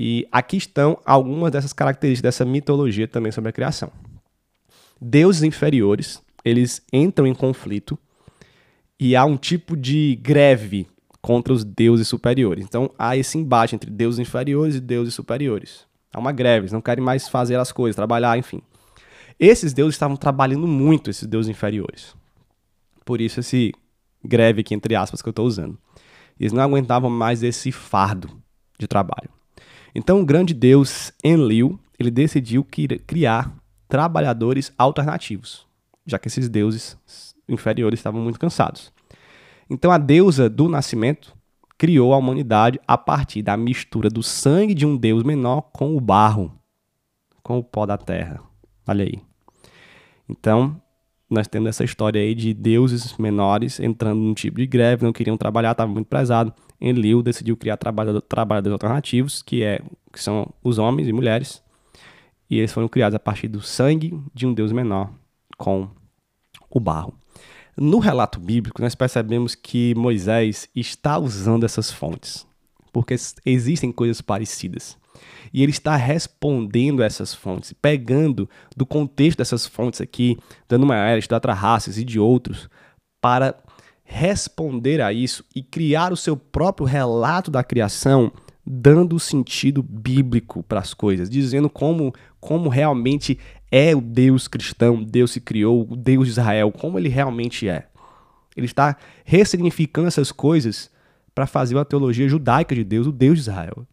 E 0.02 0.26
aqui 0.32 0.56
estão 0.56 0.98
algumas 1.06 1.52
dessas 1.52 1.74
características 1.74 2.22
dessa 2.22 2.46
mitologia 2.46 3.06
também 3.06 3.34
sobre 3.34 3.50
a 3.50 3.52
criação. 3.52 3.92
Deuses 5.02 5.44
inferiores, 5.44 6.24
eles 6.46 6.82
entram 6.94 7.28
em 7.28 7.36
conflito 7.36 8.00
e 8.98 9.14
há 9.14 9.26
um 9.26 9.36
tipo 9.36 9.76
de 9.76 10.18
greve 10.22 10.88
contra 11.22 11.52
os 11.52 11.66
deuses 11.66 12.08
superiores. 12.08 12.64
Então 12.64 12.90
há 12.98 13.18
esse 13.18 13.38
embate 13.38 13.76
entre 13.76 13.92
deuses 13.92 14.22
inferiores 14.22 14.76
e 14.76 14.80
deuses 14.80 15.14
superiores. 15.14 15.86
Há 16.14 16.20
uma 16.20 16.32
greve, 16.32 16.62
eles 16.62 16.72
não 16.72 16.80
querem 16.80 17.04
mais 17.04 17.28
fazer 17.28 17.58
as 17.58 17.74
coisas, 17.74 17.98
trabalhar, 17.98 18.38
enfim. 18.38 18.62
Esses 19.38 19.74
deuses 19.74 19.96
estavam 19.96 20.16
trabalhando 20.16 20.66
muito, 20.66 21.10
esses 21.10 21.28
deuses 21.28 21.50
inferiores. 21.50 22.16
Por 23.04 23.20
isso 23.20 23.42
esse 23.42 23.74
greve 24.24 24.62
aqui, 24.62 24.74
entre 24.74 24.96
aspas, 24.96 25.22
que 25.22 25.28
eu 25.28 25.32
estou 25.32 25.46
usando. 25.46 25.78
Eles 26.40 26.54
não 26.54 26.64
aguentavam 26.64 27.10
mais 27.10 27.44
esse 27.44 27.70
fardo 27.70 28.42
de 28.80 28.88
trabalho. 28.88 29.39
Então 29.94 30.22
o 30.22 30.26
grande 30.26 30.54
deus 30.54 31.12
Enlil, 31.24 31.80
ele 32.00 32.12
decidiu 32.12 32.66
criar 33.06 33.54
trabalhadores 33.88 34.72
alternativos, 34.78 35.66
já 36.06 36.20
que 36.20 36.28
esses 36.28 36.48
deuses 36.48 36.98
inferiores 37.48 38.00
estavam 38.00 38.22
muito 38.22 38.40
cansados. 38.40 38.94
Então 39.70 39.92
a 39.92 39.98
deusa 39.98 40.50
do 40.50 40.70
nascimento 40.70 41.36
criou 41.78 42.14
a 42.14 42.18
humanidade 42.18 42.80
a 42.88 42.98
partir 42.98 43.42
da 43.42 43.56
mistura 43.56 44.10
do 44.10 44.22
sangue 44.22 44.74
de 44.74 44.86
um 44.86 44.98
deus 44.98 45.24
menor 45.24 45.62
com 45.74 45.96
o 45.96 46.02
barro, 46.02 46.54
com 47.42 47.58
o 47.58 47.64
pó 47.64 47.86
da 47.86 47.98
terra. 47.98 48.42
Olha 48.88 49.06
aí. 49.06 49.22
Então, 50.28 50.80
nós 51.30 51.48
temos 51.48 51.70
essa 51.70 51.84
história 51.84 52.20
aí 52.20 52.34
de 52.34 52.54
deuses 52.54 53.16
menores 53.18 53.80
entrando 53.80 54.20
num 54.20 54.34
tipo 54.34 54.58
de 54.58 54.66
greve, 54.66 55.06
não 55.06 55.14
queriam 55.14 55.38
trabalhar, 55.38 55.72
estava 55.72 55.92
muito 55.92 56.08
pesado. 56.08 56.54
Enlil 56.82 57.22
decidiu 57.22 57.56
criar 57.56 57.78
trabalhador, 57.78 58.22
trabalhadores 58.22 58.74
alternativos, 58.74 59.42
que, 59.42 59.64
é, 59.64 59.82
que 60.12 60.22
são 60.22 60.52
os 60.64 60.80
homens 60.80 61.08
e 61.08 61.14
mulheres, 61.14 61.62
e 62.50 62.58
eles 62.58 62.72
foram 62.72 62.88
criados 62.88 63.16
a 63.16 63.20
partir 63.20 63.48
do 63.48 63.62
sangue 63.62 64.20
de 64.34 64.48
um 64.48 64.54
deus 64.54 64.72
menor 64.72 65.12
com 65.58 65.88
o 66.70 66.80
barro. 66.80 67.14
No 67.78 68.00
relato 68.00 68.40
bíblico, 68.40 68.82
nós 68.82 68.96
percebemos 68.96 69.56
que 69.56 69.94
Moisés 69.96 70.68
está 70.76 71.18
usando 71.18 71.64
essas 71.64 71.92
fontes, 71.92 72.46
porque 72.92 73.16
existem 73.46 73.92
coisas 73.92 74.20
parecidas. 74.20 74.98
E 75.54 75.64
ele 75.64 75.72
está 75.72 75.96
respondendo 75.96 77.02
essas 77.04 77.34
fontes, 77.34 77.74
pegando 77.74 78.50
do 78.76 78.86
contexto 78.86 79.40
dessas 79.40 79.66
fontes 79.66 80.02
aqui, 80.02 80.38
dando 80.68 80.86
Maieres, 80.86 81.28
da 81.28 81.54
Raças 81.54 81.98
e 81.98 82.04
de 82.04 82.20
outros, 82.20 82.70
para 83.22 83.56
responder 84.04 85.02
a 85.02 85.14
isso 85.14 85.46
e 85.56 85.62
criar 85.62 86.12
o 86.12 86.18
seu 86.18 86.36
próprio 86.36 86.88
relato 86.88 87.52
da 87.52 87.64
criação, 87.64 88.32
dando 88.66 89.20
sentido 89.20 89.84
bíblico 89.84 90.64
para 90.64 90.80
as 90.80 90.94
coisas, 90.94 91.30
dizendo 91.30 91.70
como, 91.70 92.14
como 92.40 92.70
realmente 92.70 93.38
é 93.72 93.96
o 93.96 94.02
Deus 94.02 94.48
cristão, 94.48 95.04
Deus 95.04 95.32
se 95.32 95.40
criou, 95.42 95.88
o 95.90 95.96
Deus 95.96 96.26
de 96.26 96.32
Israel, 96.32 96.72
como 96.72 96.98
ele 96.98 97.10
realmente 97.10 97.70
é. 97.70 97.88
Ele 98.56 98.66
está 98.66 98.98
ressignificando 99.24 100.08
essas 100.08 100.32
coisas 100.32 100.92
para 101.34 101.46
fazer 101.46 101.76
uma 101.76 101.86
teologia 101.86 102.28
judaica 102.28 102.76
de 102.76 102.84
Deus, 102.84 103.08
o 103.08 103.12
Deus 103.12 103.36
de 103.36 103.42
Israel. 103.42 103.88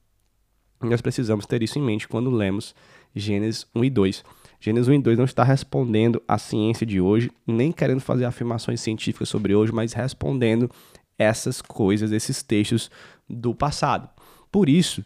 Nós 0.80 1.00
precisamos 1.00 1.46
ter 1.46 1.62
isso 1.62 1.78
em 1.78 1.82
mente 1.82 2.06
quando 2.06 2.30
lemos 2.30 2.74
Gênesis 3.14 3.66
1 3.74 3.84
e 3.84 3.90
2. 3.90 4.24
Gênesis 4.60 4.88
1 4.88 4.92
e 4.94 5.02
2 5.02 5.18
não 5.18 5.24
está 5.24 5.42
respondendo 5.42 6.22
à 6.28 6.38
ciência 6.38 6.86
de 6.86 7.00
hoje, 7.00 7.30
nem 7.46 7.72
querendo 7.72 8.00
fazer 8.00 8.24
afirmações 8.24 8.80
científicas 8.80 9.28
sobre 9.28 9.54
hoje, 9.54 9.72
mas 9.72 9.92
respondendo 9.92 10.70
essas 11.18 11.62
coisas, 11.62 12.12
esses 12.12 12.42
textos 12.42 12.90
do 13.28 13.54
passado. 13.54 14.08
Por 14.50 14.68
isso 14.68 15.04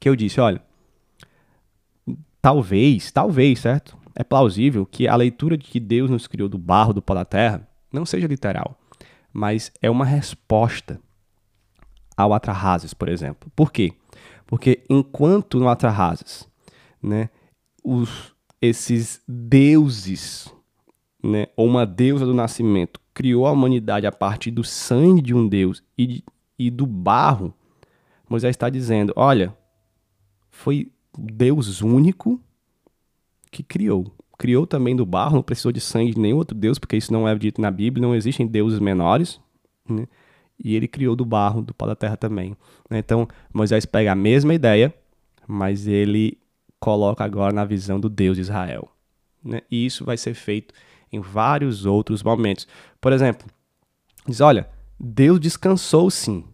que 0.00 0.08
eu 0.08 0.16
disse, 0.16 0.40
olha, 0.40 0.62
talvez, 2.40 3.10
talvez, 3.10 3.60
certo? 3.60 3.96
É 4.14 4.24
plausível 4.24 4.84
que 4.84 5.06
a 5.06 5.16
leitura 5.16 5.56
de 5.56 5.64
que 5.64 5.80
Deus 5.80 6.10
nos 6.10 6.26
criou 6.26 6.48
do 6.48 6.58
barro, 6.58 6.92
do 6.92 7.02
pó 7.02 7.14
da 7.14 7.24
terra, 7.24 7.66
não 7.92 8.04
seja 8.04 8.26
literal, 8.26 8.78
mas 9.32 9.70
é 9.80 9.90
uma 9.90 10.04
resposta 10.04 11.00
ao 12.16 12.32
Atrahasis, 12.32 12.94
por 12.94 13.08
exemplo. 13.08 13.50
Por 13.54 13.72
quê? 13.72 13.92
Porque 14.52 14.84
enquanto 14.90 15.58
no 15.58 15.66
Atrahasis, 15.66 16.46
né, 17.02 17.30
os, 17.82 18.34
esses 18.60 19.22
deuses, 19.26 20.54
né, 21.24 21.46
ou 21.56 21.66
uma 21.66 21.86
deusa 21.86 22.26
do 22.26 22.34
nascimento, 22.34 23.00
criou 23.14 23.46
a 23.46 23.50
humanidade 23.50 24.06
a 24.06 24.12
partir 24.12 24.50
do 24.50 24.62
sangue 24.62 25.22
de 25.22 25.34
um 25.34 25.48
deus 25.48 25.82
e, 25.96 26.22
e 26.58 26.70
do 26.70 26.86
barro, 26.86 27.54
Moisés 28.28 28.50
está 28.54 28.68
dizendo: 28.68 29.14
olha, 29.16 29.56
foi 30.50 30.92
Deus 31.16 31.80
único 31.80 32.38
que 33.50 33.62
criou. 33.62 34.12
Criou 34.36 34.66
também 34.66 34.94
do 34.94 35.06
barro, 35.06 35.36
não 35.36 35.42
precisou 35.42 35.72
de 35.72 35.80
sangue 35.80 36.12
de 36.12 36.20
nenhum 36.20 36.36
outro 36.36 36.54
Deus, 36.54 36.78
porque 36.78 36.98
isso 36.98 37.10
não 37.10 37.26
é 37.26 37.34
dito 37.34 37.58
na 37.58 37.70
Bíblia, 37.70 38.06
não 38.06 38.14
existem 38.14 38.46
deuses 38.46 38.80
menores. 38.80 39.40
Né? 39.88 40.06
E 40.58 40.76
ele 40.76 40.88
criou 40.88 41.16
do 41.16 41.24
barro, 41.24 41.62
do 41.62 41.74
pó 41.74 41.86
da 41.86 41.96
terra 41.96 42.16
também. 42.16 42.56
Né? 42.88 42.98
Então, 42.98 43.26
Moisés 43.52 43.84
pega 43.84 44.12
a 44.12 44.16
mesma 44.16 44.54
ideia, 44.54 44.94
mas 45.46 45.86
ele 45.86 46.38
coloca 46.78 47.24
agora 47.24 47.52
na 47.52 47.64
visão 47.64 47.98
do 47.98 48.08
Deus 48.08 48.36
de 48.36 48.42
Israel. 48.42 48.88
Né? 49.44 49.60
E 49.70 49.86
isso 49.86 50.04
vai 50.04 50.16
ser 50.16 50.34
feito 50.34 50.74
em 51.12 51.20
vários 51.20 51.84
outros 51.84 52.22
momentos. 52.22 52.66
Por 53.00 53.12
exemplo, 53.12 53.46
diz: 54.26 54.40
olha, 54.40 54.68
Deus 54.98 55.38
descansou 55.40 56.10
sim. 56.10 56.44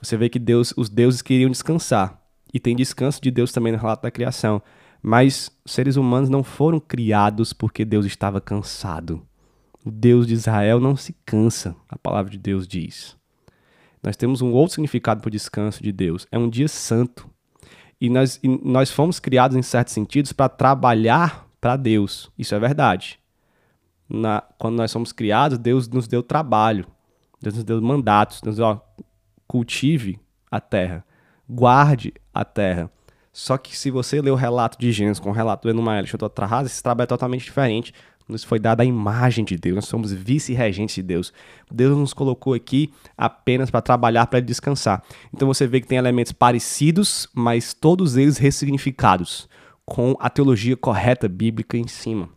Você 0.00 0.16
vê 0.16 0.28
que 0.28 0.38
Deus, 0.38 0.74
os 0.76 0.88
deuses 0.88 1.22
queriam 1.22 1.50
descansar. 1.50 2.20
E 2.52 2.60
tem 2.60 2.76
descanso 2.76 3.22
de 3.22 3.30
Deus 3.30 3.52
também 3.52 3.72
no 3.72 3.78
relato 3.78 4.02
da 4.02 4.10
criação. 4.10 4.60
Mas 5.00 5.50
seres 5.64 5.96
humanos 5.96 6.28
não 6.28 6.44
foram 6.44 6.78
criados 6.78 7.52
porque 7.52 7.84
Deus 7.84 8.04
estava 8.04 8.40
cansado. 8.40 9.26
O 9.84 9.90
Deus 9.90 10.26
de 10.26 10.34
Israel 10.34 10.78
não 10.78 10.96
se 10.96 11.14
cansa, 11.24 11.74
a 11.88 11.98
palavra 11.98 12.30
de 12.30 12.38
Deus 12.38 12.68
diz. 12.68 13.16
Nós 14.02 14.16
temos 14.16 14.40
um 14.40 14.52
outro 14.52 14.74
significado 14.74 15.20
para 15.20 15.28
o 15.28 15.30
descanso 15.30 15.82
de 15.82 15.92
Deus. 15.92 16.26
É 16.30 16.38
um 16.38 16.48
dia 16.48 16.68
santo. 16.68 17.28
E 18.00 18.10
nós, 18.10 18.40
e 18.42 18.48
nós 18.48 18.90
fomos 18.90 19.20
criados, 19.20 19.56
em 19.56 19.62
certos 19.62 19.94
sentidos, 19.94 20.32
para 20.32 20.48
trabalhar 20.48 21.46
para 21.60 21.76
Deus. 21.76 22.30
Isso 22.36 22.54
é 22.54 22.58
verdade. 22.58 23.20
Na, 24.08 24.42
quando 24.58 24.76
nós 24.76 24.90
somos 24.90 25.12
criados, 25.12 25.56
Deus 25.56 25.88
nos 25.88 26.08
deu 26.08 26.22
trabalho. 26.22 26.86
Deus 27.40 27.54
nos 27.54 27.64
deu 27.64 27.80
mandatos. 27.80 28.40
Deus 28.40 28.58
ó, 28.58 28.80
cultive 29.46 30.18
a 30.50 30.60
terra. 30.60 31.04
Guarde 31.48 32.12
a 32.34 32.44
terra. 32.44 32.90
Só 33.32 33.56
que 33.56 33.76
se 33.76 33.90
você 33.90 34.20
ler 34.20 34.30
o 34.30 34.36
relato 34.36 34.78
de 34.78 34.92
Gênesis 34.92 35.20
com 35.20 35.30
o 35.30 35.32
relato 35.32 35.62
do 35.62 35.70
Enumael 35.70 36.04
e 36.04 36.06
Shototrahas, 36.06 36.66
esse 36.66 36.82
trabalho 36.82 37.04
é 37.04 37.06
totalmente 37.06 37.44
diferente 37.44 37.94
nos 38.28 38.44
foi 38.44 38.58
dada 38.58 38.82
a 38.82 38.86
imagem 38.86 39.44
de 39.44 39.56
Deus, 39.56 39.76
nós 39.76 39.84
somos 39.86 40.12
vice-regentes 40.12 40.94
de 40.94 41.02
Deus. 41.02 41.32
Deus 41.70 41.96
nos 41.96 42.12
colocou 42.12 42.54
aqui 42.54 42.92
apenas 43.16 43.70
para 43.70 43.82
trabalhar, 43.82 44.26
para 44.26 44.40
descansar. 44.40 45.02
Então 45.32 45.48
você 45.48 45.66
vê 45.66 45.80
que 45.80 45.86
tem 45.86 45.98
elementos 45.98 46.32
parecidos, 46.32 47.28
mas 47.34 47.74
todos 47.74 48.16
eles 48.16 48.38
ressignificados, 48.38 49.48
com 49.84 50.16
a 50.20 50.30
teologia 50.30 50.76
correta 50.76 51.28
bíblica 51.28 51.76
em 51.76 51.88
cima. 51.88 52.28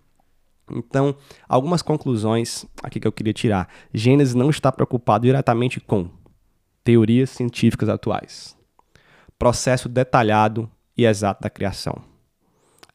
Então, 0.72 1.16
algumas 1.48 1.84
conclusões 1.84 2.66
aqui 2.82 3.00
que 3.00 3.08
eu 3.08 3.12
queria 3.12 3.34
tirar. 3.34 3.70
Gênesis 3.94 4.34
não 4.34 4.50
está 4.50 4.72
preocupado 4.72 5.26
diretamente 5.26 5.80
com 5.80 6.10
teorias 6.84 7.30
científicas 7.30 7.88
atuais, 7.88 8.58
processo 9.38 9.88
detalhado 9.88 10.70
e 10.98 11.06
exato 11.06 11.44
da 11.44 11.50
criação, 11.50 12.02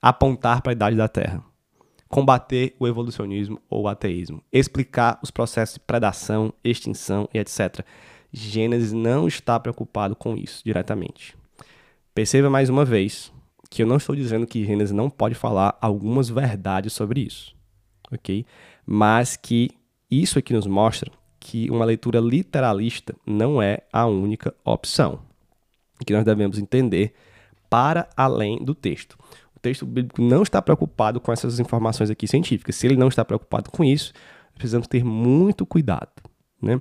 apontar 0.02 0.62
para 0.62 0.72
a 0.72 0.74
idade 0.74 0.96
da 0.96 1.06
Terra 1.06 1.49
combater 2.10 2.74
o 2.80 2.88
evolucionismo 2.88 3.62
ou 3.70 3.84
o 3.84 3.88
ateísmo, 3.88 4.42
explicar 4.52 5.20
os 5.22 5.30
processos 5.30 5.74
de 5.74 5.80
predação, 5.80 6.52
extinção 6.62 7.28
e 7.32 7.38
etc. 7.38 7.86
Gênesis 8.32 8.92
não 8.92 9.28
está 9.28 9.58
preocupado 9.60 10.16
com 10.16 10.36
isso 10.36 10.60
diretamente. 10.64 11.36
Perceba 12.12 12.50
mais 12.50 12.68
uma 12.68 12.84
vez 12.84 13.32
que 13.70 13.84
eu 13.84 13.86
não 13.86 13.96
estou 13.96 14.16
dizendo 14.16 14.44
que 14.44 14.66
Gênesis 14.66 14.92
não 14.92 15.08
pode 15.08 15.36
falar 15.36 15.78
algumas 15.80 16.28
verdades 16.28 16.92
sobre 16.92 17.20
isso, 17.20 17.54
ok? 18.10 18.44
Mas 18.84 19.36
que 19.36 19.70
isso 20.10 20.36
aqui 20.36 20.52
nos 20.52 20.66
mostra 20.66 21.12
que 21.38 21.70
uma 21.70 21.84
leitura 21.84 22.18
literalista 22.18 23.14
não 23.24 23.62
é 23.62 23.78
a 23.92 24.06
única 24.06 24.52
opção, 24.64 25.20
que 26.04 26.12
nós 26.12 26.24
devemos 26.24 26.58
entender 26.58 27.14
para 27.70 28.08
além 28.16 28.58
do 28.64 28.74
texto. 28.74 29.16
O 29.60 29.62
texto 29.62 29.84
bíblico 29.84 30.22
não 30.22 30.42
está 30.42 30.62
preocupado 30.62 31.20
com 31.20 31.30
essas 31.30 31.60
informações 31.60 32.08
aqui 32.08 32.26
científicas. 32.26 32.76
Se 32.76 32.86
ele 32.86 32.96
não 32.96 33.08
está 33.08 33.22
preocupado 33.22 33.70
com 33.70 33.84
isso, 33.84 34.14
precisamos 34.54 34.88
ter 34.88 35.04
muito 35.04 35.66
cuidado. 35.66 36.08
Né? 36.62 36.80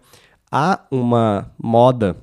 Há 0.49 0.85
uma 0.89 1.51
moda 1.61 2.15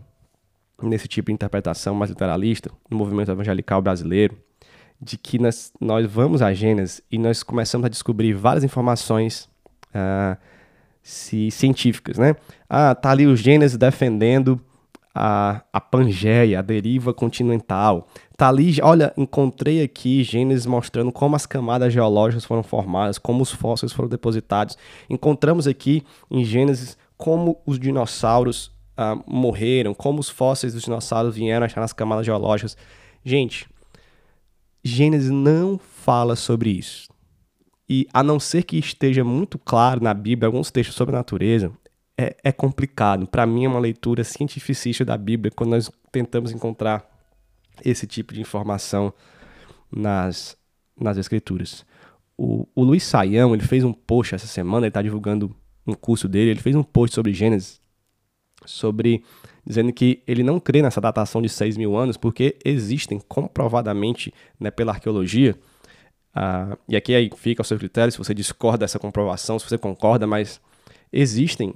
nesse 0.83 1.07
tipo 1.07 1.27
de 1.27 1.35
interpretação 1.35 1.95
mais 1.95 2.11
literalista, 2.11 2.71
no 2.91 2.97
movimento 2.97 3.31
evangelical 3.31 3.83
brasileiro, 3.83 4.35
de 4.99 5.19
que 5.19 5.39
nós, 5.39 5.75
nós 5.79 6.11
vamos 6.11 6.41
a 6.41 6.55
Gênesis 6.55 7.03
e 7.13 7.19
nós 7.19 7.43
começamos 7.43 7.85
a 7.85 7.91
descobrir 7.91 8.33
várias 8.33 8.65
informações 8.65 9.51
uh, 9.89 10.39
se, 11.03 11.51
científicas. 11.51 12.17
Né? 12.17 12.35
Ah, 12.67 12.95
tá 12.95 13.11
ali 13.11 13.27
o 13.27 13.37
Gênesis 13.37 13.77
defendendo 13.77 14.59
a, 15.19 15.63
a 15.73 15.81
Pangeia, 15.81 16.59
a 16.59 16.63
deriva 16.63 17.15
continental. 17.15 18.07
Tá 18.37 18.49
ali, 18.49 18.77
olha, 18.83 19.15
encontrei 19.17 19.83
aqui 19.83 20.23
Gênesis 20.23 20.67
mostrando 20.67 21.11
como 21.11 21.35
as 21.35 21.47
camadas 21.47 21.91
geológicas 21.91 22.45
foram 22.45 22.63
formadas, 22.63 23.17
como 23.17 23.43
os 23.43 23.51
fósseis 23.51 23.95
foram 23.95 24.11
depositados. 24.11 24.77
Encontramos 25.09 25.67
aqui 25.67 26.05
em 26.31 26.45
Gênesis 26.45 26.99
como 27.17 27.59
os 27.65 27.79
dinossauros 27.79 28.67
uh, 28.99 29.25
morreram, 29.27 29.95
como 29.95 30.21
os 30.21 30.29
fósseis 30.29 30.75
dos 30.75 30.83
dinossauros 30.83 31.35
vieram 31.35 31.65
achar 31.65 31.81
nas 31.81 31.95
camadas 31.95 32.27
geológicas. 32.27 32.77
Gente, 33.25 33.67
Gênesis 34.85 35.31
não 35.31 35.79
fala 35.79 36.37
sobre 36.37 36.69
isso. 36.69 37.09
E 37.89 38.07
a 38.13 38.23
não 38.23 38.39
ser 38.39 38.65
que 38.65 38.77
esteja 38.77 39.25
muito 39.25 39.59
claro 39.59 40.03
na 40.03 40.13
Bíblia 40.13 40.47
alguns 40.47 40.71
textos 40.71 40.95
sobre 40.95 41.15
a 41.15 41.19
natureza, 41.19 41.73
é, 42.19 42.37
é 42.43 42.53
complicado. 42.53 43.27
Para 43.27 43.47
mim 43.47 43.65
é 43.65 43.69
uma 43.69 43.79
leitura 43.79 44.25
cientificista 44.25 45.05
da 45.05 45.17
Bíblia 45.17 45.53
quando 45.55 45.71
nós 45.71 45.91
tentamos 46.11 46.51
encontrar 46.51 47.05
esse 47.85 48.07
tipo 48.07 48.33
de 48.33 48.41
informação 48.41 49.13
nas, 49.91 50.57
nas 50.99 51.17
escrituras. 51.19 51.85
O, 52.37 52.67
o 52.75 52.85
Luiz 52.85 53.05
Saião, 53.05 53.55
ele 53.55 53.65
fez 53.65 53.85
um 53.85 53.93
post 53.93 54.35
essa 54.35 54.47
semana, 54.47 54.87
ele 54.87 54.89
está 54.89 55.03
divulgando 55.03 55.55
um 55.87 55.95
curso 55.95 56.29
dele, 56.29 56.51
ele 56.51 56.61
fez 56.61 56.75
um 56.75 56.83
post 56.83 57.15
sobre 57.15 57.33
Gênesis, 57.33 57.81
sobre 58.65 59.23
dizendo 59.65 59.93
que 59.93 60.23
ele 60.27 60.43
não 60.43 60.61
crê 60.61 60.81
nessa 60.83 61.01
datação 61.01 61.43
de 61.43 61.49
6 61.49 61.77
mil 61.77 61.97
anos, 61.97 62.17
porque 62.17 62.57
existem 62.65 63.21
comprovadamente 63.21 64.33
né, 64.59 64.71
pela 64.71 64.93
arqueologia, 64.93 65.57
uh, 66.35 66.77
e 66.89 66.97
aqui 66.97 67.15
aí 67.15 67.31
fica 67.37 67.61
ao 67.61 67.65
seu 67.65 67.79
critério 67.79 68.13
se 68.13 68.19
você 68.19 68.35
discorda 68.35 68.79
dessa 68.79 68.99
comprovação, 68.99 69.59
se 69.59 69.69
você 69.69 69.79
concorda, 69.79 70.27
mas 70.27 70.61
existem 71.13 71.75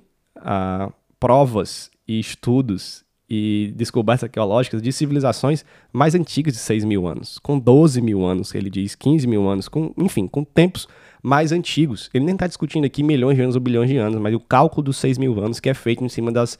provas 1.19 1.91
e 2.07 2.19
estudos 2.19 3.05
e 3.29 3.73
descobertas 3.77 4.25
arqueológicas 4.25 4.83
de 4.83 4.93
civilizações 4.93 5.65
mais 5.93 6.17
antigas 6.17 6.55
de 6.55 6.59
6 6.59 6.85
mil 6.85 7.07
anos, 7.07 7.39
com 7.39 7.57
12 7.57 8.03
mil 8.03 8.25
anos, 8.25 8.53
ele 8.55 8.69
diz, 8.69 8.97
15 8.97 9.27
mil 9.29 9.49
anos, 9.49 9.69
com, 9.69 9.95
enfim, 9.97 10.27
com 10.27 10.43
tempos 10.43 10.89
mais 11.23 11.53
antigos. 11.53 12.11
Ele 12.13 12.25
nem 12.25 12.35
está 12.35 12.49
discutindo 12.49 12.85
aqui 12.85 13.05
milhões 13.05 13.37
de 13.37 13.43
anos 13.43 13.55
ou 13.55 13.61
bilhões 13.61 13.89
de 13.89 13.97
anos, 13.97 14.21
mas 14.21 14.35
o 14.35 14.41
cálculo 14.41 14.83
dos 14.83 14.97
6 14.97 15.19
mil 15.19 15.39
anos 15.43 15.61
que 15.61 15.69
é 15.69 15.75
feito 15.75 16.05
em 16.05 16.09
cima 16.09 16.33
das, 16.33 16.59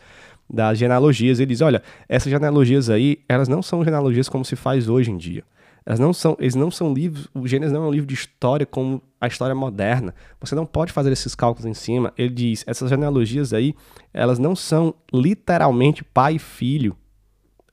das 0.49 0.79
genealogias. 0.79 1.41
Ele 1.41 1.49
diz, 1.49 1.61
olha, 1.61 1.83
essas 2.09 2.31
genealogias 2.31 2.89
aí, 2.89 3.19
elas 3.29 3.49
não 3.49 3.63
são 3.63 3.85
genealogias 3.85 4.29
como 4.29 4.45
se 4.45 4.55
faz 4.55 4.89
hoje 4.89 5.11
em 5.11 5.17
dia. 5.17 5.43
Elas 5.91 5.99
não 5.99 6.13
são, 6.13 6.37
eles 6.39 6.55
não 6.55 6.71
são 6.71 6.95
livros, 6.95 7.27
o 7.35 7.49
Gênesis 7.49 7.73
não 7.73 7.83
é 7.83 7.89
um 7.89 7.91
livro 7.91 8.07
de 8.07 8.15
história 8.15 8.65
como 8.65 9.03
a 9.21 9.27
história 9.27 9.57
moderna. 9.57 10.15
Você 10.39 10.55
não 10.55 10.65
pode 10.65 10.93
fazer 10.93 11.11
esses 11.11 11.35
cálculos 11.35 11.67
em 11.67 11.75
cima. 11.75 12.15
Ele 12.17 12.33
diz, 12.33 12.63
essas 12.65 12.89
genealogias 12.89 13.53
aí, 13.53 13.75
elas 14.15 14.39
não 14.39 14.55
são 14.55 14.95
literalmente 15.13 16.05
pai 16.05 16.37
e 16.37 16.39
filho. 16.39 16.97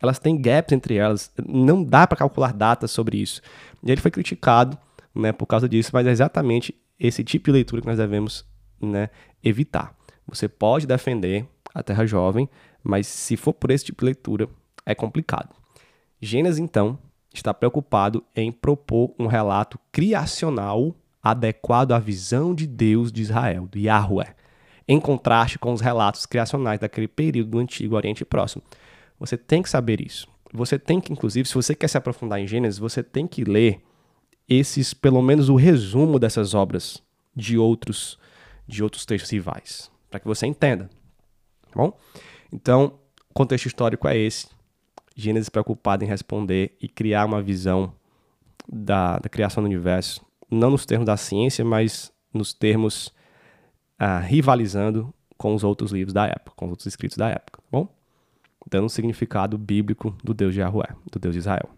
Elas 0.02 0.18
têm 0.18 0.36
gaps 0.36 0.72
entre 0.72 0.96
elas. 0.96 1.32
Não 1.48 1.84
dá 1.84 2.08
para 2.08 2.18
calcular 2.18 2.54
datas 2.54 2.90
sobre 2.90 3.22
isso. 3.22 3.40
E 3.84 3.92
ele 3.92 4.02
foi 4.02 4.10
criticado, 4.10 4.80
né, 5.14 5.32
por 5.32 5.46
causa 5.46 5.70
disso, 5.70 5.92
mas 5.94 6.08
é 6.08 6.10
exatamente 6.10 6.74
esse 7.00 7.24
tipo 7.24 7.46
de 7.46 7.52
leitura 7.52 7.84
que 7.84 7.88
nós 7.88 8.00
devemos, 8.00 8.44
né, 8.82 9.12
evitar. 9.44 9.96
Você 10.28 10.48
pode 10.48 10.88
defender 10.88 11.46
a 11.72 11.84
Terra 11.84 12.04
Jovem, 12.04 12.50
mas 12.84 13.06
se 13.06 13.38
for 13.38 13.54
por 13.54 13.70
esse 13.70 13.86
tipo 13.86 14.00
de 14.00 14.06
leitura, 14.06 14.50
é 14.88 14.96
complicado. 14.96 15.54
Gênesis, 16.20 16.58
então, 16.58 16.98
está 17.38 17.54
preocupado 17.54 18.24
em 18.36 18.52
propor 18.52 19.14
um 19.18 19.28
relato 19.28 19.80
criacional 19.92 20.96
adequado 21.22 21.92
à 21.92 22.00
visão 22.00 22.54
de 22.54 22.66
Deus 22.66 23.12
de 23.12 23.22
Israel, 23.22 23.68
do 23.68 23.78
Yahweh, 23.78 24.36
em 24.88 25.00
contraste 25.00 25.60
com 25.60 25.74
os 25.74 25.82
relatos 25.82 26.26
criacionais 26.26 26.80
daquele 26.80 27.08
período 27.08 27.52
do 27.52 27.60
Antigo 27.60 27.96
Oriente 27.96 28.24
Próximo. 28.24 28.64
Você 29.20 29.38
tem 29.38 29.62
que 29.62 29.70
saber 29.70 30.00
isso. 30.00 30.28
Você 30.54 30.80
tem 30.80 31.02
que, 31.02 31.12
inclusive, 31.12 31.48
se 31.48 31.56
você 31.56 31.76
quer 31.76 31.88
se 31.88 31.98
aprofundar 31.98 32.40
em 32.40 32.48
Gênesis, 32.48 32.80
você 32.80 33.04
tem 33.04 33.28
que 33.28 33.44
ler 33.44 33.82
esses, 34.48 34.94
pelo 34.94 35.22
menos 35.22 35.50
o 35.50 35.56
resumo 35.56 36.18
dessas 36.18 36.54
obras 36.54 37.04
de 37.36 37.58
outros 37.58 38.18
de 38.68 38.84
outros 38.84 39.06
textos 39.06 39.32
rivais, 39.32 39.90
para 40.10 40.20
que 40.20 40.28
você 40.28 40.46
entenda. 40.46 40.90
Tá 41.64 41.72
bom? 41.74 41.98
Então, 42.52 43.00
o 43.30 43.34
contexto 43.34 43.66
histórico 43.66 44.08
é 44.08 44.18
esse. 44.18 44.48
Gênesis 45.18 45.50
preocupado 45.50 46.04
em 46.06 46.08
responder 46.08 46.78
e 46.80 46.88
criar 46.88 47.26
uma 47.26 47.42
visão 47.42 47.92
da, 48.72 49.18
da 49.18 49.28
criação 49.28 49.64
do 49.64 49.66
universo, 49.66 50.24
não 50.50 50.70
nos 50.70 50.86
termos 50.86 51.08
da 51.08 51.18
ciência, 51.18 51.66
mas 51.66 52.12
nos 52.32 52.54
termos 52.54 53.12
ah, 53.98 54.20
rivalizando 54.20 55.12
com 55.36 55.56
os 55.56 55.64
outros 55.64 55.92
livros 55.92 56.14
da 56.14 56.28
época, 56.28 56.52
com 56.56 56.66
os 56.66 56.72
outros 56.72 56.86
escritos 56.86 57.18
da 57.18 57.30
época, 57.30 57.60
tá 57.62 57.68
bom? 57.72 57.88
Dando 58.70 58.86
um 58.86 58.90
significado 58.90 59.58
bíblico 59.58 60.16
do 60.24 60.36
Deus 60.36 60.54
de 60.54 60.60
Yahweh, 60.60 60.96
do 61.12 61.18
Deus 61.18 61.34
de 61.34 61.40
Israel. 61.40 61.70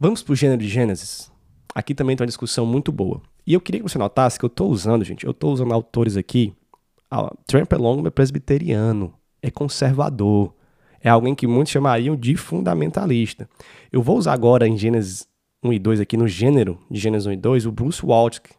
Vamos 0.00 0.22
para 0.22 0.32
o 0.32 0.36
gênero 0.36 0.60
de 0.60 0.68
Gênesis. 0.68 1.30
Aqui 1.74 1.94
também 1.94 2.16
tem 2.16 2.24
uma 2.24 2.28
discussão 2.28 2.64
muito 2.64 2.90
boa. 2.90 3.20
E 3.46 3.52
eu 3.52 3.60
queria 3.60 3.80
que 3.80 3.88
você 3.88 3.98
notasse 3.98 4.38
que 4.38 4.44
eu 4.44 4.48
estou 4.48 4.70
usando, 4.70 5.04
gente, 5.04 5.24
eu 5.24 5.32
estou 5.32 5.52
usando 5.52 5.72
autores 5.72 6.16
aqui. 6.16 6.54
Ah, 7.10 7.30
Tramp 7.46 7.72
Long 7.72 8.06
é 8.06 8.10
presbiteriano, 8.10 9.12
é 9.42 9.50
conservador, 9.50 10.54
é 11.02 11.10
alguém 11.10 11.34
que 11.34 11.46
muitos 11.46 11.72
chamariam 11.72 12.14
de 12.14 12.36
fundamentalista. 12.36 13.48
Eu 13.90 14.02
vou 14.02 14.16
usar 14.16 14.32
agora 14.32 14.66
em 14.68 14.76
Gênesis 14.76 15.26
1 15.62 15.72
e 15.72 15.78
2 15.78 16.00
aqui 16.00 16.16
no 16.16 16.28
gênero 16.28 16.78
de 16.90 16.98
Gênesis 17.00 17.26
1 17.26 17.32
e 17.32 17.36
2 17.36 17.66
o 17.66 17.72
Bruce 17.72 18.04
Waltke, 18.04 18.54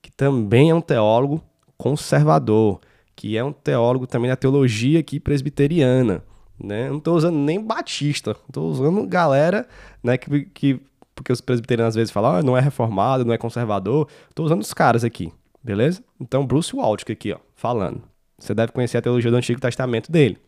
que 0.00 0.10
também 0.10 0.70
é 0.70 0.74
um 0.74 0.80
teólogo 0.80 1.42
conservador, 1.76 2.80
que 3.16 3.36
é 3.36 3.44
um 3.44 3.52
teólogo 3.52 4.06
também 4.06 4.30
da 4.30 4.36
teologia 4.36 5.00
aqui 5.00 5.18
presbiteriana. 5.18 6.22
Né? 6.62 6.88
Não 6.88 6.98
estou 6.98 7.16
usando 7.16 7.36
nem 7.36 7.60
batista, 7.60 8.36
estou 8.46 8.70
usando 8.70 9.06
galera 9.06 9.66
né, 10.02 10.16
que, 10.18 10.44
que 10.46 10.80
porque 11.14 11.32
os 11.32 11.40
presbiterianos 11.40 11.92
às 11.92 11.96
vezes 11.96 12.10
falam, 12.10 12.36
ah, 12.36 12.42
não 12.42 12.56
é 12.56 12.60
reformado, 12.60 13.24
não 13.26 13.34
é 13.34 13.38
conservador. 13.38 14.08
Estou 14.30 14.46
usando 14.46 14.62
os 14.62 14.72
caras 14.72 15.04
aqui, 15.04 15.30
beleza? 15.62 16.02
Então, 16.18 16.46
Bruce 16.46 16.74
Waltke 16.74 17.12
aqui, 17.12 17.32
ó, 17.32 17.38
falando. 17.54 18.02
Você 18.38 18.54
deve 18.54 18.72
conhecer 18.72 18.96
a 18.96 19.02
teologia 19.02 19.30
do 19.30 19.36
Antigo 19.36 19.60
Testamento 19.60 20.10
dele. 20.10 20.38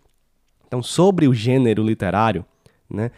Então, 0.72 0.82
sobre 0.82 1.28
o 1.28 1.34
gênero 1.34 1.84
literário, 1.84 2.46
né, 2.88 3.10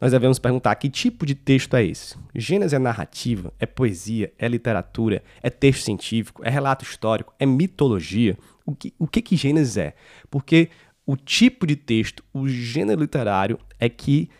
nós 0.00 0.12
devemos 0.12 0.38
perguntar 0.38 0.74
que 0.76 0.88
tipo 0.88 1.26
de 1.26 1.34
texto 1.34 1.76
é 1.76 1.84
esse? 1.84 2.16
Gênesis 2.34 2.72
é 2.72 2.78
narrativa, 2.78 3.52
é 3.60 3.66
poesia, 3.66 4.32
é 4.38 4.48
literatura, 4.48 5.22
é 5.42 5.50
texto 5.50 5.84
científico, 5.84 6.42
é 6.42 6.48
relato 6.48 6.86
histórico, 6.86 7.34
é 7.38 7.44
mitologia? 7.44 8.38
O 8.64 8.74
que, 8.74 8.94
o 8.98 9.06
que, 9.06 9.20
que 9.20 9.36
Gênesis 9.36 9.76
é? 9.76 9.94
Porque 10.30 10.70
o 11.04 11.14
tipo 11.14 11.66
de 11.66 11.76
texto, 11.76 12.24
o 12.32 12.48
gênero 12.48 13.02
literário, 13.02 13.58
é 13.78 13.90
que 13.90 14.30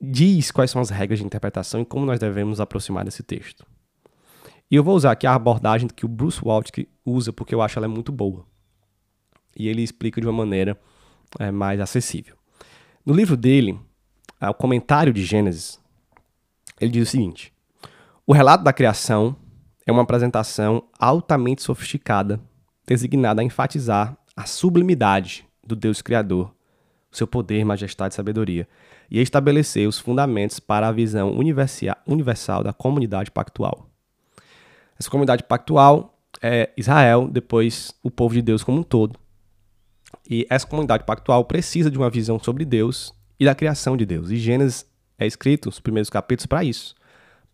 diz 0.00 0.50
quais 0.50 0.72
são 0.72 0.82
as 0.82 0.90
regras 0.90 1.20
de 1.20 1.24
interpretação 1.24 1.80
e 1.80 1.84
como 1.84 2.04
nós 2.04 2.18
devemos 2.18 2.60
aproximar 2.60 3.04
desse 3.04 3.22
texto. 3.22 3.64
E 4.68 4.74
eu 4.74 4.82
vou 4.82 4.96
usar 4.96 5.12
aqui 5.12 5.28
a 5.28 5.34
abordagem 5.36 5.88
que 5.88 6.04
o 6.04 6.08
Bruce 6.08 6.40
Waltke 6.44 6.88
usa 7.06 7.32
porque 7.32 7.54
eu 7.54 7.62
acho 7.62 7.78
ela 7.78 7.86
muito 7.86 8.10
boa. 8.10 8.44
E 9.56 9.68
ele 9.68 9.80
explica 9.80 10.20
de 10.20 10.26
uma 10.26 10.32
maneira 10.32 10.76
é, 11.38 11.50
mais 11.50 11.80
acessível. 11.80 12.36
No 13.04 13.14
livro 13.14 13.36
dele, 13.36 13.78
é, 14.40 14.48
o 14.48 14.54
comentário 14.54 15.12
de 15.12 15.24
Gênesis, 15.24 15.80
ele 16.80 16.90
diz 16.90 17.08
o 17.08 17.10
seguinte: 17.10 17.52
o 18.26 18.32
relato 18.32 18.64
da 18.64 18.72
criação 18.72 19.36
é 19.86 19.92
uma 19.92 20.02
apresentação 20.02 20.84
altamente 20.98 21.62
sofisticada, 21.62 22.40
designada 22.86 23.42
a 23.42 23.44
enfatizar 23.44 24.16
a 24.36 24.46
sublimidade 24.46 25.46
do 25.62 25.76
Deus 25.76 26.02
Criador, 26.02 26.52
seu 27.10 27.26
poder, 27.26 27.64
majestade 27.64 28.14
e 28.14 28.16
sabedoria, 28.16 28.68
e 29.10 29.20
estabelecer 29.20 29.86
os 29.88 29.98
fundamentos 29.98 30.58
para 30.58 30.88
a 30.88 30.92
visão 30.92 31.36
universal 32.06 32.64
da 32.64 32.72
comunidade 32.72 33.30
pactual. 33.30 33.88
Essa 34.98 35.10
comunidade 35.10 35.44
pactual 35.44 36.18
é 36.42 36.70
Israel, 36.76 37.28
depois 37.28 37.94
o 38.02 38.10
povo 38.10 38.34
de 38.34 38.42
Deus 38.42 38.64
como 38.64 38.80
um 38.80 38.82
todo, 38.82 39.18
e 40.28 40.46
essa 40.50 40.66
comunidade 40.66 41.04
pactual 41.04 41.44
precisa 41.44 41.90
de 41.90 41.98
uma 41.98 42.10
visão 42.10 42.38
sobre 42.38 42.64
Deus 42.64 43.14
e 43.38 43.44
da 43.44 43.54
criação 43.54 43.96
de 43.96 44.06
Deus. 44.06 44.30
E 44.30 44.36
Gênesis 44.36 44.86
é 45.18 45.26
escrito, 45.26 45.68
os 45.68 45.80
primeiros 45.80 46.10
capítulos, 46.10 46.46
para 46.46 46.64
isso 46.64 46.94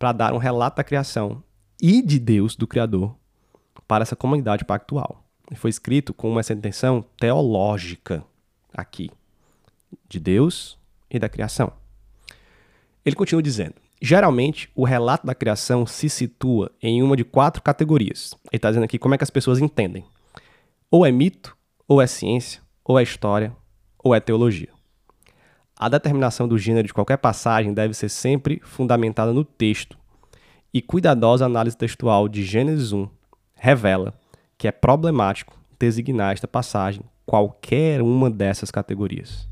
para 0.01 0.13
dar 0.13 0.33
um 0.33 0.39
relato 0.39 0.79
da 0.79 0.83
criação 0.83 1.43
e 1.79 2.01
de 2.01 2.19
Deus, 2.19 2.57
do 2.57 2.67
Criador, 2.67 3.15
para 3.87 4.01
essa 4.01 4.17
comunidade 4.17 4.65
pactual. 4.65 5.23
E 5.51 5.55
foi 5.55 5.69
escrito 5.69 6.15
com 6.15 6.31
uma 6.31 6.41
intenção 6.41 7.05
teológica 7.19 8.25
aqui, 8.73 9.11
de 10.09 10.19
Deus 10.19 10.79
e 11.11 11.19
da 11.19 11.29
criação. 11.29 11.71
Ele 13.05 13.15
continua 13.15 13.43
dizendo: 13.43 13.75
geralmente 14.01 14.71
o 14.75 14.85
relato 14.85 15.27
da 15.27 15.35
criação 15.35 15.85
se 15.85 16.09
situa 16.09 16.73
em 16.81 17.03
uma 17.03 17.15
de 17.15 17.25
quatro 17.25 17.61
categorias. 17.61 18.35
Ele 18.51 18.57
está 18.57 18.71
dizendo 18.71 18.85
aqui 18.85 18.99
como 18.99 19.15
é 19.15 19.19
que 19.19 19.25
as 19.25 19.31
pessoas 19.31 19.59
entendem: 19.59 20.03
ou 20.91 21.05
é 21.05 21.13
mito, 21.13 21.55
ou 21.91 22.01
é 22.01 22.07
ciência, 22.07 22.63
ou 22.85 23.01
é 23.01 23.03
história, 23.03 23.53
ou 23.99 24.15
é 24.15 24.21
teologia. 24.21 24.69
A 25.77 25.89
determinação 25.89 26.47
do 26.47 26.57
gênero 26.57 26.87
de 26.87 26.95
qualquer 26.95 27.17
passagem 27.17 27.75
deve 27.75 27.95
ser 27.95 28.09
sempre 28.09 28.61
fundamentada 28.63 29.33
no 29.33 29.45
texto, 29.45 29.99
e 30.73 30.81
cuidadosa 30.81 31.45
análise 31.45 31.77
textual 31.77 32.29
de 32.29 32.45
Gênesis 32.45 32.93
1 32.93 33.09
revela 33.57 34.15
que 34.57 34.69
é 34.69 34.71
problemático 34.71 35.59
designar 35.81 36.33
esta 36.33 36.47
passagem 36.47 37.03
qualquer 37.27 38.01
uma 38.03 38.31
dessas 38.31 38.71
categorias. 38.71 39.49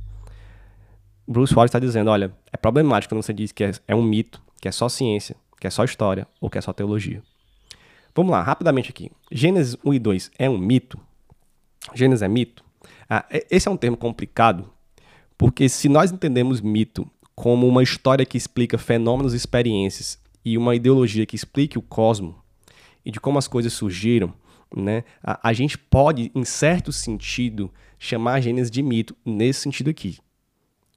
Bruce 1.26 1.52
Wallace 1.52 1.70
está 1.70 1.80
dizendo, 1.80 2.08
olha, 2.08 2.32
é 2.52 2.56
problemático 2.56 3.12
quando 3.12 3.22
você 3.24 3.32
diz 3.32 3.50
que 3.50 3.64
é, 3.64 3.72
é 3.88 3.96
um 3.96 4.02
mito, 4.02 4.40
que 4.60 4.68
é 4.68 4.70
só 4.70 4.88
ciência, 4.88 5.34
que 5.60 5.66
é 5.66 5.70
só 5.70 5.82
história 5.82 6.24
ou 6.40 6.48
que 6.48 6.56
é 6.56 6.60
só 6.60 6.72
teologia. 6.72 7.20
Vamos 8.14 8.30
lá, 8.30 8.44
rapidamente 8.44 8.90
aqui. 8.90 9.10
Gênesis 9.28 9.76
1 9.84 9.94
e 9.94 9.98
2 9.98 10.30
é 10.38 10.48
um 10.48 10.56
mito? 10.56 11.00
Gênesis 11.94 12.22
é 12.22 12.28
mito? 12.28 12.64
Ah, 13.08 13.24
esse 13.50 13.68
é 13.68 13.70
um 13.70 13.76
termo 13.76 13.96
complicado, 13.96 14.70
porque 15.36 15.68
se 15.68 15.88
nós 15.88 16.12
entendemos 16.12 16.60
mito 16.60 17.08
como 17.34 17.66
uma 17.66 17.82
história 17.82 18.26
que 18.26 18.36
explica 18.36 18.76
fenômenos 18.76 19.32
e 19.32 19.36
experiências 19.36 20.18
e 20.44 20.58
uma 20.58 20.74
ideologia 20.74 21.24
que 21.24 21.36
explique 21.36 21.78
o 21.78 21.82
cosmos 21.82 22.34
e 23.04 23.10
de 23.10 23.20
como 23.20 23.38
as 23.38 23.48
coisas 23.48 23.72
surgiram, 23.72 24.34
né, 24.74 25.04
a, 25.22 25.48
a 25.48 25.52
gente 25.52 25.78
pode, 25.78 26.30
em 26.34 26.44
certo 26.44 26.92
sentido, 26.92 27.70
chamar 27.98 28.34
a 28.34 28.40
Gênesis 28.40 28.70
de 28.70 28.82
mito 28.82 29.16
nesse 29.24 29.60
sentido 29.60 29.88
aqui. 29.88 30.18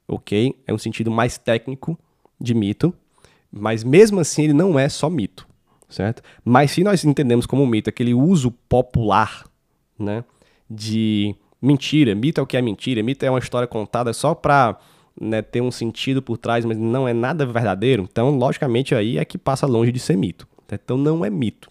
Ok? 0.07 0.59
É 0.67 0.73
um 0.73 0.77
sentido 0.77 1.09
mais 1.09 1.37
técnico 1.37 1.97
de 2.39 2.53
mito, 2.53 2.93
mas 3.51 3.83
mesmo 3.83 4.19
assim 4.19 4.43
ele 4.43 4.53
não 4.53 4.77
é 4.77 4.89
só 4.89 5.09
mito, 5.09 5.47
certo? 5.87 6.21
Mas 6.43 6.71
se 6.71 6.83
nós 6.83 7.05
entendemos 7.05 7.45
como 7.45 7.65
mito 7.65 7.89
aquele 7.89 8.13
uso 8.13 8.51
popular, 8.67 9.45
né, 9.97 10.23
de 10.71 11.35
mentira, 11.61 12.15
mito 12.15 12.39
é 12.39 12.43
o 12.43 12.47
que 12.47 12.57
é 12.57 12.61
mentira, 12.61 13.03
mito 13.03 13.25
é 13.25 13.29
uma 13.29 13.39
história 13.39 13.67
contada 13.67 14.13
só 14.13 14.33
para 14.33 14.77
né, 15.19 15.41
ter 15.41 15.61
um 15.61 15.71
sentido 15.71 16.21
por 16.21 16.37
trás, 16.37 16.63
mas 16.63 16.77
não 16.77 17.07
é 17.07 17.13
nada 17.13 17.45
verdadeiro, 17.45 18.07
então 18.09 18.29
logicamente 18.37 18.95
aí 18.95 19.17
é 19.17 19.25
que 19.25 19.37
passa 19.37 19.67
longe 19.67 19.91
de 19.91 19.99
ser 19.99 20.15
mito. 20.15 20.47
Então 20.71 20.97
não 20.97 21.25
é 21.25 21.29
mito. 21.29 21.69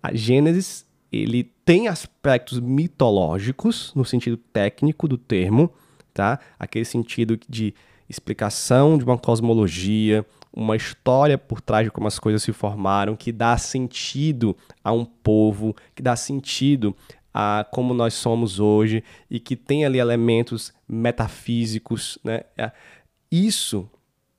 A 0.00 0.14
Gênesis 0.14 0.86
ele 1.12 1.50
tem 1.64 1.88
aspectos 1.88 2.60
mitológicos 2.60 3.92
no 3.96 4.04
sentido 4.04 4.36
técnico 4.36 5.08
do 5.08 5.18
termo, 5.18 5.72
tá? 6.14 6.38
Aquele 6.56 6.84
sentido 6.84 7.38
de 7.48 7.74
explicação 8.08 8.96
de 8.96 9.04
uma 9.04 9.18
cosmologia, 9.18 10.24
uma 10.52 10.76
história 10.76 11.36
por 11.36 11.60
trás 11.60 11.84
de 11.84 11.90
como 11.90 12.06
as 12.08 12.18
coisas 12.18 12.42
se 12.42 12.52
formaram, 12.52 13.16
que 13.16 13.32
dá 13.32 13.56
sentido 13.56 14.56
a 14.82 14.92
um 14.92 15.04
povo, 15.04 15.74
que 15.94 16.02
dá 16.02 16.16
sentido 16.16 16.94
a 17.32 17.66
como 17.70 17.94
nós 17.94 18.14
somos 18.14 18.58
hoje 18.58 19.04
e 19.30 19.38
que 19.38 19.56
tem 19.56 19.84
ali 19.84 19.98
elementos 19.98 20.72
metafísicos, 20.88 22.18
né? 22.24 22.42
É, 22.56 22.72
isso 23.30 23.88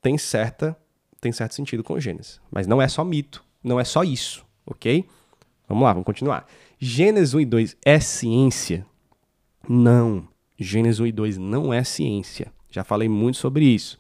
tem 0.02 0.18
certa 0.18 0.78
tem 1.20 1.32
certo 1.32 1.54
sentido 1.54 1.84
com 1.84 2.00
Gênesis, 2.00 2.42
mas 2.50 2.66
não 2.66 2.82
é 2.82 2.88
só 2.88 3.04
mito, 3.04 3.44
não 3.64 3.80
é 3.80 3.84
só 3.84 4.04
isso, 4.04 4.44
ok? 4.66 5.06
Vamos 5.70 5.84
lá, 5.84 5.94
vamos 5.94 6.06
continuar. 6.06 6.48
Gênesis 6.80 7.36
1 7.36 7.40
e 7.42 7.46
2 7.46 7.78
é 7.86 8.00
ciência? 8.00 8.86
Não. 9.70 10.28
Gênesis 10.60 11.00
1 11.00 11.06
e 11.06 11.12
2 11.12 11.38
não 11.38 11.72
é 11.72 11.84
ciência. 11.84 12.52
Já 12.72 12.84
falei 12.84 13.08
muito 13.08 13.38
sobre 13.38 13.66
isso. 13.66 14.00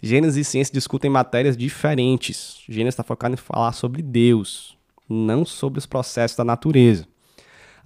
Gênesis 0.00 0.46
e 0.46 0.48
ciência 0.48 0.72
discutem 0.72 1.10
matérias 1.10 1.56
diferentes. 1.56 2.62
Gênesis 2.68 2.94
está 2.94 3.02
focado 3.02 3.34
em 3.34 3.38
falar 3.38 3.72
sobre 3.72 4.02
Deus, 4.02 4.76
não 5.08 5.44
sobre 5.44 5.78
os 5.78 5.86
processos 5.86 6.36
da 6.36 6.44
natureza. 6.44 7.08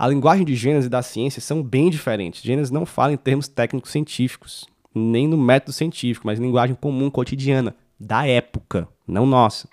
A 0.03 0.09
linguagem 0.09 0.45
de 0.45 0.57
Gênesis 0.57 0.87
e 0.87 0.91
da 0.91 1.01
ciência 1.01 1.41
são 1.41 1.63
bem 1.63 1.89
diferentes. 1.89 2.43
Gênesis 2.43 2.73
não 2.73 2.85
fala 2.85 3.13
em 3.13 3.17
termos 3.17 3.47
técnicos 3.47 3.93
científicos, 3.93 4.67
nem 4.93 5.29
no 5.29 5.39
método 5.39 5.73
científico, 5.73 6.27
mas 6.27 6.41
em 6.41 6.43
linguagem 6.43 6.75
comum, 6.75 7.09
cotidiana, 7.09 7.77
da 8.01 8.27
época, 8.27 8.89
não 9.07 9.25
nossa. 9.25 9.69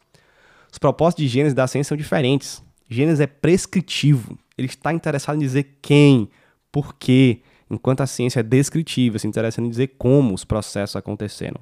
Os 0.71 0.77
propósitos 0.77 1.25
de 1.25 1.27
Gênesis 1.27 1.53
e 1.53 1.55
da 1.55 1.65
ciência 1.65 1.89
são 1.89 1.97
diferentes. 1.97 2.61
Gênesis 2.87 3.19
é 3.21 3.25
prescritivo. 3.25 4.37
Ele 4.55 4.67
está 4.67 4.93
interessado 4.93 5.35
em 5.35 5.39
dizer 5.39 5.79
quem, 5.81 6.29
por 6.71 6.93
quê, 6.93 7.41
enquanto 7.67 8.01
a 8.01 8.05
ciência 8.05 8.41
é 8.41 8.43
descritiva, 8.43 9.17
se 9.17 9.25
interessa 9.25 9.59
em 9.59 9.67
dizer 9.67 9.95
como 9.97 10.35
os 10.35 10.45
processos 10.45 10.95
aconteceram. 10.95 11.59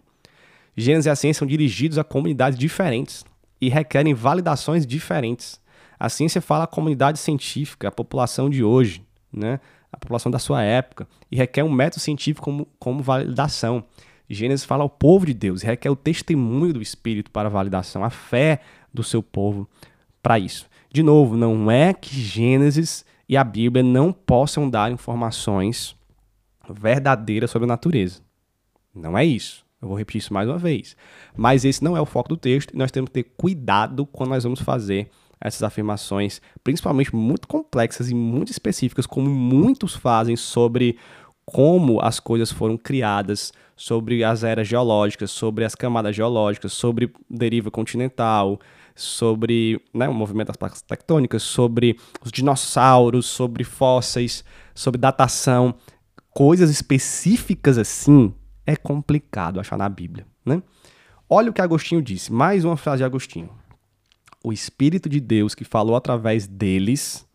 Gênesis 0.75 1.05
e 1.05 1.09
a 1.09 1.15
ciência 1.15 1.39
são 1.39 1.47
dirigidos 1.47 1.97
a 1.97 2.03
comunidades 2.03 2.59
diferentes 2.59 3.23
e 3.61 3.69
requerem 3.69 4.13
validações 4.13 4.85
diferentes. 4.85 5.57
A 5.99 6.09
ciência 6.09 6.41
fala 6.41 6.65
à 6.65 6.67
comunidade 6.67 7.19
científica, 7.19 7.87
a 7.87 7.91
população 7.91 8.49
de 8.49 8.63
hoje, 8.63 9.05
né? 9.31 9.59
a 9.91 9.97
população 9.97 10.31
da 10.31 10.39
sua 10.39 10.61
época, 10.61 11.07
e 11.31 11.35
requer 11.35 11.63
um 11.63 11.71
método 11.71 12.01
científico 12.01 12.45
como, 12.45 12.67
como 12.77 13.01
validação. 13.01 13.83
Gênesis 14.29 14.65
fala 14.65 14.83
ao 14.83 14.89
povo 14.89 15.25
de 15.25 15.33
Deus, 15.33 15.63
e 15.63 15.65
requer 15.65 15.89
o 15.89 15.95
testemunho 15.95 16.73
do 16.73 16.81
Espírito 16.81 17.31
para 17.31 17.49
validação, 17.49 18.03
a 18.03 18.09
fé 18.09 18.61
do 18.93 19.03
seu 19.03 19.23
povo 19.23 19.67
para 20.21 20.37
isso. 20.37 20.67
De 20.91 21.01
novo, 21.01 21.35
não 21.37 21.71
é 21.71 21.93
que 21.93 22.15
Gênesis 22.15 23.05
e 23.27 23.35
a 23.35 23.43
Bíblia 23.43 23.83
não 23.83 24.11
possam 24.11 24.69
dar 24.69 24.91
informações 24.91 25.95
verdadeiras 26.69 27.51
sobre 27.51 27.65
a 27.65 27.67
natureza. 27.67 28.21
Não 28.93 29.17
é 29.17 29.23
isso. 29.25 29.65
Eu 29.81 29.89
vou 29.89 29.97
repetir 29.97 30.19
isso 30.19 30.33
mais 30.33 30.49
uma 30.49 30.57
vez. 30.57 30.95
Mas 31.35 31.63
esse 31.63 31.83
não 31.83 31.95
é 31.95 32.01
o 32.01 32.05
foco 32.05 32.29
do 32.29 32.37
texto 32.37 32.73
e 32.73 32.77
nós 32.77 32.91
temos 32.91 33.09
que 33.09 33.23
ter 33.23 33.31
cuidado 33.37 34.05
quando 34.05 34.31
nós 34.31 34.43
vamos 34.43 34.61
fazer 34.61 35.09
essas 35.39 35.63
afirmações, 35.63 36.41
principalmente 36.63 37.15
muito 37.15 37.47
complexas 37.47 38.09
e 38.09 38.15
muito 38.15 38.51
específicas, 38.51 39.05
como 39.05 39.29
muitos 39.29 39.95
fazem 39.95 40.35
sobre 40.35 40.97
como 41.45 42.01
as 42.01 42.19
coisas 42.19 42.51
foram 42.51 42.77
criadas, 42.77 43.53
sobre 43.75 44.23
as 44.23 44.43
eras 44.43 44.67
geológicas, 44.67 45.31
sobre 45.31 45.63
as 45.63 45.75
camadas 45.75 46.15
geológicas, 46.15 46.73
sobre 46.73 47.13
deriva 47.29 47.71
continental, 47.71 48.59
sobre 48.93 49.79
né, 49.93 50.09
o 50.09 50.13
movimento 50.13 50.47
das 50.47 50.57
placas 50.57 50.81
tectônicas, 50.81 51.43
sobre 51.43 51.97
os 52.21 52.31
dinossauros, 52.31 53.27
sobre 53.27 53.63
fósseis, 53.63 54.43
sobre 54.73 54.99
datação. 54.99 55.75
Coisas 56.31 56.69
específicas 56.69 57.77
assim 57.77 58.33
é 58.65 58.75
complicado 58.75 59.59
achar 59.59 59.77
na 59.77 59.87
Bíblia. 59.87 60.25
Né? 60.43 60.61
Olha 61.29 61.51
o 61.51 61.53
que 61.53 61.61
Agostinho 61.61 62.01
disse, 62.01 62.33
mais 62.33 62.65
uma 62.65 62.75
frase 62.75 62.97
de 62.97 63.03
Agostinho. 63.03 63.49
O 64.47 64.53
Espírito 64.53 65.09
de 65.09 65.19
Deus 65.19 65.53
que 65.53 65.65
falou 65.65 65.93
através 65.93 66.47
deles 66.47 67.27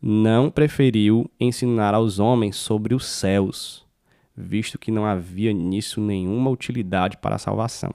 não 0.00 0.52
preferiu 0.52 1.28
ensinar 1.40 1.94
aos 1.94 2.20
homens 2.20 2.54
sobre 2.54 2.94
os 2.94 3.06
céus, 3.06 3.84
visto 4.36 4.78
que 4.78 4.92
não 4.92 5.04
havia 5.04 5.52
nisso 5.52 6.00
nenhuma 6.00 6.48
utilidade 6.48 7.16
para 7.16 7.34
a 7.34 7.40
salvação. 7.40 7.92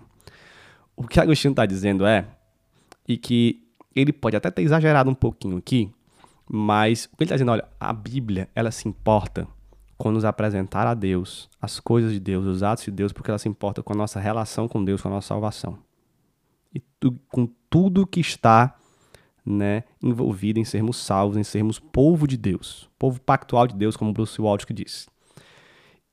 O 0.94 1.08
que 1.08 1.22
Agostinho 1.22 1.54
está 1.54 1.66
dizendo 1.66 2.06
é 2.06 2.26
e 3.08 3.16
que 3.16 3.64
ele 3.96 4.12
pode 4.12 4.36
até 4.36 4.52
ter 4.52 4.64
exagerado 4.64 5.10
um 5.10 5.16
pouquinho 5.16 5.56
aqui, 5.56 5.90
mas 6.46 7.06
o 7.06 7.16
que 7.16 7.24
ele 7.24 7.28
está 7.28 7.36
dizendo, 7.36 7.54
olha, 7.54 7.66
a 7.80 7.94
Bíblia, 7.94 8.50
ela 8.54 8.72
se 8.72 8.90
importa 8.90 9.48
com 9.98 10.12
nos 10.12 10.26
apresentar 10.26 10.86
a 10.86 10.94
Deus, 10.94 11.50
as 11.62 11.80
coisas 11.80 12.12
de 12.12 12.20
Deus, 12.20 12.46
os 12.46 12.62
atos 12.62 12.84
de 12.84 12.92
Deus, 12.92 13.14
porque 13.14 13.32
ela 13.32 13.40
se 13.40 13.48
importa 13.48 13.82
com 13.82 13.94
a 13.94 13.96
nossa 13.96 14.20
relação 14.20 14.68
com 14.68 14.84
Deus, 14.84 15.02
com 15.02 15.08
a 15.08 15.12
nossa 15.12 15.30
salvação. 15.30 15.80
E 16.74 16.80
tu, 17.00 17.20
com 17.30 17.48
tudo 17.70 18.08
que 18.08 18.20
está 18.20 18.76
né, 19.46 19.84
envolvido 20.02 20.60
em 20.60 20.66
sermos 20.66 20.98
salvos, 20.98 21.38
em 21.38 21.44
sermos 21.44 21.80
povo 21.80 22.28
de 22.28 22.38
Deus, 22.38 22.90
povo 22.98 23.20
pactual 23.22 23.68
de 23.68 23.76
Deus, 23.76 23.98
como 23.98 24.14
Bruce 24.14 24.42
Waltke 24.42 24.74
disse. 24.74 25.08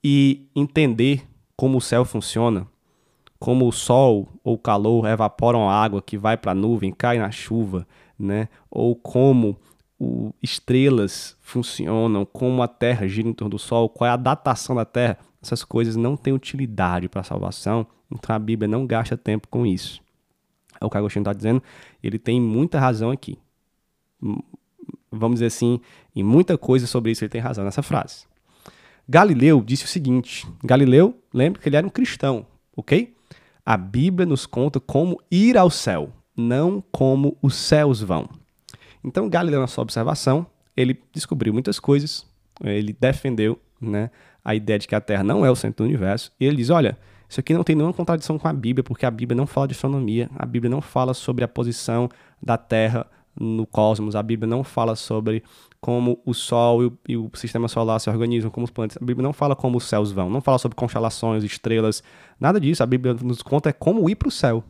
E 0.02 0.48
entender 0.54 1.26
como 1.56 1.78
o 1.78 1.80
céu 1.80 2.04
funciona 2.04 2.66
como 3.40 3.66
o 3.66 3.72
sol 3.72 4.28
ou 4.44 4.54
o 4.54 4.58
calor 4.58 5.06
evaporam 5.06 5.68
a 5.68 5.74
água 5.74 6.02
que 6.02 6.18
vai 6.18 6.36
para 6.36 6.52
a 6.52 6.54
nuvem, 6.54 6.92
cai 6.92 7.18
na 7.18 7.30
chuva, 7.30 7.88
né? 8.18 8.48
ou 8.70 8.94
como 8.94 9.58
o, 9.98 10.30
estrelas 10.42 11.36
funcionam, 11.40 12.26
como 12.26 12.62
a 12.62 12.68
Terra 12.68 13.08
gira 13.08 13.26
em 13.26 13.32
torno 13.32 13.52
do 13.52 13.58
Sol, 13.58 13.88
qual 13.88 14.08
é 14.08 14.12
a 14.12 14.16
datação 14.16 14.76
da 14.76 14.84
Terra, 14.84 15.18
essas 15.42 15.64
coisas 15.64 15.96
não 15.96 16.18
têm 16.18 16.34
utilidade 16.34 17.08
para 17.08 17.22
a 17.22 17.24
salvação, 17.24 17.86
então 18.12 18.36
a 18.36 18.38
Bíblia 18.38 18.68
não 18.68 18.86
gasta 18.86 19.16
tempo 19.16 19.48
com 19.48 19.64
isso. 19.66 20.02
É 20.80 20.84
o 20.84 20.90
que 20.90 20.96
Agostinho 20.96 21.22
está 21.22 21.32
dizendo, 21.32 21.62
ele 22.02 22.18
tem 22.18 22.40
muita 22.40 22.80
razão 22.80 23.10
aqui. 23.10 23.38
Vamos 25.10 25.36
dizer 25.36 25.46
assim, 25.46 25.80
em 26.14 26.22
muita 26.22 26.56
coisa 26.56 26.86
sobre 26.86 27.10
isso 27.12 27.22
ele 27.22 27.28
tem 27.28 27.40
razão 27.40 27.64
nessa 27.64 27.82
frase. 27.82 28.24
Galileu 29.08 29.60
disse 29.60 29.84
o 29.84 29.88
seguinte: 29.88 30.46
Galileu, 30.64 31.20
lembra 31.34 31.60
que 31.60 31.68
ele 31.68 31.76
era 31.76 31.86
um 31.86 31.90
cristão, 31.90 32.46
ok? 32.76 33.14
A 33.66 33.76
Bíblia 33.76 34.24
nos 34.24 34.46
conta 34.46 34.80
como 34.80 35.20
ir 35.30 35.58
ao 35.58 35.68
céu, 35.68 36.12
não 36.36 36.82
como 36.90 37.36
os 37.42 37.54
céus 37.54 38.00
vão. 38.00 38.28
Então, 39.02 39.28
Galileu, 39.28 39.60
na 39.60 39.66
sua 39.66 39.82
observação, 39.82 40.46
ele 40.76 41.00
descobriu 41.12 41.52
muitas 41.52 41.78
coisas, 41.78 42.26
ele 42.62 42.96
defendeu 42.98 43.58
né, 43.80 44.10
a 44.44 44.54
ideia 44.54 44.78
de 44.78 44.86
que 44.86 44.94
a 44.94 45.00
Terra 45.00 45.24
não 45.24 45.44
é 45.44 45.50
o 45.50 45.56
centro 45.56 45.84
do 45.84 45.88
universo, 45.88 46.32
e 46.38 46.44
ele 46.44 46.56
diz: 46.56 46.70
olha, 46.70 46.98
isso 47.30 47.38
aqui 47.38 47.54
não 47.54 47.62
tem 47.62 47.76
nenhuma 47.76 47.94
contradição 47.94 48.36
com 48.36 48.48
a 48.48 48.52
Bíblia, 48.52 48.82
porque 48.82 49.06
a 49.06 49.10
Bíblia 49.10 49.36
não 49.36 49.46
fala 49.46 49.68
de 49.68 49.72
astronomia, 49.72 50.28
a 50.36 50.44
Bíblia 50.44 50.68
não 50.68 50.80
fala 50.80 51.14
sobre 51.14 51.44
a 51.44 51.48
posição 51.48 52.08
da 52.42 52.58
Terra 52.58 53.06
no 53.38 53.64
cosmos, 53.64 54.16
a 54.16 54.22
Bíblia 54.22 54.48
não 54.48 54.64
fala 54.64 54.96
sobre 54.96 55.44
como 55.80 56.20
o 56.26 56.34
Sol 56.34 56.82
e 56.82 56.86
o, 56.86 56.98
e 57.08 57.16
o, 57.16 57.30
sistema 57.34 57.68
solar 57.68 58.00
se 58.00 58.10
organizam, 58.10 58.50
como 58.50 58.64
os 58.64 58.70
planetas. 58.72 59.00
A 59.00 59.04
Bíblia 59.04 59.22
não 59.22 59.32
fala 59.32 59.54
como 59.54 59.78
os 59.78 59.84
céus 59.84 60.10
vão, 60.10 60.28
não 60.28 60.40
fala 60.40 60.58
sobre 60.58 60.74
constelações, 60.74 61.44
estrelas, 61.44 62.02
nada 62.40 62.58
disso. 62.60 62.82
A 62.82 62.86
Bíblia 62.86 63.14
nos 63.14 63.42
conta 63.42 63.70
é 63.70 63.72
como 63.72 64.10
ir 64.10 64.16
para 64.16 64.26
o 64.26 64.32
céu. 64.32 64.64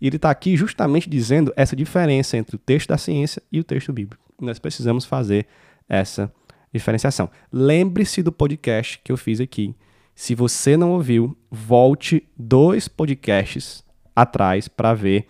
E 0.00 0.06
ele 0.06 0.16
está 0.16 0.30
aqui 0.30 0.56
justamente 0.56 1.10
dizendo 1.10 1.52
essa 1.54 1.76
diferença 1.76 2.38
entre 2.38 2.56
o 2.56 2.58
texto 2.58 2.88
da 2.88 2.96
ciência 2.96 3.42
e 3.52 3.60
o 3.60 3.64
texto 3.64 3.92
bíblico. 3.92 4.24
Nós 4.40 4.58
precisamos 4.58 5.04
fazer 5.04 5.46
essa 5.86 6.32
diferenciação. 6.72 7.28
Lembre-se 7.52 8.22
do 8.22 8.32
podcast 8.32 8.98
que 9.04 9.12
eu 9.12 9.16
fiz 9.18 9.40
aqui, 9.40 9.74
Se 10.14 10.34
você 10.34 10.76
não 10.76 10.92
ouviu, 10.92 11.36
volte 11.50 12.28
dois 12.36 12.88
podcasts 12.88 13.84
atrás 14.14 14.68
para 14.68 14.94
ver 14.94 15.26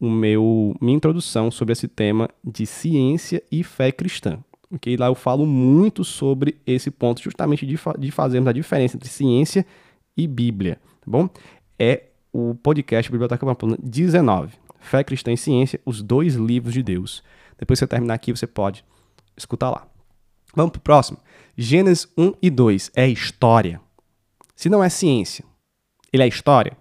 o 0.00 0.10
meu 0.10 0.74
minha 0.80 0.96
introdução 0.96 1.50
sobre 1.50 1.72
esse 1.72 1.86
tema 1.86 2.28
de 2.42 2.66
ciência 2.66 3.42
e 3.52 3.62
fé 3.62 3.92
cristã. 3.92 4.42
Okay? 4.72 4.96
Lá 4.96 5.06
eu 5.06 5.14
falo 5.14 5.46
muito 5.46 6.02
sobre 6.02 6.56
esse 6.66 6.90
ponto, 6.90 7.22
justamente 7.22 7.66
de, 7.66 7.76
fa 7.76 7.94
de 7.96 8.10
fazermos 8.10 8.48
a 8.48 8.52
diferença 8.52 8.96
entre 8.96 9.08
ciência 9.08 9.64
e 10.16 10.26
Bíblia, 10.26 10.78
tá 11.00 11.10
bom? 11.10 11.28
É 11.78 12.04
o 12.32 12.54
podcast 12.54 13.10
Biblioteca 13.10 13.44
Pamplona 13.44 13.76
19, 13.82 14.54
Fé 14.80 15.04
Cristã 15.04 15.32
e 15.32 15.36
Ciência, 15.36 15.80
os 15.84 16.02
dois 16.02 16.34
livros 16.34 16.72
de 16.72 16.82
Deus. 16.82 17.22
Depois 17.58 17.78
que 17.78 17.84
você 17.84 17.86
terminar 17.86 18.14
aqui, 18.14 18.32
você 18.32 18.46
pode 18.46 18.84
escutar 19.36 19.70
lá. 19.70 19.86
Vamos 20.54 20.72
para 20.72 20.78
o 20.78 20.82
próximo. 20.82 21.18
Gênesis 21.56 22.08
1 22.16 22.32
e 22.42 22.50
2 22.50 22.90
é 22.96 23.08
história. 23.08 23.80
Se 24.62 24.68
não 24.68 24.84
é 24.84 24.88
ciência, 24.88 25.44
ele 26.12 26.22
é 26.22 26.28
história? 26.28 26.76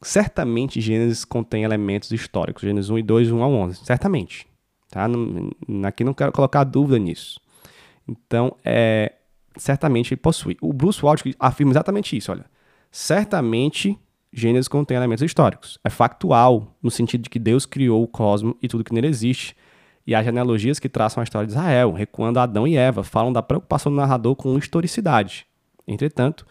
Certamente 0.00 0.80
Gênesis 0.80 1.24
contém 1.24 1.64
elementos 1.64 2.12
históricos. 2.12 2.62
Gênesis 2.62 2.88
1 2.88 2.98
e 2.98 3.02
2, 3.02 3.32
1 3.32 3.42
a 3.42 3.48
11. 3.48 3.84
Certamente. 3.84 4.46
Tá? 4.88 5.08
Aqui 5.84 6.04
não 6.04 6.14
quero 6.14 6.30
colocar 6.30 6.62
dúvida 6.62 7.00
nisso. 7.00 7.40
Então, 8.06 8.56
é, 8.64 9.12
certamente 9.56 10.14
ele 10.14 10.20
possui. 10.20 10.56
O 10.60 10.72
Bruce 10.72 11.04
Walsh 11.04 11.24
afirma 11.36 11.72
exatamente 11.72 12.16
isso. 12.16 12.30
Olha, 12.30 12.44
certamente 12.92 13.98
Gênesis 14.32 14.68
contém 14.68 14.96
elementos 14.96 15.24
históricos. 15.24 15.80
É 15.82 15.90
factual, 15.90 16.76
no 16.80 16.92
sentido 16.92 17.22
de 17.22 17.30
que 17.30 17.40
Deus 17.40 17.66
criou 17.66 18.04
o 18.04 18.06
cosmos 18.06 18.54
e 18.62 18.68
tudo 18.68 18.84
que 18.84 18.94
nele 18.94 19.08
existe. 19.08 19.56
E 20.06 20.14
as 20.14 20.24
genealogias 20.24 20.78
que 20.78 20.88
traçam 20.88 21.22
a 21.22 21.24
história 21.24 21.48
de 21.48 21.54
Israel, 21.54 21.90
recuando 21.92 22.38
Adão 22.38 22.68
e 22.68 22.76
Eva, 22.76 23.02
falam 23.02 23.32
da 23.32 23.42
preocupação 23.42 23.90
do 23.90 23.96
narrador 23.96 24.36
com 24.36 24.56
historicidade. 24.56 25.44
Entretanto, 25.86 26.46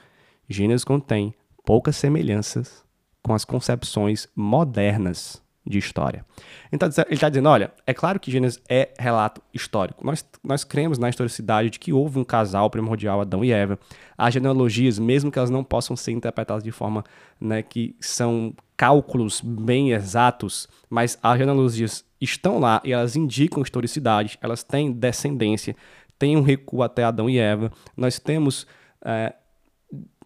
Gênesis 0.49 0.83
contém 0.83 1.33
poucas 1.65 1.95
semelhanças 1.95 2.83
com 3.21 3.33
as 3.33 3.45
concepções 3.45 4.27
modernas 4.35 5.41
de 5.65 5.77
história. 5.77 6.25
Então 6.71 6.89
ele 7.05 7.13
está 7.13 7.29
dizendo, 7.29 7.49
olha, 7.49 7.71
é 7.85 7.93
claro 7.93 8.19
que 8.19 8.31
Gênesis 8.31 8.59
é 8.67 8.89
relato 8.97 9.41
histórico. 9.53 10.05
Nós, 10.05 10.25
nós 10.43 10.63
cremos 10.63 10.97
na 10.97 11.09
historicidade 11.09 11.69
de 11.69 11.79
que 11.79 11.93
houve 11.93 12.17
um 12.17 12.23
casal 12.23 12.69
primordial, 12.69 13.21
Adão 13.21 13.45
e 13.45 13.51
Eva. 13.51 13.77
As 14.17 14.33
genealogias, 14.33 14.97
mesmo 14.97 15.31
que 15.31 15.37
elas 15.37 15.51
não 15.51 15.63
possam 15.63 15.95
ser 15.95 16.11
interpretadas 16.11 16.63
de 16.63 16.71
forma 16.71 17.03
né, 17.39 17.61
que 17.61 17.95
são 17.99 18.53
cálculos 18.75 19.39
bem 19.41 19.91
exatos, 19.91 20.67
mas 20.89 21.17
as 21.21 21.37
genealogias 21.37 22.03
estão 22.19 22.59
lá 22.59 22.81
e 22.83 22.91
elas 22.91 23.15
indicam 23.15 23.61
historicidade, 23.61 24.39
elas 24.41 24.63
têm 24.63 24.91
descendência, 24.91 25.75
tem 26.17 26.35
um 26.35 26.41
recuo 26.41 26.81
até 26.81 27.03
Adão 27.03 27.29
e 27.29 27.37
Eva. 27.37 27.71
Nós 27.95 28.17
temos 28.17 28.65
é, 29.03 29.33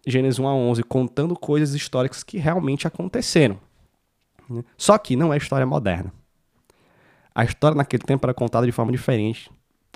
Gênesis 0.06 0.38
1 0.38 0.46
a 0.46 0.54
11 0.54 0.82
contando 0.84 1.34
coisas 1.34 1.74
históricas 1.74 2.22
que 2.22 2.38
realmente 2.38 2.86
aconteceram. 2.86 3.58
Né? 4.48 4.62
Só 4.76 4.96
que 4.98 5.16
não 5.16 5.32
é 5.32 5.36
história 5.36 5.66
moderna. 5.66 6.12
A 7.34 7.44
história 7.44 7.76
naquele 7.76 8.02
tempo 8.02 8.24
era 8.24 8.32
contada 8.32 8.64
de 8.64 8.72
forma 8.72 8.92
diferente 8.92 9.50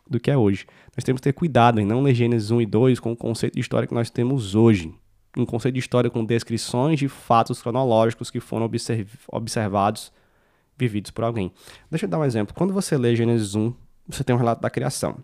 do 0.08 0.18
que 0.18 0.30
é 0.30 0.36
hoje. 0.36 0.66
Nós 0.96 1.04
temos 1.04 1.20
que 1.20 1.24
ter 1.24 1.32
cuidado 1.32 1.80
em 1.80 1.86
não 1.86 2.02
ler 2.02 2.14
Gênesis 2.14 2.50
1 2.50 2.60
e 2.60 2.66
2 2.66 2.98
com 2.98 3.12
o 3.12 3.16
conceito 3.16 3.54
de 3.54 3.60
história 3.60 3.86
que 3.86 3.94
nós 3.94 4.10
temos 4.10 4.54
hoje. 4.56 4.92
Um 5.36 5.46
conceito 5.46 5.74
de 5.74 5.80
história 5.80 6.10
com 6.10 6.24
descrições 6.24 6.98
de 6.98 7.08
fatos 7.08 7.62
cronológicos 7.62 8.30
que 8.30 8.40
foram 8.40 8.66
observ 8.66 9.08
observados, 9.28 10.12
vividos 10.76 11.12
por 11.12 11.22
alguém. 11.22 11.52
Deixa 11.88 12.06
eu 12.06 12.10
dar 12.10 12.18
um 12.18 12.24
exemplo. 12.24 12.52
Quando 12.54 12.74
você 12.74 12.98
lê 12.98 13.14
Gênesis 13.14 13.54
1, 13.54 13.72
você 14.08 14.24
tem 14.24 14.34
um 14.34 14.38
relato 14.38 14.60
da 14.60 14.68
criação. 14.68 15.18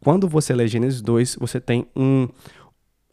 Quando 0.00 0.28
você 0.28 0.54
lê 0.54 0.68
Gênesis 0.68 1.00
2, 1.00 1.36
você 1.40 1.58
tem 1.58 1.86
um, 1.96 2.28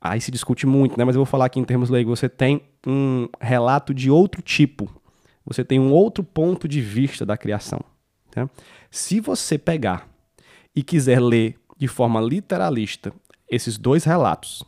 aí 0.03 0.19
se 0.19 0.29
discute 0.29 0.67
muito, 0.67 0.97
né? 0.97 1.05
Mas 1.05 1.15
eu 1.15 1.19
vou 1.19 1.25
falar 1.25 1.45
aqui 1.45 1.59
em 1.59 1.63
termos 1.63 1.89
leigos. 1.89 2.19
Você 2.19 2.27
tem 2.27 2.61
um 2.85 3.29
relato 3.39 3.93
de 3.93 4.11
outro 4.11 4.41
tipo. 4.41 4.89
Você 5.45 5.63
tem 5.63 5.79
um 5.79 5.91
outro 5.91 6.23
ponto 6.23 6.67
de 6.67 6.81
vista 6.81 7.25
da 7.25 7.37
criação. 7.37 7.79
Tá? 8.29 8.49
Se 8.91 9.21
você 9.21 9.57
pegar 9.57 10.07
e 10.75 10.83
quiser 10.83 11.21
ler 11.21 11.55
de 11.77 11.87
forma 11.87 12.19
literalista 12.19 13.13
esses 13.49 13.77
dois 13.77 14.03
relatos 14.03 14.63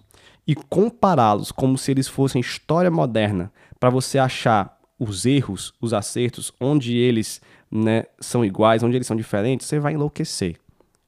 e 0.48 0.56
compará-los 0.56 1.52
como 1.52 1.78
se 1.78 1.92
eles 1.92 2.08
fossem 2.08 2.40
história 2.40 2.92
moderna, 2.92 3.52
para 3.80 3.90
você 3.90 4.18
achar 4.18 4.80
os 4.98 5.26
erros, 5.26 5.74
os 5.82 5.94
acertos, 5.94 6.54
onde 6.62 6.96
eles 6.96 7.42
né, 7.70 8.06
são 8.20 8.46
iguais, 8.46 8.84
onde 8.84 8.96
eles 8.96 9.08
são 9.08 9.18
diferentes, 9.18 9.68
você 9.68 9.80
vai 9.80 9.94
enlouquecer. 9.94 10.56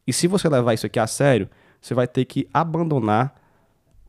E 0.06 0.12
se 0.12 0.28
você 0.28 0.50
levar 0.50 0.74
isso 0.74 0.86
aqui 0.86 1.00
a 1.00 1.08
sério, 1.08 1.50
você 1.80 1.94
vai 1.94 2.08
ter 2.08 2.26
que 2.26 2.48
abandonar 2.54 3.36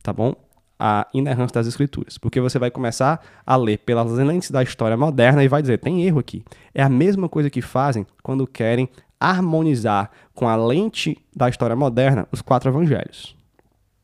tá 0.09 0.13
bom? 0.13 0.33
A 0.79 1.07
inerrância 1.13 1.53
das 1.53 1.67
escrituras. 1.67 2.17
Porque 2.17 2.41
você 2.41 2.57
vai 2.57 2.71
começar 2.71 3.23
a 3.45 3.55
ler 3.55 3.77
pelas 3.79 4.11
lentes 4.11 4.49
da 4.49 4.63
história 4.63 4.97
moderna 4.97 5.43
e 5.43 5.47
vai 5.47 5.61
dizer: 5.61 5.77
tem 5.77 6.03
erro 6.03 6.19
aqui. 6.19 6.43
É 6.73 6.81
a 6.81 6.89
mesma 6.89 7.29
coisa 7.29 7.49
que 7.49 7.61
fazem 7.61 8.07
quando 8.23 8.47
querem 8.47 8.89
harmonizar 9.19 10.09
com 10.33 10.47
a 10.47 10.55
lente 10.55 11.17
da 11.35 11.49
história 11.49 11.75
moderna 11.75 12.27
os 12.31 12.41
quatro 12.41 12.69
evangelhos. 12.69 13.35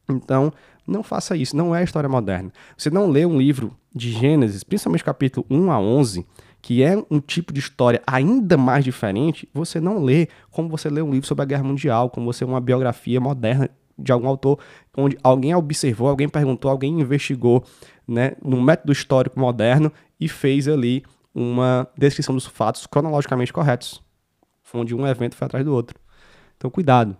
Então, 0.08 0.52
não 0.86 1.02
faça 1.02 1.36
isso, 1.36 1.56
não 1.56 1.74
é 1.74 1.84
história 1.84 2.10
moderna. 2.10 2.52
Você 2.78 2.90
não 2.90 3.10
lê 3.10 3.26
um 3.26 3.38
livro 3.38 3.76
de 3.94 4.12
Gênesis, 4.12 4.64
principalmente 4.64 5.04
capítulo 5.04 5.46
1 5.50 5.72
a 5.72 5.80
11, 5.80 6.28
que 6.62 6.84
é 6.84 7.02
um 7.10 7.20
tipo 7.20 7.54
de 7.54 7.60
história 7.60 8.04
ainda 8.06 8.58
mais 8.58 8.84
diferente, 8.84 9.48
você 9.54 9.80
não 9.80 10.04
lê 10.04 10.28
como 10.52 10.68
você 10.68 10.90
lê 10.90 11.02
um 11.02 11.12
livro 11.12 11.28
sobre 11.28 11.44
a 11.44 11.46
Guerra 11.46 11.64
Mundial, 11.64 12.10
como 12.10 12.32
você 12.32 12.44
lê 12.44 12.52
uma 12.52 12.62
biografia 12.62 13.22
moderna 13.22 13.70
de 13.98 14.12
algum 14.12 14.28
autor, 14.28 14.60
onde 14.96 15.18
alguém 15.24 15.54
observou, 15.56 16.10
alguém 16.10 16.28
perguntou, 16.28 16.70
alguém 16.70 17.00
investigou, 17.00 17.64
né, 18.08 18.34
no 18.44 18.62
método 18.62 18.92
histórico 18.92 19.40
moderno 19.40 19.92
e 20.20 20.28
fez 20.28 20.68
ali 20.68 21.04
uma 21.34 21.88
descrição 21.98 22.34
dos 22.36 22.46
fatos 22.46 22.86
cronologicamente 22.86 23.52
corretos, 23.52 24.02
onde 24.74 24.94
um 24.94 25.08
evento 25.08 25.36
foi 25.36 25.46
atrás 25.46 25.66
do 25.66 25.74
outro. 25.74 25.98
Então, 26.58 26.70
cuidado. 26.70 27.16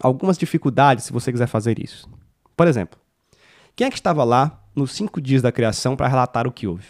Algumas 0.00 0.36
dificuldades 0.36 1.04
se 1.04 1.12
você 1.12 1.32
quiser 1.32 1.46
fazer 1.46 1.78
isso. 1.78 2.08
Por 2.56 2.66
exemplo, 2.66 2.98
quem 3.74 3.86
é 3.86 3.90
que 3.90 3.96
estava 3.96 4.24
lá 4.24 4.62
nos 4.74 4.92
cinco 4.92 5.20
dias 5.20 5.42
da 5.42 5.52
criação 5.52 5.96
para 5.96 6.08
relatar 6.08 6.46
o 6.46 6.52
que 6.52 6.66
houve? 6.66 6.86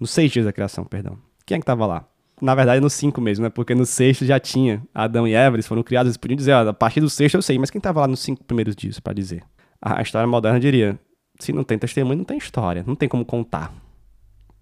Nos 0.00 0.10
seis 0.10 0.30
dias 0.30 0.44
da 0.44 0.52
criação, 0.52 0.84
perdão. 0.84 1.18
Quem 1.44 1.56
é 1.56 1.58
que 1.58 1.62
estava 1.62 1.86
lá? 1.86 2.06
Na 2.40 2.54
verdade, 2.54 2.80
no 2.80 2.88
5 2.88 3.20
mesmo, 3.20 3.44
né? 3.44 3.50
Porque 3.50 3.74
no 3.74 3.84
sexto 3.84 4.24
já 4.24 4.38
tinha 4.38 4.82
Adão 4.94 5.26
e 5.26 5.34
Eva, 5.34 5.56
eles 5.56 5.66
foram 5.66 5.82
criados, 5.82 6.10
eles 6.10 6.16
podiam 6.16 6.36
dizer, 6.36 6.52
a 6.52 6.72
partir 6.72 7.00
do 7.00 7.10
sexto 7.10 7.36
eu 7.36 7.42
sei, 7.42 7.58
mas 7.58 7.70
quem 7.70 7.78
estava 7.78 8.00
lá 8.00 8.06
nos 8.06 8.20
cinco 8.20 8.44
primeiros 8.44 8.76
dias 8.76 9.00
para 9.00 9.12
dizer? 9.12 9.42
A 9.80 10.02
história 10.02 10.26
moderna 10.26 10.58
diria, 10.58 10.98
se 11.38 11.52
não 11.52 11.64
tem 11.64 11.78
testemunho, 11.78 12.18
não 12.18 12.24
tem 12.24 12.38
história, 12.38 12.84
não 12.86 12.94
tem 12.94 13.08
como 13.08 13.24
contar. 13.24 13.72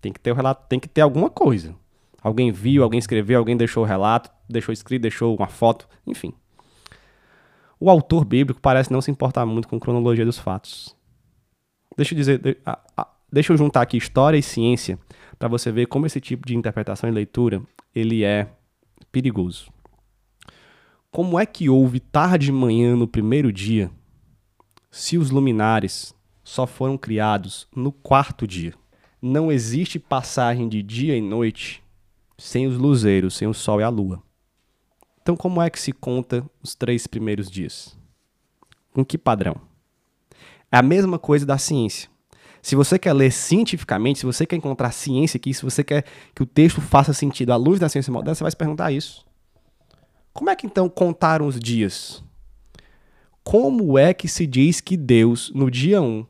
Tem 0.01 0.12
que 0.12 0.20
ter 0.20 0.31
o 0.31 0.35
relato, 0.35 0.66
tem 0.68 0.79
que 0.79 0.89
ter 0.89 1.01
alguma 1.01 1.31
coisa. 1.31 1.74
Alguém 2.22 2.51
viu, 2.51 2.83
alguém 2.83 2.99
escreveu, 2.99 3.39
alguém 3.39 3.57
deixou 3.57 3.83
o 3.83 3.87
relato, 3.87 4.31
deixou 4.49 4.72
escrito, 4.72 5.03
deixou 5.03 5.37
uma 5.37 5.47
foto, 5.47 5.89
enfim. 6.07 6.33
O 7.79 7.91
autor 7.91 8.24
bíblico 8.24 8.61
parece 8.61 8.93
não 8.93 9.01
se 9.01 9.11
importar 9.11 9.45
muito 9.47 9.68
com 9.68 9.77
a 9.77 9.81
cronologia 9.81 10.24
dos 10.24 10.39
fatos. 10.39 10.97
Deixa 11.97 12.14
eu 12.14 12.16
dizer, 12.16 12.59
deixa 13.31 13.53
eu 13.53 13.57
juntar 13.57 13.83
aqui 13.83 13.97
história 13.97 14.37
e 14.37 14.43
ciência 14.43 14.99
para 15.39 15.49
você 15.49 15.70
ver 15.70 15.87
como 15.87 16.07
esse 16.07 16.20
tipo 16.20 16.47
de 16.47 16.57
interpretação 16.57 17.09
e 17.09 17.12
leitura 17.12 17.62
ele 17.95 18.24
é 18.24 18.49
perigoso. 19.11 19.70
Como 21.11 21.39
é 21.39 21.47
que 21.47 21.68
houve 21.68 22.01
tarde 22.01 22.47
de 22.47 22.53
manhã 22.53 22.95
no 22.95 23.09
primeiro 23.09 23.53
dia, 23.53 23.91
se 24.91 25.16
os 25.16 25.30
luminares 25.30 26.14
só 26.45 26.66
foram 26.66 26.99
criados 26.99 27.66
no 27.74 27.91
quarto 27.91 28.47
dia? 28.47 28.74
Não 29.20 29.51
existe 29.51 29.99
passagem 29.99 30.68
de 30.68 30.82
dia 30.82 31.16
e 31.16 31.22
noite 31.22 31.82
sem 32.39 32.66
os 32.66 32.76
luzeiros, 32.76 33.34
sem 33.34 33.49
o 33.49 33.55
sol 33.55 33.80
e 33.80 33.84
a 33.84 33.89
lua. 33.89 34.22
Então, 35.22 35.37
como 35.37 35.61
é 35.61 35.70
que 35.70 35.80
se 35.80 35.93
conta 35.93 36.45
os 36.62 36.74
três 36.74 37.07
primeiros 37.07 37.51
dias? 37.51 37.99
Com 38.93 39.05
que 39.05 39.18
padrão? 39.18 39.57
É 40.70 40.76
a 40.76 40.82
mesma 40.82 41.18
coisa 41.18 41.47
da 41.47 41.59
ciência. 41.59 42.11
Se 42.67 42.75
você 42.75 42.99
quer 42.99 43.12
ler 43.12 43.31
cientificamente, 43.31 44.19
se 44.19 44.27
você 44.27 44.45
quer 44.45 44.57
encontrar 44.57 44.91
ciência 44.91 45.39
aqui, 45.39 45.55
se 45.55 45.62
você 45.62 45.85
quer 45.85 46.05
que 46.35 46.43
o 46.43 46.47
texto 46.47 46.81
faça 46.81 47.12
sentido 47.12 47.53
à 47.53 47.57
luz 47.57 47.79
da 47.79 47.89
ciência 47.89 48.12
moderna, 48.12 48.35
você 48.35 48.43
vai 48.43 48.51
se 48.51 48.57
perguntar 48.57 48.91
isso. 48.91 49.25
Como 50.33 50.51
é 50.51 50.57
que 50.57 50.67
então 50.67 50.89
contaram 50.89 51.47
os 51.47 51.61
dias? 51.61 52.25
Como 53.45 53.97
é 53.97 54.12
que 54.12 54.27
se 54.27 54.49
diz 54.49 54.81
que 54.81 54.97
Deus, 54.97 55.53
no 55.55 55.71
dia 55.71 56.03
1, 56.03 56.27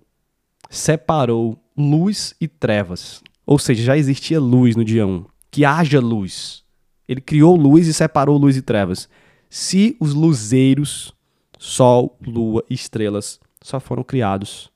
separou 0.69 1.59
luz 1.75 2.35
e 2.39 2.47
trevas? 2.47 3.23
Ou 3.47 3.59
seja, 3.59 3.83
já 3.83 3.97
existia 3.97 4.39
luz 4.39 4.77
no 4.77 4.85
dia 4.85 5.07
1. 5.07 5.25
Que 5.51 5.65
haja 5.65 6.01
luz. 6.01 6.63
Ele 7.09 7.23
criou 7.23 7.57
luz 7.57 7.87
e 7.87 7.95
separou 7.95 8.37
luz 8.37 8.59
e 8.59 8.61
trevas. 8.61 9.09
Se 9.49 9.97
os 9.99 10.13
luzeiros, 10.13 11.15
sol, 11.59 12.15
lua 12.27 12.63
e 12.69 12.75
estrelas 12.75 13.41
só 13.63 13.81
foram 13.81 14.05
criados 14.05 14.71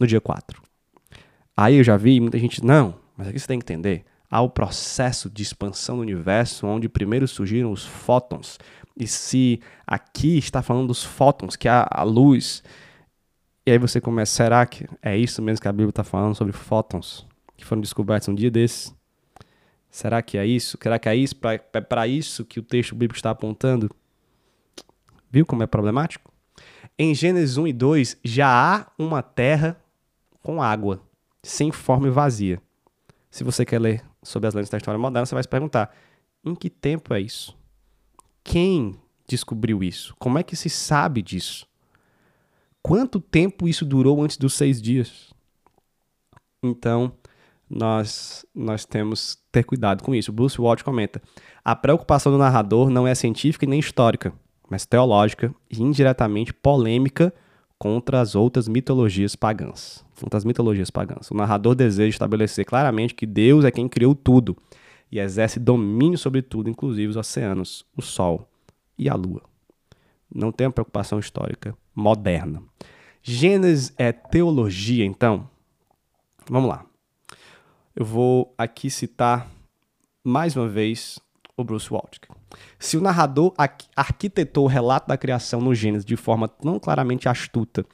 no 0.00 0.06
dia 0.06 0.20
4. 0.20 0.60
Aí 1.56 1.76
eu 1.76 1.84
já 1.84 1.96
vi 1.96 2.18
muita 2.18 2.38
gente, 2.38 2.64
não, 2.64 2.98
mas 3.16 3.28
aqui 3.28 3.38
você 3.38 3.46
tem 3.46 3.58
que 3.58 3.64
entender. 3.64 4.04
Há 4.30 4.40
o 4.40 4.48
processo 4.48 5.28
de 5.28 5.42
expansão 5.42 5.96
do 5.96 6.02
universo, 6.02 6.66
onde 6.66 6.88
primeiro 6.88 7.28
surgiram 7.28 7.70
os 7.70 7.84
fótons. 7.84 8.58
E 8.96 9.06
se 9.06 9.60
aqui 9.86 10.38
está 10.38 10.62
falando 10.62 10.88
dos 10.88 11.04
fótons, 11.04 11.54
que 11.56 11.68
é 11.68 11.86
a 11.90 12.02
luz, 12.02 12.62
E 13.66 13.72
aí 13.72 13.78
você 13.78 14.00
começa, 14.00 14.32
será 14.32 14.64
que 14.66 14.86
é 15.02 15.16
isso 15.16 15.42
mesmo 15.42 15.62
que 15.62 15.68
a 15.68 15.72
Bíblia 15.72 15.90
está 15.90 16.02
falando 16.02 16.34
sobre 16.34 16.52
fótons 16.52 17.26
que 17.56 17.64
foram 17.64 17.80
descobertos 17.80 18.28
um 18.28 18.34
dia 18.34 18.50
desses? 18.50 18.94
Será 19.90 20.22
que 20.22 20.38
é 20.38 20.46
isso? 20.46 20.78
Será 20.82 20.98
que 20.98 21.08
é 21.08 21.16
isso? 21.16 21.34
É 21.72 21.80
para 21.80 22.06
isso 22.06 22.44
que 22.44 22.58
o 22.58 22.62
texto 22.62 22.94
bíblico 22.94 23.16
está 23.16 23.30
apontando? 23.30 23.90
Viu 25.30 25.44
como 25.44 25.62
é 25.62 25.66
problemático? 25.66 26.32
Em 26.98 27.14
Gênesis 27.14 27.56
1 27.56 27.66
e 27.68 27.72
2 27.72 28.16
já 28.24 28.48
há 28.48 28.86
uma 28.98 29.22
terra 29.22 29.79
com 30.42 30.62
água, 30.62 31.02
sem 31.42 31.70
forma 31.70 32.08
e 32.08 32.10
vazia. 32.10 32.60
Se 33.30 33.44
você 33.44 33.64
quer 33.64 33.80
ler 33.80 34.04
sobre 34.22 34.48
as 34.48 34.54
lentes 34.54 34.70
da 34.70 34.78
história 34.78 34.98
moderna, 34.98 35.26
você 35.26 35.34
vai 35.34 35.42
se 35.42 35.48
perguntar: 35.48 35.94
em 36.44 36.54
que 36.54 36.68
tempo 36.68 37.14
é 37.14 37.20
isso? 37.20 37.56
Quem 38.42 38.98
descobriu 39.26 39.82
isso? 39.82 40.14
Como 40.18 40.38
é 40.38 40.42
que 40.42 40.56
se 40.56 40.68
sabe 40.68 41.22
disso? 41.22 41.66
Quanto 42.82 43.20
tempo 43.20 43.68
isso 43.68 43.84
durou 43.84 44.22
antes 44.22 44.36
dos 44.36 44.54
seis 44.54 44.80
dias? 44.80 45.32
Então, 46.62 47.12
nós, 47.68 48.44
nós 48.54 48.84
temos 48.84 49.36
que 49.36 49.42
ter 49.52 49.64
cuidado 49.64 50.02
com 50.02 50.14
isso. 50.14 50.32
Bruce 50.32 50.60
Walsh 50.60 50.82
comenta: 50.82 51.22
a 51.64 51.76
preocupação 51.76 52.32
do 52.32 52.38
narrador 52.38 52.90
não 52.90 53.06
é 53.06 53.14
científica 53.14 53.66
nem 53.66 53.78
histórica, 53.78 54.32
mas 54.68 54.84
teológica 54.84 55.54
e 55.70 55.80
indiretamente 55.80 56.52
polêmica 56.52 57.32
contra 57.80 58.20
as 58.20 58.34
outras 58.34 58.68
mitologias 58.68 59.34
pagãs. 59.34 60.04
Contra 60.20 60.36
as 60.36 60.44
mitologias 60.44 60.90
pagãs. 60.90 61.30
O 61.30 61.34
narrador 61.34 61.74
deseja 61.74 62.10
estabelecer 62.10 62.66
claramente 62.66 63.14
que 63.14 63.24
Deus 63.24 63.64
é 63.64 63.70
quem 63.70 63.88
criou 63.88 64.14
tudo 64.14 64.54
e 65.10 65.18
exerce 65.18 65.58
domínio 65.58 66.18
sobre 66.18 66.42
tudo, 66.42 66.68
inclusive 66.68 67.08
os 67.08 67.16
oceanos, 67.16 67.86
o 67.96 68.02
sol 68.02 68.46
e 68.98 69.08
a 69.08 69.14
lua. 69.14 69.42
Não 70.32 70.52
tem 70.52 70.66
uma 70.66 70.72
preocupação 70.74 71.18
histórica 71.18 71.74
moderna. 71.94 72.62
Gênesis 73.22 73.94
é 73.96 74.12
teologia, 74.12 75.06
então? 75.06 75.48
Vamos 76.50 76.68
lá. 76.68 76.84
Eu 77.96 78.04
vou 78.04 78.54
aqui 78.58 78.90
citar 78.90 79.50
mais 80.22 80.54
uma 80.54 80.68
vez 80.68 81.18
o 81.60 81.64
Bruce 81.64 81.92
Waltke. 81.92 82.28
Se 82.78 82.96
o 82.96 83.00
narrador 83.00 83.54
arquitetou 83.96 84.64
o 84.64 84.68
relato 84.68 85.08
da 85.08 85.16
criação 85.16 85.60
no 85.60 85.74
Gênesis 85.74 86.04
de 86.04 86.16
forma 86.16 86.48
tão 86.48 86.78
claramente 86.78 87.28
astuta 87.28 87.84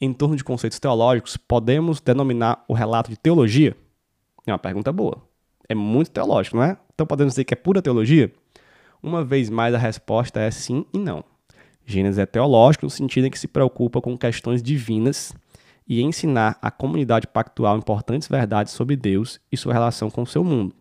em 0.00 0.12
torno 0.12 0.36
de 0.36 0.44
conceitos 0.44 0.78
teológicos, 0.78 1.36
podemos 1.36 2.00
denominar 2.00 2.64
o 2.68 2.74
relato 2.74 3.10
de 3.10 3.16
teologia? 3.16 3.76
É 4.46 4.52
uma 4.52 4.58
pergunta 4.58 4.92
boa. 4.92 5.22
É 5.68 5.74
muito 5.74 6.10
teológico, 6.10 6.56
não 6.56 6.64
é? 6.64 6.76
Então 6.94 7.06
podemos 7.06 7.34
dizer 7.34 7.44
que 7.44 7.54
é 7.54 7.56
pura 7.56 7.80
teologia? 7.80 8.32
Uma 9.02 9.24
vez 9.24 9.48
mais, 9.48 9.74
a 9.74 9.78
resposta 9.78 10.40
é 10.40 10.50
sim 10.50 10.84
e 10.92 10.98
não. 10.98 11.24
Gênesis 11.84 12.18
é 12.18 12.26
teológico 12.26 12.86
no 12.86 12.90
sentido 12.90 13.26
em 13.26 13.30
que 13.30 13.38
se 13.38 13.48
preocupa 13.48 14.00
com 14.00 14.16
questões 14.16 14.62
divinas 14.62 15.34
e 15.86 16.02
ensinar 16.02 16.58
à 16.62 16.70
comunidade 16.70 17.26
pactual 17.26 17.76
importantes 17.76 18.28
verdades 18.28 18.72
sobre 18.72 18.96
Deus 18.96 19.40
e 19.50 19.56
sua 19.56 19.72
relação 19.72 20.10
com 20.10 20.22
o 20.22 20.26
seu 20.26 20.44
mundo. 20.44 20.74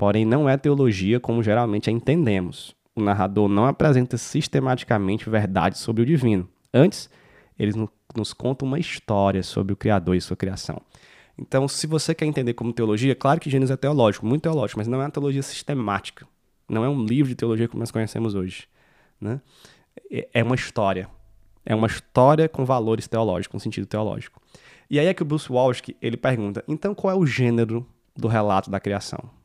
Porém, 0.00 0.24
não 0.24 0.48
é 0.48 0.56
teologia 0.56 1.20
como 1.20 1.42
geralmente 1.42 1.90
a 1.90 1.92
entendemos. 1.92 2.74
O 2.96 3.02
narrador 3.02 3.50
não 3.50 3.66
apresenta 3.66 4.16
sistematicamente 4.16 5.28
verdades 5.28 5.80
sobre 5.80 6.02
o 6.02 6.06
divino. 6.06 6.48
Antes, 6.72 7.10
eles 7.58 7.74
nos 8.16 8.32
contam 8.32 8.66
uma 8.66 8.78
história 8.78 9.42
sobre 9.42 9.74
o 9.74 9.76
Criador 9.76 10.16
e 10.16 10.20
sua 10.22 10.38
criação. 10.38 10.80
Então, 11.38 11.68
se 11.68 11.86
você 11.86 12.14
quer 12.14 12.24
entender 12.24 12.54
como 12.54 12.72
teologia, 12.72 13.14
claro 13.14 13.38
que 13.38 13.50
Gênesis 13.50 13.74
é 13.74 13.76
teológico, 13.76 14.24
muito 14.24 14.40
teológico, 14.40 14.80
mas 14.80 14.88
não 14.88 15.02
é 15.02 15.04
uma 15.04 15.10
teologia 15.10 15.42
sistemática. 15.42 16.26
Não 16.66 16.82
é 16.82 16.88
um 16.88 17.04
livro 17.04 17.28
de 17.28 17.34
teologia 17.34 17.68
como 17.68 17.80
nós 17.80 17.90
conhecemos 17.90 18.34
hoje. 18.34 18.66
Né? 19.20 19.38
É, 20.10 20.28
é 20.32 20.42
uma 20.42 20.54
história. 20.54 21.10
É 21.62 21.74
uma 21.74 21.88
história 21.88 22.48
com 22.48 22.64
valores 22.64 23.06
teológicos, 23.06 23.52
com 23.52 23.58
sentido 23.58 23.86
teológico. 23.86 24.40
E 24.88 24.98
aí 24.98 25.08
é 25.08 25.12
que 25.12 25.20
o 25.20 25.26
Bruce 25.26 25.52
Walsh 25.52 25.82
ele 26.00 26.16
pergunta: 26.16 26.64
então 26.66 26.94
qual 26.94 27.14
é 27.14 27.18
o 27.18 27.26
gênero 27.26 27.86
do 28.16 28.28
relato 28.28 28.70
da 28.70 28.80
criação? 28.80 29.38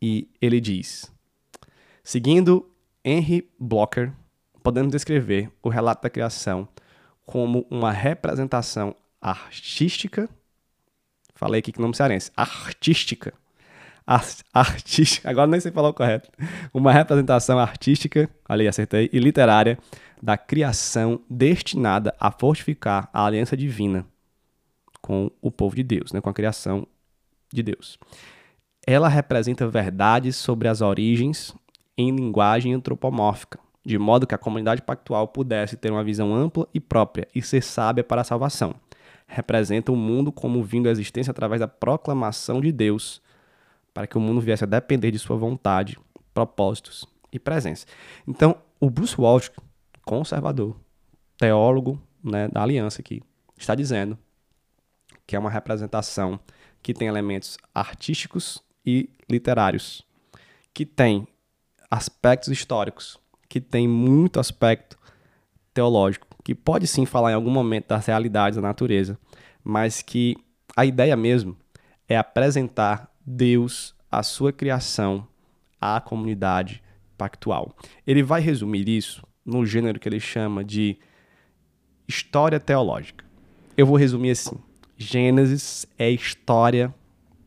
E 0.00 0.28
ele 0.40 0.60
diz: 0.60 1.12
seguindo 2.02 2.68
Henry 3.04 3.48
Blocker, 3.58 4.12
podemos 4.62 4.92
descrever 4.92 5.50
o 5.62 5.68
relato 5.68 6.02
da 6.02 6.10
criação 6.10 6.68
como 7.24 7.66
uma 7.70 7.92
representação 7.92 8.94
artística. 9.20 10.28
Falei 11.34 11.58
aqui 11.58 11.72
que 11.72 11.80
nome 11.80 11.96
cearense, 11.96 12.30
artística 12.36 13.34
artística, 14.54 15.28
agora 15.28 15.48
nem 15.48 15.58
sei 15.58 15.72
falar 15.72 15.88
o 15.88 15.94
correto, 15.94 16.30
uma 16.72 16.92
representação 16.92 17.58
artística, 17.58 18.30
ali 18.48 18.68
acertei, 18.68 19.10
e 19.12 19.18
literária 19.18 19.78
da 20.22 20.36
criação 20.38 21.20
destinada 21.28 22.14
a 22.20 22.30
fortificar 22.30 23.10
a 23.12 23.26
aliança 23.26 23.56
divina 23.56 24.06
com 25.02 25.30
o 25.42 25.50
povo 25.50 25.74
de 25.74 25.82
Deus, 25.82 26.12
né, 26.12 26.20
com 26.20 26.30
a 26.30 26.34
criação 26.34 26.86
de 27.52 27.62
Deus. 27.62 27.98
Ela 28.86 29.08
representa 29.08 29.66
verdades 29.66 30.36
sobre 30.36 30.68
as 30.68 30.80
origens 30.80 31.52
em 31.98 32.14
linguagem 32.14 32.72
antropomórfica, 32.72 33.58
de 33.84 33.98
modo 33.98 34.28
que 34.28 34.34
a 34.34 34.38
comunidade 34.38 34.80
pactual 34.80 35.26
pudesse 35.26 35.76
ter 35.76 35.90
uma 35.90 36.04
visão 36.04 36.32
ampla 36.32 36.68
e 36.72 36.78
própria 36.78 37.26
e 37.34 37.42
ser 37.42 37.62
sábia 37.62 38.04
para 38.04 38.20
a 38.20 38.24
salvação. 38.24 38.76
Representa 39.26 39.90
o 39.90 39.96
mundo 39.96 40.30
como 40.30 40.62
vindo 40.62 40.88
à 40.88 40.92
existência 40.92 41.32
através 41.32 41.58
da 41.58 41.66
proclamação 41.66 42.60
de 42.60 42.70
Deus 42.70 43.20
para 43.92 44.06
que 44.06 44.16
o 44.16 44.20
mundo 44.20 44.40
viesse 44.40 44.62
a 44.62 44.68
depender 44.68 45.10
de 45.10 45.18
sua 45.18 45.36
vontade, 45.36 45.98
propósitos 46.32 47.08
e 47.32 47.40
presença. 47.40 47.86
Então, 48.28 48.56
o 48.78 48.88
Bruce 48.88 49.20
Walsh, 49.20 49.50
conservador, 50.04 50.76
teólogo 51.36 52.00
né, 52.22 52.46
da 52.46 52.62
aliança 52.62 53.00
aqui, 53.00 53.20
está 53.56 53.74
dizendo 53.74 54.16
que 55.26 55.34
é 55.34 55.38
uma 55.38 55.50
representação 55.50 56.38
que 56.82 56.94
tem 56.94 57.08
elementos 57.08 57.58
artísticos 57.74 58.62
e 58.86 59.10
literários, 59.28 60.02
que 60.72 60.86
tem 60.86 61.26
aspectos 61.90 62.48
históricos, 62.48 63.18
que 63.48 63.60
tem 63.60 63.88
muito 63.88 64.38
aspecto 64.38 64.96
teológico, 65.74 66.26
que 66.44 66.54
pode 66.54 66.86
sim 66.86 67.04
falar 67.04 67.32
em 67.32 67.34
algum 67.34 67.50
momento 67.50 67.88
das 67.88 68.06
realidades 68.06 68.56
da 68.56 68.62
natureza, 68.62 69.18
mas 69.64 70.00
que 70.00 70.36
a 70.76 70.86
ideia 70.86 71.16
mesmo 71.16 71.56
é 72.08 72.16
apresentar 72.16 73.10
Deus, 73.24 73.94
a 74.10 74.22
sua 74.22 74.52
criação, 74.52 75.26
à 75.80 76.00
comunidade 76.00 76.82
pactual. 77.18 77.76
Ele 78.06 78.22
vai 78.22 78.40
resumir 78.40 78.88
isso 78.88 79.26
no 79.44 79.66
gênero 79.66 79.98
que 79.98 80.08
ele 80.08 80.20
chama 80.20 80.64
de 80.64 80.98
história 82.06 82.60
teológica. 82.60 83.24
Eu 83.76 83.86
vou 83.86 83.96
resumir 83.96 84.30
assim: 84.30 84.56
Gênesis 84.96 85.86
é 85.98 86.10
história 86.10 86.94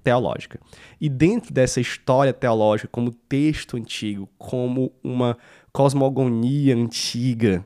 teológica. 0.04 0.60
E 1.00 1.10
dentro 1.10 1.54
dessa 1.54 1.80
história 1.80 2.34
teológica, 2.34 2.90
como 2.92 3.12
texto 3.12 3.78
antigo, 3.78 4.30
como 4.38 4.92
uma 5.04 5.38
cosmogonia 5.72 6.76
antiga, 6.76 7.66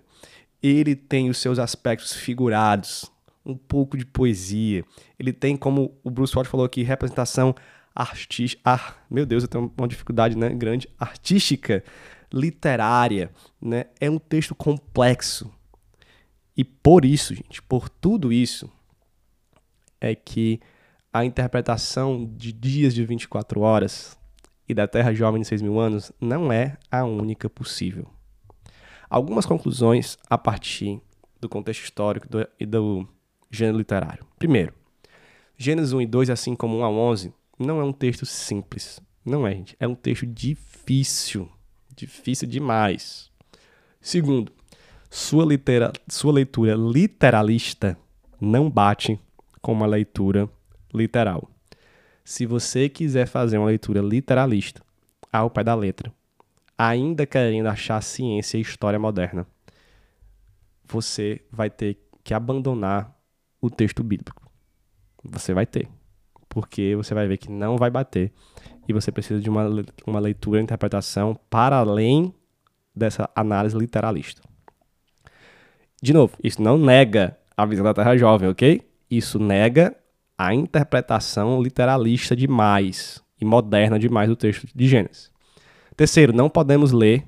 ele 0.62 0.96
tem 0.96 1.30
os 1.30 1.38
seus 1.38 1.60
aspectos 1.60 2.14
figurados, 2.14 3.12
um 3.46 3.56
pouco 3.56 3.98
de 3.98 4.06
poesia. 4.06 4.86
Ele 5.20 5.34
tem, 5.34 5.58
como 5.58 5.98
o 6.04 6.10
Bruce 6.10 6.36
Watt 6.36 6.48
falou 6.48 6.66
aqui, 6.66 6.84
representação 6.84 7.54
artística. 7.94 8.62
Ah, 8.64 8.96
meu 9.10 9.26
Deus, 9.26 9.44
eu 9.44 9.50
tenho 9.50 9.72
uma 9.78 9.88
dificuldade 9.88 10.38
né, 10.38 10.50
grande. 10.50 10.90
Artística, 10.98 11.84
literária. 12.32 13.30
Né? 13.62 13.86
É 14.00 14.10
um 14.10 14.18
texto 14.18 14.56
complexo. 14.56 15.52
E 16.56 16.64
por 16.64 17.04
isso, 17.04 17.36
gente, 17.36 17.62
por 17.62 17.90
tudo 17.90 18.32
isso, 18.32 18.72
é 20.00 20.14
que 20.14 20.60
a 21.14 21.24
interpretação 21.24 22.26
de 22.36 22.52
dias 22.52 22.94
de 22.94 23.06
24 23.06 23.62
horas 23.62 24.18
e 24.68 24.74
da 24.74 24.88
Terra 24.88 25.14
Jovem 25.14 25.42
de 25.42 25.48
6 25.48 25.62
mil 25.62 25.80
anos 25.80 26.12
não 26.20 26.52
é 26.52 26.78
a 26.92 27.06
única 27.06 27.48
possível. 27.48 28.08
Algumas 29.08 29.46
conclusões 29.46 30.18
a 30.28 30.40
partir 30.40 31.00
do 31.40 31.48
contexto 31.48 31.84
histórico 31.84 32.28
do, 32.28 32.48
e 32.60 32.66
do 32.66 33.08
gênero 33.52 33.78
literário. 33.78 34.26
Primeiro, 34.40 34.74
Gênesis 35.56 35.94
1 35.94 36.02
e 36.02 36.06
2, 36.08 36.30
assim 36.32 36.56
como 36.56 36.80
1 36.80 36.84
a 36.84 36.90
11, 36.90 37.34
não 37.60 37.80
é 37.80 37.84
um 37.84 37.94
texto 37.94 38.26
simples. 38.26 39.00
Não 39.24 39.46
é, 39.46 39.52
gente. 39.52 39.76
É 39.80 39.88
um 39.88 39.94
texto 39.94 40.26
difícil. 40.26 41.48
Difícil 41.96 42.48
demais. 42.48 43.30
Segundo, 44.02 44.52
sua, 45.12 45.46
litera, 45.46 45.94
sua 46.08 46.34
leitura 46.34 46.74
literalista 46.74 47.96
não 48.42 48.68
bate 48.68 49.20
com 49.62 49.72
uma 49.72 49.86
leitura 49.86 50.50
literal. 50.94 51.50
Se 52.24 52.46
você 52.46 52.88
quiser 52.88 53.28
fazer 53.28 53.58
uma 53.58 53.68
leitura 53.68 54.02
literalista 54.02 54.82
ao 55.32 55.50
pé 55.50 55.64
da 55.64 55.76
letra, 55.76 56.14
ainda 56.78 57.26
querendo 57.26 57.68
achar 57.68 58.02
ciência 58.02 58.58
e 58.58 58.62
história 58.62 59.00
moderna, 59.00 59.46
você 60.86 61.42
vai 61.52 61.70
ter 61.70 61.98
que 62.24 62.34
abandonar 62.34 63.14
o 63.62 63.70
texto 63.70 64.04
bíblico. 64.04 64.50
Você 65.24 65.54
vai 65.54 65.66
ter 65.66 65.90
porque 66.54 66.96
você 66.96 67.16
vai 67.16 67.28
ver 67.28 67.38
que 67.38 67.50
não 67.50 67.78
vai 67.78 67.90
bater. 67.90 68.32
E 68.88 68.94
você 68.94 69.12
precisa 69.12 69.42
de 69.42 69.50
uma, 69.50 69.68
uma 70.06 70.20
leitura 70.20 70.60
e 70.60 70.64
interpretação 70.64 71.36
para 71.50 71.78
além 71.78 72.34
dessa 72.96 73.28
análise 73.36 73.76
literalista. 73.76 74.42
De 76.02 76.14
novo, 76.14 76.38
isso 76.44 76.62
não 76.62 76.78
nega 76.78 77.36
a 77.58 77.66
visão 77.66 77.84
da 77.84 77.94
Terra 77.94 78.16
jovem, 78.16 78.50
ok? 78.50 78.82
Isso 79.10 79.40
nega 79.40 79.96
a 80.38 80.54
interpretação 80.54 81.62
literalista 81.62 82.36
demais 82.36 83.24
e 83.40 83.46
moderna 83.46 84.00
demais 84.00 84.30
do 84.30 84.36
texto 84.36 84.68
de 84.74 84.88
Gênesis. 84.88 85.32
Terceiro, 85.96 86.34
não 86.34 86.50
podemos 86.50 86.92
ler 86.92 87.28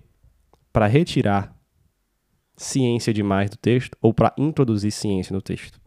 para 0.74 0.88
retirar 0.88 1.56
ciência 2.58 3.14
demais 3.14 3.49
do 3.49 3.58
texto 3.58 3.97
ou 4.01 4.14
para 4.14 4.34
introduzir 4.38 4.91
ciência 4.91 5.34
no 5.34 5.41
texto. 5.41 5.80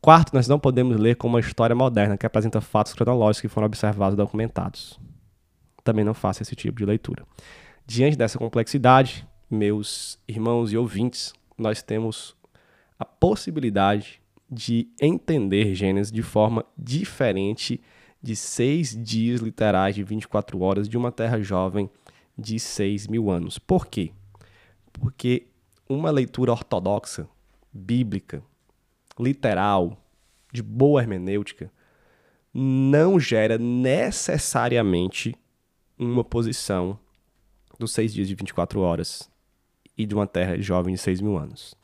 Quarto, 0.00 0.34
nós 0.34 0.48
não 0.48 0.58
podemos 0.58 0.96
ler 0.96 1.16
como 1.16 1.34
uma 1.34 1.40
história 1.40 1.76
moderna 1.76 2.16
que 2.16 2.26
apresenta 2.26 2.60
fatos 2.60 2.94
cronológicos 2.94 3.40
que 3.42 3.48
foram 3.48 3.66
observados 3.66 4.14
e 4.14 4.16
documentados. 4.16 4.98
Também 5.84 6.04
não 6.04 6.14
faça 6.14 6.42
esse 6.42 6.56
tipo 6.56 6.78
de 6.78 6.86
leitura. 6.86 7.24
Diante 7.86 8.16
dessa 8.16 8.38
complexidade, 8.38 9.26
meus 9.50 10.18
irmãos 10.26 10.72
e 10.72 10.76
ouvintes, 10.76 11.34
nós 11.58 11.82
temos 11.82 12.36
a 12.98 13.04
possibilidade 13.04 14.19
de 14.50 14.88
entender 15.00 15.74
Gênesis 15.74 16.10
de 16.10 16.22
forma 16.22 16.64
diferente 16.76 17.80
de 18.22 18.34
seis 18.34 18.96
dias 18.96 19.40
literais 19.40 19.94
de 19.94 20.02
24 20.02 20.60
horas 20.60 20.88
de 20.88 20.96
uma 20.96 21.12
terra 21.12 21.40
jovem 21.40 21.88
de 22.36 22.58
6 22.58 23.06
mil 23.06 23.30
anos. 23.30 23.58
Por 23.58 23.86
quê? 23.86 24.12
Porque 24.92 25.46
uma 25.88 26.10
leitura 26.10 26.52
ortodoxa, 26.52 27.28
bíblica, 27.72 28.42
literal, 29.18 29.96
de 30.52 30.62
boa 30.62 31.00
hermenêutica, 31.00 31.72
não 32.52 33.20
gera 33.20 33.56
necessariamente 33.56 35.34
uma 35.98 36.24
posição 36.24 36.98
dos 37.78 37.92
seis 37.92 38.12
dias 38.12 38.28
de 38.28 38.34
24 38.34 38.80
horas 38.80 39.30
e 39.96 40.04
de 40.04 40.14
uma 40.14 40.26
terra 40.26 40.60
jovem 40.60 40.94
de 40.94 41.00
6 41.00 41.20
mil 41.20 41.36
anos. 41.36 41.74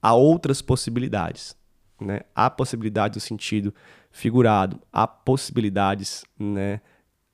Há 0.00 0.14
outras 0.14 0.62
possibilidades. 0.62 1.56
Né? 2.00 2.20
Há 2.34 2.50
possibilidades 2.50 3.16
no 3.16 3.20
sentido 3.20 3.74
figurado, 4.10 4.80
há 4.92 5.06
possibilidades 5.06 6.24
né, 6.38 6.80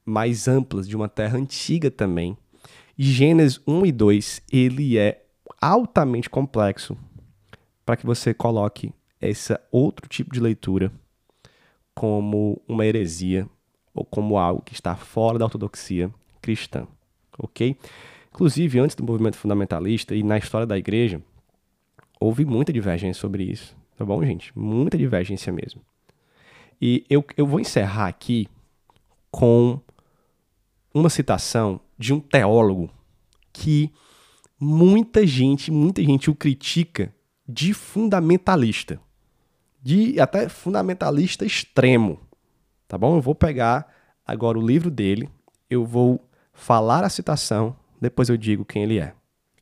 mais 0.05 0.49
amplas 0.49 0.89
de 0.89 0.97
uma 0.97 1.09
terra 1.09 1.39
antiga 1.39 1.91
também. 1.91 2.37
E 2.97 3.05
Gênesis 3.05 3.61
1 3.67 3.87
e 3.87 3.93
2, 3.93 4.43
ele 4.53 4.99
é 4.99 5.25
altamente 5.61 6.29
complexo 6.29 6.97
para 7.85 7.97
que 7.97 8.07
você 8.07 8.35
coloque 8.35 8.93
esse 9.21 9.59
outro 9.71 10.09
tipo 10.09 10.33
de 10.33 10.41
leitura 10.41 10.93
como 11.95 12.61
uma 12.67 12.85
heresia 12.85 13.49
ou 13.95 14.05
como 14.05 14.39
algo 14.39 14.63
que 14.63 14.75
está 14.75 14.97
fora 14.97 15.39
da 15.39 15.45
ortodoxia 15.45 16.13
cristã, 16.41 16.87
ok? 17.39 17.77
Inclusive, 18.31 18.81
antes 18.81 18.97
do 18.97 19.05
movimento 19.05 19.37
fundamentalista 19.37 20.15
e 20.15 20.23
na 20.23 20.39
história 20.39 20.67
da 20.67 20.79
igreja, 20.79 21.23
houve 22.19 22.45
muita 22.45 22.73
divergência 22.73 23.21
sobre 23.21 23.45
isso. 23.45 23.77
Tá 24.03 24.07
bom, 24.07 24.21
gente? 24.25 24.51
Muita 24.59 24.99
divergência 24.99 25.53
mesmo. 25.53 25.81
E 26.81 27.07
eu, 27.09 27.25
eu 27.37 27.47
vou 27.47 27.61
encerrar 27.61 28.09
aqui 28.09 28.49
com 29.31 29.79
uma 30.93 31.09
citação 31.09 31.79
de 31.97 32.13
um 32.13 32.19
teólogo 32.19 32.91
que 33.53 33.93
muita 34.59 35.25
gente, 35.25 35.71
muita 35.71 36.03
gente 36.03 36.29
o 36.29 36.35
critica 36.35 37.15
de 37.49 37.73
fundamentalista. 37.73 39.01
De 39.81 40.19
até 40.19 40.49
fundamentalista 40.49 41.45
extremo. 41.45 42.19
Tá 42.89 42.99
bom? 42.99 43.15
Eu 43.15 43.23
vou 43.23 43.37
pegar 43.37 43.87
agora 44.27 44.59
o 44.59 44.67
livro 44.67 44.91
dele, 44.91 45.31
eu 45.71 45.87
vou 45.87 46.29
falar 46.53 47.05
a 47.05 47.09
citação, 47.09 47.77
depois 48.01 48.29
eu 48.29 48.37
digo 48.37 48.65
quem 48.65 48.83
ele 48.83 48.99
é. 48.99 49.15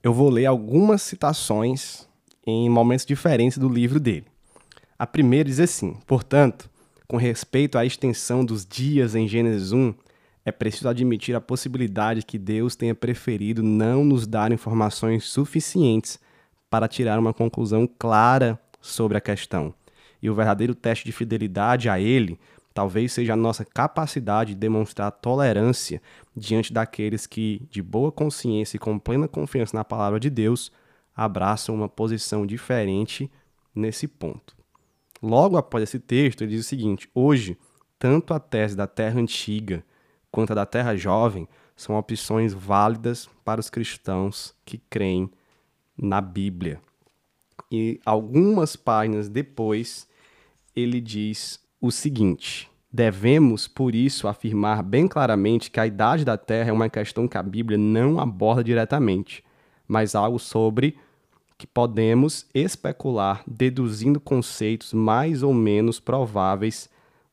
Eu 0.03 0.15
vou 0.15 0.31
ler 0.31 0.47
algumas 0.47 1.03
citações 1.03 2.09
em 2.47 2.71
momentos 2.71 3.05
diferentes 3.05 3.59
do 3.59 3.69
livro 3.69 4.01
dele. 4.01 4.30
A 5.01 5.07
primeira 5.07 5.49
diz 5.49 5.59
assim: 5.59 5.97
portanto, 6.07 6.69
com 7.09 7.17
respeito 7.17 7.79
à 7.79 7.87
extensão 7.87 8.45
dos 8.45 8.67
dias 8.67 9.15
em 9.15 9.27
Gênesis 9.27 9.73
1, 9.73 9.95
é 10.45 10.53
preciso 10.53 10.91
admitir 10.91 11.35
a 11.35 11.41
possibilidade 11.41 12.23
que 12.23 12.37
Deus 12.37 12.77
tenha 12.77 12.95
preferido 12.95 13.63
não 13.63 14.05
nos 14.05 14.27
dar 14.27 14.53
informações 14.53 15.25
suficientes 15.25 16.21
para 16.69 16.87
tirar 16.87 17.19
uma 17.19 17.33
conclusão 17.33 17.89
clara 17.99 18.61
sobre 18.79 19.17
a 19.17 19.23
questão. 19.23 19.73
E 20.21 20.29
o 20.29 20.35
verdadeiro 20.35 20.75
teste 20.75 21.07
de 21.07 21.13
fidelidade 21.13 21.89
a 21.89 21.99
Ele 21.99 22.39
talvez 22.75 23.11
seja 23.15 23.33
a 23.33 23.37
nossa 23.37 23.65
capacidade 23.65 24.53
de 24.53 24.61
demonstrar 24.61 25.11
tolerância 25.13 26.03
diante 26.37 26.75
daqueles 26.75 27.27
que, 27.27 27.67
de 27.71 27.81
boa 27.81 28.13
consciência 28.13 28.77
e 28.77 28.79
com 28.79 28.99
plena 28.99 29.27
confiança 29.27 29.75
na 29.75 29.83
palavra 29.83 30.21
de 30.21 30.29
Deus, 30.29 30.71
abraçam 31.17 31.75
uma 31.75 31.89
posição 31.89 32.45
diferente 32.45 33.31
nesse 33.75 34.07
ponto. 34.07 34.60
Logo 35.23 35.57
após 35.57 35.83
esse 35.83 35.99
texto, 35.99 36.43
ele 36.43 36.53
diz 36.53 36.65
o 36.65 36.69
seguinte: 36.69 37.09
hoje, 37.15 37.59
tanto 37.99 38.33
a 38.33 38.41
tese 38.41 38.77
da 38.77 38.87
Terra 38.87 39.21
Antiga 39.21 39.85
quanto 40.31 40.53
a 40.53 40.55
da 40.55 40.67
Terra 40.67 40.97
Jovem 40.97 41.49
são 41.77 41.97
opções 41.97 42.53
válidas 42.53 43.29
para 43.45 43.61
os 43.61 43.71
cristãos 43.71 44.55
que 44.65 44.79
creem 44.91 45.31
na 45.97 46.21
Bíblia. 46.21 46.81
E 47.71 48.01
algumas 48.05 48.77
páginas 48.77 49.29
depois, 49.29 50.09
ele 50.75 51.01
diz 51.01 51.61
o 51.81 51.91
seguinte: 51.91 52.71
devemos, 52.93 53.69
por 53.69 53.95
isso, 53.95 54.27
afirmar 54.27 54.83
bem 54.83 55.07
claramente 55.07 55.71
que 55.71 55.79
a 55.79 55.87
idade 55.87 56.25
da 56.25 56.37
Terra 56.37 56.71
é 56.71 56.73
uma 56.73 56.89
questão 56.89 57.29
que 57.29 57.37
a 57.39 57.43
Bíblia 57.43 57.79
não 57.79 58.19
aborda 58.19 58.65
diretamente, 58.65 59.45
mas 59.87 60.15
algo 60.15 60.39
sobre 60.39 60.97
que 61.61 61.67
podemos 61.67 62.47
especular 62.55 63.43
deduzindo 63.47 64.19
conceitos 64.19 64.95
mais 64.95 65.43
ou 65.43 65.53
menos 65.53 66.01
prováveis 66.01 66.89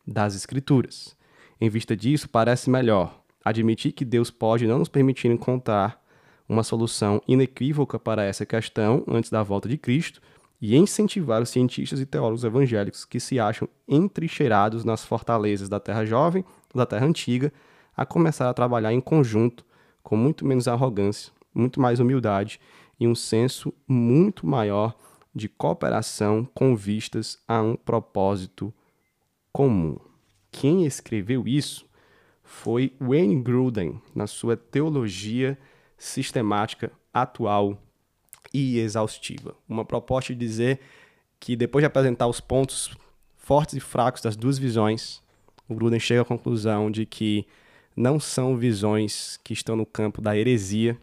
das 0.06 0.36
Escrituras. 0.36 1.16
Em 1.62 1.70
vista 1.70 1.96
disso, 1.96 2.28
parece 2.28 2.70
melhor 2.70 3.22
admitir 3.42 3.94
que 3.94 4.04
Deus 4.04 4.30
pode 4.30 4.68
não 4.68 4.80
nos 4.80 4.90
permitir 4.90 5.32
encontrar 5.32 6.04
uma 6.48 6.62
solução 6.62 7.22
inequívoca 7.26 7.98
para 7.98 8.22
essa 8.22 8.46
questão 8.46 9.02
antes 9.08 9.30
da 9.30 9.42
volta 9.42 9.70
de 9.70 9.78
Cristo 9.78 10.22
e 10.62 10.76
incentivar 10.76 11.42
os 11.42 11.50
cientistas 11.50 12.02
e 12.02 12.06
teólogos 12.06 12.44
evangélicos 12.44 13.06
que 13.06 13.22
se 13.22 13.40
acham 13.40 13.66
entrincheirados 13.88 14.84
nas 14.84 15.06
fortalezas 15.06 15.70
da 15.70 15.80
Terra 15.80 16.04
Jovem 16.04 16.44
da 16.76 16.86
Terra 16.86 17.06
Antiga 17.06 17.54
a 17.96 18.06
começar 18.06 18.50
a 18.50 18.54
trabalhar 18.54 18.92
em 18.92 19.00
conjunto 19.00 19.66
com 20.04 20.18
muito 20.18 20.46
menos 20.46 20.68
arrogância, 20.68 21.32
muito 21.56 21.80
mais 21.80 22.02
humildade 22.02 22.60
e 23.00 23.08
um 23.08 23.16
senso 23.16 23.74
muito 23.88 24.46
maior 24.46 24.96
de 25.34 25.48
cooperação 25.48 26.48
com 26.54 26.76
vistas 26.76 27.38
a 27.48 27.62
um 27.62 27.76
propósito 27.76 28.74
comum. 29.52 29.98
Quem 30.52 30.86
escreveu 30.86 31.48
isso 31.48 31.86
foi 32.44 32.94
Wayne 33.00 33.42
Gruden, 33.42 34.02
na 34.16 34.26
sua 34.26 34.56
Teologia 34.58 35.58
Sistemática 35.98 36.92
Atual 37.14 37.78
e 38.54 38.80
Exaustiva. 38.80 39.56
Uma 39.68 39.86
proposta 39.86 40.34
de 40.34 40.40
dizer 40.40 40.80
que, 41.40 41.56
depois 41.56 41.84
de 41.84 41.88
apresentar 41.88 42.28
os 42.28 42.40
pontos 42.40 42.96
fortes 43.36 43.76
e 43.76 43.80
fracos 43.80 44.22
das 44.22 44.36
duas 44.36 44.58
visões, 44.58 45.22
o 45.68 45.76
Gruden 45.76 46.00
chega 46.00 46.22
à 46.22 46.26
conclusão 46.26 46.90
de 46.90 47.06
que 47.06 47.46
não 47.96 48.20
são 48.20 48.58
visões 48.58 49.38
que 49.44 49.54
estão 49.54 49.76
no 49.76 49.86
campo 49.86 50.22
da 50.22 50.38
heresia, 50.38 50.98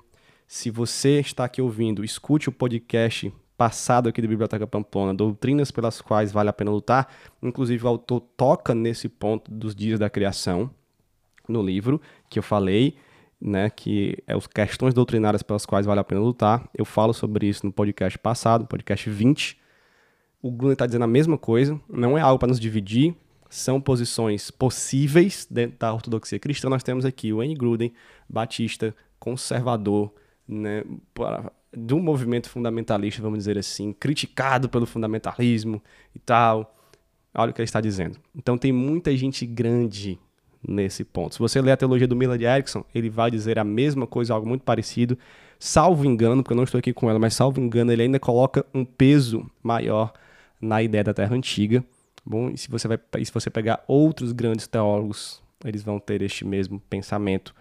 se 0.46 0.70
você 0.70 1.20
está 1.20 1.44
aqui 1.44 1.60
ouvindo, 1.60 2.04
escute 2.04 2.48
o 2.48 2.52
podcast 2.52 3.32
passado 3.56 4.08
aqui 4.08 4.20
da 4.20 4.28
Biblioteca 4.28 4.66
Pamplona, 4.66 5.14
Doutrinas 5.14 5.70
pelas 5.70 6.00
quais 6.00 6.32
vale 6.32 6.48
a 6.48 6.52
pena 6.52 6.70
lutar. 6.70 7.08
Inclusive, 7.42 7.84
o 7.84 7.88
autor 7.88 8.20
toca 8.36 8.74
nesse 8.74 9.08
ponto 9.08 9.50
dos 9.50 9.74
dias 9.74 9.98
da 9.98 10.10
criação 10.10 10.70
no 11.48 11.62
livro 11.62 12.00
que 12.28 12.38
eu 12.38 12.42
falei, 12.42 12.96
né, 13.40 13.70
que 13.70 14.16
é 14.26 14.34
as 14.34 14.46
questões 14.46 14.94
doutrinárias 14.94 15.42
pelas 15.42 15.66
quais 15.66 15.86
vale 15.86 16.00
a 16.00 16.04
pena 16.04 16.20
lutar. 16.20 16.68
Eu 16.74 16.84
falo 16.84 17.12
sobre 17.12 17.46
isso 17.46 17.64
no 17.64 17.72
podcast 17.72 18.18
passado, 18.18 18.66
podcast 18.66 19.08
20. 19.08 19.58
O 20.42 20.50
Gruden 20.50 20.72
está 20.72 20.86
dizendo 20.86 21.04
a 21.04 21.08
mesma 21.08 21.38
coisa, 21.38 21.80
não 21.88 22.18
é 22.18 22.20
algo 22.20 22.38
para 22.38 22.48
nos 22.48 22.60
dividir, 22.60 23.14
são 23.48 23.80
posições 23.80 24.50
possíveis 24.50 25.46
dentro 25.50 25.78
da 25.78 25.92
ortodoxia 25.92 26.38
cristã. 26.38 26.68
Nós 26.68 26.82
temos 26.82 27.04
aqui 27.04 27.32
o 27.32 27.42
N. 27.42 27.54
Gruden, 27.54 27.92
batista, 28.28 28.94
conservador, 29.18 30.12
né, 30.46 30.84
do 31.72 31.98
movimento 31.98 32.48
fundamentalista, 32.48 33.22
vamos 33.22 33.38
dizer 33.38 33.58
assim, 33.58 33.92
criticado 33.92 34.68
pelo 34.68 34.86
fundamentalismo 34.86 35.82
e 36.14 36.18
tal. 36.18 36.74
Olha 37.34 37.50
o 37.50 37.54
que 37.54 37.60
ele 37.60 37.64
está 37.64 37.80
dizendo. 37.80 38.18
Então 38.34 38.56
tem 38.56 38.72
muita 38.72 39.16
gente 39.16 39.44
grande 39.44 40.18
nesse 40.66 41.04
ponto. 41.04 41.34
Se 41.34 41.40
você 41.40 41.60
ler 41.60 41.72
a 41.72 41.76
teologia 41.76 42.06
do 42.06 42.16
Millard 42.16 42.42
Erickson, 42.42 42.84
ele 42.94 43.10
vai 43.10 43.30
dizer 43.30 43.58
a 43.58 43.64
mesma 43.64 44.06
coisa, 44.06 44.32
algo 44.32 44.48
muito 44.48 44.62
parecido. 44.62 45.18
Salvo 45.58 46.04
engano, 46.04 46.42
porque 46.42 46.52
eu 46.52 46.56
não 46.56 46.64
estou 46.64 46.78
aqui 46.78 46.92
com 46.92 47.08
ela, 47.10 47.18
mas 47.18 47.34
salvo 47.34 47.60
engano, 47.60 47.92
ele 47.92 48.02
ainda 48.02 48.20
coloca 48.20 48.64
um 48.72 48.84
peso 48.84 49.48
maior 49.62 50.12
na 50.60 50.82
ideia 50.82 51.04
da 51.04 51.14
Terra 51.14 51.34
Antiga. 51.34 51.84
Bom, 52.24 52.50
e 52.50 52.56
se 52.56 52.70
você 52.70 52.88
vai, 52.88 52.98
se 53.24 53.32
você 53.32 53.50
pegar 53.50 53.84
outros 53.86 54.32
grandes 54.32 54.66
teólogos, 54.66 55.42
eles 55.64 55.82
vão 55.82 55.98
ter 55.98 56.22
este 56.22 56.44
mesmo 56.44 56.80
pensamento 56.80 57.54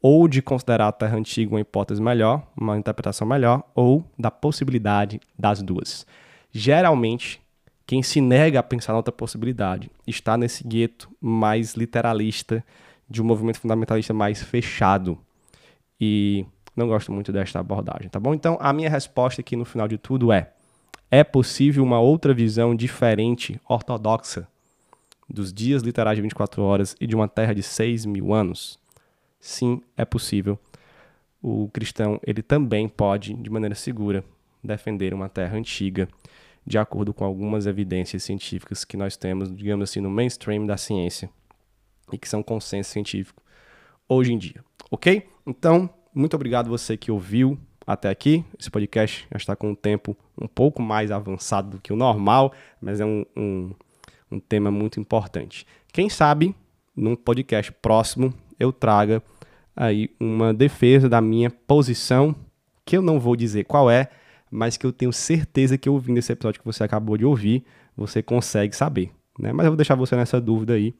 ou 0.00 0.28
de 0.28 0.40
considerar 0.40 0.88
a 0.88 0.92
Terra 0.92 1.16
Antiga 1.16 1.52
uma 1.52 1.60
hipótese 1.60 2.00
melhor, 2.00 2.46
uma 2.56 2.78
interpretação 2.78 3.26
melhor, 3.26 3.62
ou 3.74 4.04
da 4.18 4.30
possibilidade 4.30 5.20
das 5.38 5.62
duas. 5.62 6.06
Geralmente, 6.52 7.40
Quem 7.88 8.02
se 8.02 8.20
nega 8.20 8.60
a 8.60 8.62
pensar 8.62 8.92
na 8.92 8.98
outra 8.98 9.10
possibilidade 9.10 9.90
está 10.06 10.36
nesse 10.36 10.62
gueto 10.62 11.08
mais 11.18 11.72
literalista 11.72 12.62
de 13.08 13.22
um 13.22 13.24
movimento 13.24 13.58
fundamentalista 13.58 14.12
mais 14.12 14.42
fechado. 14.42 15.18
E 15.98 16.44
não 16.76 16.86
gosto 16.86 17.10
muito 17.10 17.32
desta 17.32 17.58
abordagem, 17.58 18.10
tá 18.10 18.20
bom? 18.20 18.34
Então, 18.34 18.58
a 18.60 18.74
minha 18.74 18.90
resposta 18.90 19.40
aqui 19.40 19.56
no 19.56 19.64
final 19.64 19.88
de 19.88 19.96
tudo 19.96 20.30
é: 20.30 20.52
é 21.10 21.24
possível 21.24 21.82
uma 21.82 21.98
outra 21.98 22.34
visão 22.34 22.76
diferente, 22.76 23.58
ortodoxa, 23.66 24.46
dos 25.26 25.50
dias 25.50 25.82
literais 25.82 26.16
de 26.16 26.20
24 26.20 26.62
horas 26.62 26.94
e 27.00 27.06
de 27.06 27.16
uma 27.16 27.26
terra 27.26 27.54
de 27.54 27.62
6 27.62 28.04
mil 28.04 28.34
anos? 28.34 28.78
Sim, 29.40 29.82
é 29.96 30.04
possível. 30.04 30.58
O 31.40 31.68
cristão 31.68 32.20
ele 32.26 32.42
também 32.42 32.88
pode, 32.88 33.34
de 33.34 33.50
maneira 33.50 33.74
segura, 33.74 34.24
defender 34.62 35.14
uma 35.14 35.28
terra 35.28 35.56
antiga, 35.56 36.08
de 36.66 36.76
acordo 36.76 37.14
com 37.14 37.24
algumas 37.24 37.66
evidências 37.66 38.22
científicas 38.24 38.84
que 38.84 38.96
nós 38.96 39.16
temos, 39.16 39.54
digamos 39.54 39.88
assim, 39.88 40.00
no 40.00 40.10
mainstream 40.10 40.66
da 40.66 40.76
ciência 40.76 41.30
e 42.12 42.18
que 42.18 42.28
são 42.28 42.42
consenso 42.42 42.90
científico 42.90 43.42
hoje 44.08 44.32
em 44.32 44.38
dia, 44.38 44.64
ok? 44.90 45.26
Então, 45.46 45.88
muito 46.14 46.34
obrigado 46.34 46.68
você 46.68 46.96
que 46.96 47.10
ouviu 47.10 47.58
até 47.86 48.10
aqui. 48.10 48.44
Esse 48.58 48.70
podcast 48.70 49.26
já 49.30 49.36
está 49.36 49.56
com 49.56 49.70
um 49.70 49.74
tempo 49.74 50.16
um 50.40 50.46
pouco 50.46 50.82
mais 50.82 51.10
avançado 51.10 51.70
do 51.70 51.80
que 51.80 51.92
o 51.92 51.96
normal, 51.96 52.52
mas 52.80 53.00
é 53.00 53.04
um, 53.04 53.24
um, 53.36 53.70
um 54.30 54.40
tema 54.40 54.70
muito 54.70 55.00
importante. 55.00 55.66
Quem 55.92 56.08
sabe, 56.10 56.54
num 56.94 57.16
podcast 57.16 57.72
próximo, 57.72 58.34
eu 58.58 58.72
traga 58.72 59.22
aí 59.76 60.10
uma 60.18 60.52
defesa 60.52 61.08
da 61.08 61.20
minha 61.20 61.50
posição, 61.50 62.34
que 62.84 62.96
eu 62.96 63.02
não 63.02 63.20
vou 63.20 63.36
dizer 63.36 63.64
qual 63.64 63.90
é, 63.90 64.08
mas 64.50 64.76
que 64.76 64.86
eu 64.86 64.92
tenho 64.92 65.12
certeza 65.12 65.76
que 65.76 65.88
ouvindo 65.88 66.18
esse 66.18 66.32
episódio 66.32 66.60
que 66.60 66.66
você 66.66 66.82
acabou 66.82 67.16
de 67.16 67.24
ouvir, 67.24 67.64
você 67.96 68.22
consegue 68.22 68.74
saber. 68.74 69.10
Né? 69.38 69.52
Mas 69.52 69.66
eu 69.66 69.72
vou 69.72 69.76
deixar 69.76 69.94
você 69.94 70.16
nessa 70.16 70.40
dúvida 70.40 70.74
aí. 70.74 70.94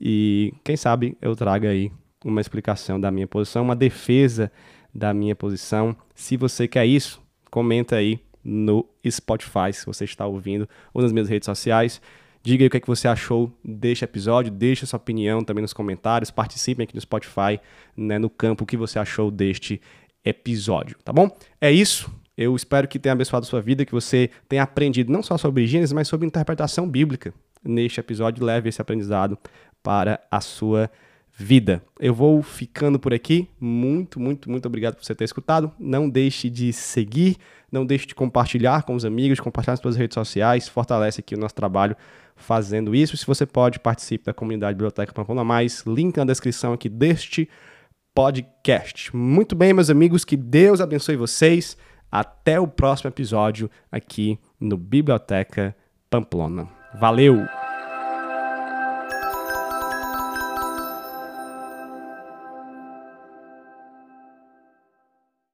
E 0.00 0.52
quem 0.62 0.76
sabe 0.76 1.16
eu 1.20 1.34
traga 1.36 1.68
aí 1.68 1.90
uma 2.24 2.40
explicação 2.40 3.00
da 3.00 3.10
minha 3.10 3.26
posição, 3.26 3.62
uma 3.62 3.76
defesa 3.76 4.50
da 4.94 5.12
minha 5.12 5.36
posição. 5.36 5.96
Se 6.14 6.36
você 6.36 6.66
quer 6.66 6.86
isso, 6.86 7.20
comenta 7.50 7.96
aí 7.96 8.18
no 8.42 8.86
Spotify, 9.08 9.72
se 9.72 9.84
você 9.86 10.04
está 10.04 10.26
ouvindo, 10.26 10.68
ou 10.92 11.02
nas 11.02 11.12
minhas 11.12 11.28
redes 11.28 11.46
sociais. 11.46 12.00
Diga 12.44 12.62
aí 12.62 12.66
o 12.66 12.70
que, 12.70 12.76
é 12.76 12.80
que 12.80 12.86
você 12.86 13.08
achou 13.08 13.50
deste 13.64 14.04
episódio, 14.04 14.52
deixe 14.52 14.84
sua 14.84 14.98
opinião 14.98 15.42
também 15.42 15.62
nos 15.62 15.72
comentários, 15.72 16.30
participem 16.30 16.84
aqui 16.84 16.94
no 16.94 17.00
Spotify, 17.00 17.58
né, 17.96 18.18
no 18.18 18.28
campo, 18.28 18.64
o 18.64 18.66
que 18.66 18.76
você 18.76 18.98
achou 18.98 19.30
deste 19.30 19.80
episódio, 20.22 20.98
tá 21.02 21.10
bom? 21.10 21.34
É 21.58 21.72
isso. 21.72 22.12
Eu 22.36 22.54
espero 22.54 22.86
que 22.86 22.98
tenha 22.98 23.14
abençoado 23.14 23.46
a 23.46 23.48
sua 23.48 23.62
vida, 23.62 23.86
que 23.86 23.92
você 23.92 24.28
tenha 24.46 24.62
aprendido 24.62 25.10
não 25.10 25.22
só 25.22 25.38
sobre 25.38 25.66
Gênesis, 25.66 25.92
mas 25.92 26.06
sobre 26.06 26.26
interpretação 26.26 26.86
bíblica 26.86 27.32
neste 27.64 27.98
episódio. 27.98 28.44
Leve 28.44 28.68
esse 28.68 28.82
aprendizado 28.82 29.38
para 29.82 30.20
a 30.30 30.40
sua 30.40 30.82
vida. 30.82 31.04
Eu 31.98 32.14
vou 32.14 32.42
ficando 32.42 32.98
por 32.98 33.12
aqui. 33.12 33.48
Muito, 33.58 34.20
muito, 34.20 34.48
muito 34.48 34.66
obrigado 34.66 34.94
por 34.94 35.04
você 35.04 35.14
ter 35.14 35.24
escutado. 35.24 35.72
Não 35.78 36.08
deixe 36.08 36.48
de 36.48 36.72
seguir, 36.72 37.36
não 37.70 37.84
deixe 37.84 38.06
de 38.06 38.14
compartilhar 38.14 38.84
com 38.84 38.94
os 38.94 39.04
amigos, 39.04 39.40
compartilhar 39.40 39.72
nas 39.72 39.80
suas 39.80 39.96
redes 39.96 40.14
sociais. 40.14 40.68
Fortalece 40.68 41.20
aqui 41.20 41.34
o 41.34 41.38
nosso 41.38 41.54
trabalho 41.54 41.96
fazendo 42.36 42.94
isso. 42.94 43.16
Se 43.16 43.26
você 43.26 43.44
pode, 43.44 43.80
participe 43.80 44.24
da 44.24 44.32
comunidade 44.32 44.74
Biblioteca 44.74 45.12
Pamplona 45.12 45.42
Mais. 45.42 45.82
Link 45.86 46.16
na 46.16 46.24
descrição 46.24 46.72
aqui 46.72 46.88
deste 46.88 47.48
podcast. 48.14 49.14
Muito 49.14 49.56
bem, 49.56 49.72
meus 49.72 49.90
amigos, 49.90 50.24
que 50.24 50.36
Deus 50.36 50.80
abençoe 50.80 51.16
vocês. 51.16 51.76
Até 52.10 52.60
o 52.60 52.68
próximo 52.68 53.10
episódio 53.10 53.68
aqui 53.90 54.38
no 54.60 54.76
Biblioteca 54.76 55.74
Pamplona. 56.08 56.68
Valeu! 57.00 57.73